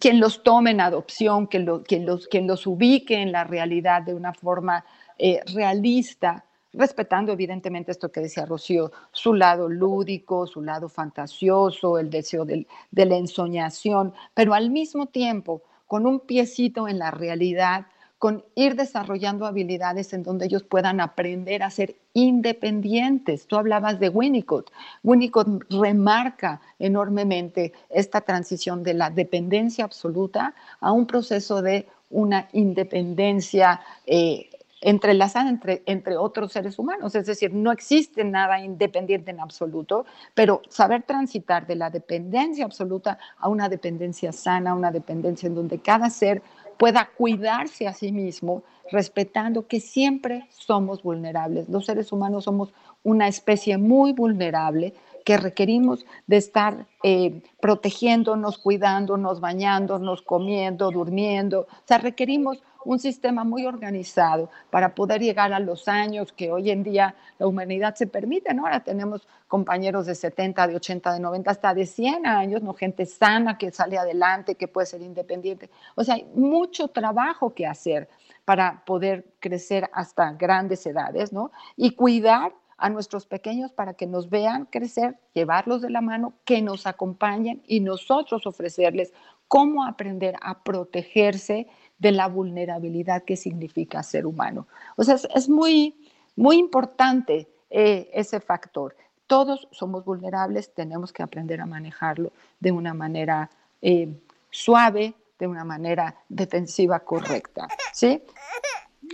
quien 0.00 0.18
los 0.18 0.42
tome 0.42 0.70
en 0.70 0.80
adopción, 0.80 1.46
quien, 1.46 1.66
lo- 1.66 1.82
quien 1.82 2.06
los, 2.06 2.26
quien 2.26 2.46
los 2.46 2.66
ubique 2.66 3.20
en 3.20 3.32
la 3.32 3.44
realidad 3.44 4.00
de 4.00 4.14
una 4.14 4.32
forma 4.32 4.82
eh, 5.18 5.40
realista, 5.54 6.46
respetando 6.72 7.32
evidentemente 7.32 7.92
esto 7.92 8.10
que 8.10 8.20
decía 8.20 8.46
Rocío, 8.46 8.92
su 9.12 9.34
lado 9.34 9.68
lúdico, 9.68 10.46
su 10.46 10.62
lado 10.62 10.88
fantasioso, 10.88 11.98
el 11.98 12.10
deseo 12.10 12.44
del- 12.44 12.66
de 12.90 13.06
la 13.06 13.16
ensoñación, 13.16 14.12
pero 14.34 14.54
al 14.54 14.70
mismo 14.70 15.06
tiempo 15.06 15.62
con 15.86 16.06
un 16.06 16.20
piecito 16.20 16.88
en 16.88 16.98
la 16.98 17.10
realidad, 17.10 17.86
con 18.18 18.44
ir 18.54 18.76
desarrollando 18.76 19.46
habilidades 19.46 20.12
en 20.12 20.22
donde 20.22 20.46
ellos 20.46 20.62
puedan 20.62 21.00
aprender 21.00 21.64
a 21.64 21.70
ser 21.70 21.96
independientes. 22.14 23.46
Tú 23.46 23.56
hablabas 23.56 23.98
de 23.98 24.08
Winnicott. 24.10 24.70
Winnicott 25.02 25.48
remarca 25.70 26.60
enormemente 26.78 27.72
esta 27.90 28.20
transición 28.20 28.84
de 28.84 28.94
la 28.94 29.10
dependencia 29.10 29.84
absoluta 29.84 30.54
a 30.80 30.92
un 30.92 31.06
proceso 31.06 31.62
de 31.62 31.88
una 32.10 32.48
independencia 32.52 33.80
eh, 34.06 34.50
entrelazada 34.82 35.48
entre, 35.48 35.82
entre 35.86 36.16
otros 36.16 36.52
seres 36.52 36.78
humanos. 36.78 37.14
Es 37.14 37.26
decir, 37.26 37.54
no 37.54 37.72
existe 37.72 38.24
nada 38.24 38.60
independiente 38.60 39.30
en 39.30 39.40
absoluto, 39.40 40.04
pero 40.34 40.60
saber 40.68 41.04
transitar 41.04 41.66
de 41.66 41.76
la 41.76 41.88
dependencia 41.88 42.64
absoluta 42.64 43.18
a 43.38 43.48
una 43.48 43.68
dependencia 43.68 44.32
sana, 44.32 44.74
una 44.74 44.90
dependencia 44.90 45.46
en 45.46 45.54
donde 45.54 45.78
cada 45.78 46.10
ser 46.10 46.42
pueda 46.76 47.08
cuidarse 47.16 47.86
a 47.86 47.92
sí 47.92 48.10
mismo, 48.10 48.64
respetando 48.90 49.68
que 49.68 49.78
siempre 49.78 50.48
somos 50.50 51.02
vulnerables. 51.02 51.68
Los 51.68 51.86
seres 51.86 52.10
humanos 52.10 52.44
somos 52.44 52.74
una 53.04 53.28
especie 53.28 53.78
muy 53.78 54.12
vulnerable 54.12 54.94
que 55.24 55.36
requerimos 55.36 56.04
de 56.26 56.36
estar 56.36 56.86
eh, 57.04 57.40
protegiéndonos, 57.60 58.58
cuidándonos, 58.58 59.40
bañándonos, 59.40 60.22
comiendo, 60.22 60.90
durmiendo. 60.90 61.60
O 61.60 61.84
sea, 61.84 61.98
requerimos 61.98 62.62
un 62.84 62.98
sistema 62.98 63.44
muy 63.44 63.66
organizado 63.66 64.50
para 64.70 64.94
poder 64.94 65.20
llegar 65.20 65.52
a 65.52 65.60
los 65.60 65.88
años 65.88 66.32
que 66.32 66.50
hoy 66.50 66.70
en 66.70 66.82
día 66.82 67.14
la 67.38 67.46
humanidad 67.46 67.94
se 67.94 68.06
permite. 68.06 68.52
¿no? 68.54 68.64
Ahora 68.64 68.80
tenemos 68.80 69.26
compañeros 69.48 70.06
de 70.06 70.14
70, 70.14 70.66
de 70.66 70.76
80, 70.76 71.12
de 71.12 71.20
90, 71.20 71.50
hasta 71.50 71.74
de 71.74 71.86
100 71.86 72.26
años, 72.26 72.62
¿no? 72.62 72.74
gente 72.74 73.06
sana 73.06 73.58
que 73.58 73.70
sale 73.70 73.98
adelante, 73.98 74.54
que 74.54 74.68
puede 74.68 74.86
ser 74.86 75.02
independiente. 75.02 75.70
O 75.94 76.04
sea, 76.04 76.14
hay 76.14 76.26
mucho 76.34 76.88
trabajo 76.88 77.54
que 77.54 77.66
hacer 77.66 78.08
para 78.44 78.84
poder 78.84 79.26
crecer 79.40 79.88
hasta 79.92 80.32
grandes 80.32 80.84
edades, 80.86 81.32
¿no? 81.32 81.52
Y 81.76 81.94
cuidar 81.94 82.52
a 82.82 82.90
nuestros 82.90 83.26
pequeños 83.26 83.72
para 83.72 83.94
que 83.94 84.08
nos 84.08 84.28
vean 84.28 84.66
crecer, 84.66 85.16
llevarlos 85.34 85.82
de 85.82 85.90
la 85.90 86.00
mano, 86.00 86.34
que 86.44 86.60
nos 86.60 86.86
acompañen 86.86 87.62
y 87.66 87.78
nosotros 87.78 88.44
ofrecerles 88.44 89.12
cómo 89.46 89.84
aprender 89.84 90.34
a 90.42 90.64
protegerse 90.64 91.68
de 91.98 92.12
la 92.12 92.26
vulnerabilidad 92.28 93.22
que 93.24 93.36
significa 93.36 94.02
ser 94.02 94.26
humano. 94.26 94.66
O 94.96 95.04
sea, 95.04 95.14
es, 95.14 95.28
es 95.34 95.48
muy, 95.48 95.94
muy 96.36 96.56
importante 96.58 97.48
eh, 97.70 98.10
ese 98.12 98.40
factor. 98.40 98.96
Todos 99.26 99.68
somos 99.70 100.04
vulnerables, 100.04 100.74
tenemos 100.74 101.12
que 101.12 101.22
aprender 101.22 101.60
a 101.60 101.66
manejarlo 101.66 102.32
de 102.60 102.72
una 102.72 102.92
manera 102.92 103.50
eh, 103.80 104.08
suave, 104.50 105.14
de 105.38 105.46
una 105.46 105.64
manera 105.64 106.14
defensiva 106.28 107.00
correcta. 107.00 107.66
¿Sí? 107.92 108.22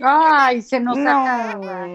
Ay, 0.03 0.63
se 0.63 0.81
nos 0.81 0.99
No. 0.99 1.11
acaba, 1.11 1.87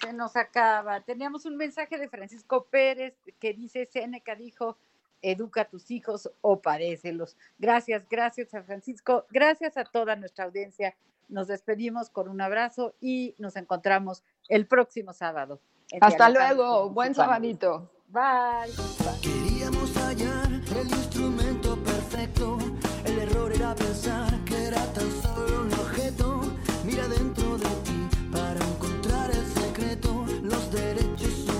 se 0.00 0.12
nos 0.12 0.36
acaba. 0.36 1.00
Teníamos 1.02 1.44
un 1.46 1.56
mensaje 1.56 1.96
de 1.98 2.08
Francisco 2.08 2.66
Pérez 2.70 3.14
que 3.38 3.54
dice, 3.54 3.86
Seneca 3.86 4.34
dijo, 4.34 4.76
educa 5.22 5.62
a 5.62 5.68
tus 5.68 5.90
hijos 5.90 6.30
o 6.40 6.60
padécelos. 6.60 7.36
Gracias, 7.58 8.08
gracias 8.08 8.54
a 8.54 8.62
Francisco, 8.62 9.26
gracias 9.30 9.76
a 9.76 9.84
toda 9.84 10.16
nuestra 10.16 10.44
audiencia. 10.44 10.94
Nos 11.28 11.48
despedimos 11.48 12.10
con 12.10 12.28
un 12.28 12.40
abrazo 12.40 12.94
y 13.00 13.34
nos 13.38 13.56
encontramos 13.56 14.22
el 14.48 14.66
próximo 14.66 15.12
sábado. 15.12 15.60
en 15.90 16.02
Hasta 16.02 16.30
luego, 16.30 16.90
buen 16.90 17.14
sabadito. 17.14 17.90
Bye. 18.08 18.72
Queríamos 19.20 19.94
hallar 19.98 20.48
el 20.50 20.88
instrumento 20.88 21.76
perfecto. 21.84 22.56
El 23.04 23.18
error 23.18 23.52
era 23.52 23.74
pensar 23.74 24.32
que 24.44 24.64
era 24.64 24.82
tan 24.94 25.10
solo 25.20 25.62
un 25.62 25.72
objeto. 25.74 26.40
Mira 26.84 27.06
dentro 27.06 27.58
de 27.58 27.68
ti 27.84 28.08
para 28.32 28.64
encontrar 28.64 29.30
el 29.30 29.46
secreto. 29.46 30.24
Los 30.42 30.72
derechos 30.72 31.57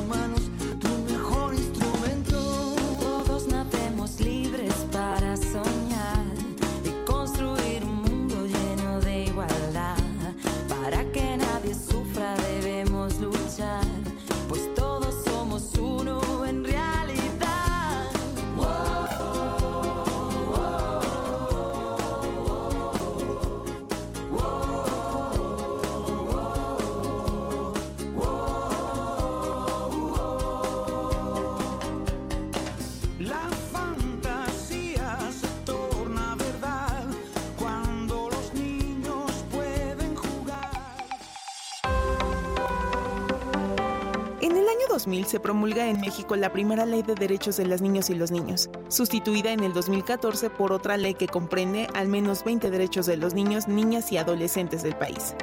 2000 45.09 45.27
se 45.27 45.41
promulga 45.41 45.89
en 45.89 45.99
México 46.01 46.37
la 46.37 46.53
primera 46.53 46.85
ley 46.85 47.03
de 47.03 47.15
derechos 47.15 47.57
de 47.57 47.65
las 47.65 47.81
niñas 47.81 48.11
y 48.11 48.15
los 48.15 48.31
niños, 48.31 48.69
sustituida 48.91 49.53
en 49.53 49.61
el 49.61 49.73
2014 49.73 50.51
por 50.51 50.71
otra 50.71 50.99
ley 50.99 51.15
que 51.15 51.27
comprende 51.27 51.89
al 51.95 52.09
menos 52.09 52.45
20 52.45 52.71
derechos 52.71 53.07
de 53.07 53.17
los 53.17 53.33
niños, 53.33 53.69
niñas 53.69 54.13
y 54.13 54.19
adolescentes 54.19 54.83
del 54.83 54.95
país. 54.97 55.35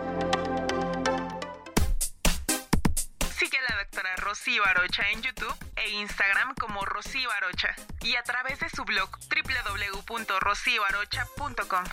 Sigue 3.39 3.57
a 3.57 3.71
la 3.71 3.77
doctora 3.79 4.15
Rocío 4.17 4.63
Arocha 4.65 5.01
en 5.11 5.23
YouTube 5.23 5.55
e 5.77 5.89
Instagram 5.89 6.53
como 6.59 6.85
Rocío 6.85 7.31
Arocha 7.31 7.69
y 8.03 8.17
a 8.17 8.21
través 8.21 8.59
de 8.59 8.69
su 8.69 8.83
blog 8.83 9.09
www.rocioarocha.com. 9.09 11.85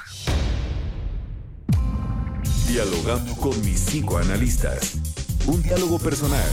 Dialogando 2.68 3.34
con 3.36 3.58
mis 3.62 3.80
psicoanalistas. 3.80 4.96
Un 5.46 5.62
diálogo 5.62 5.98
personal, 5.98 6.52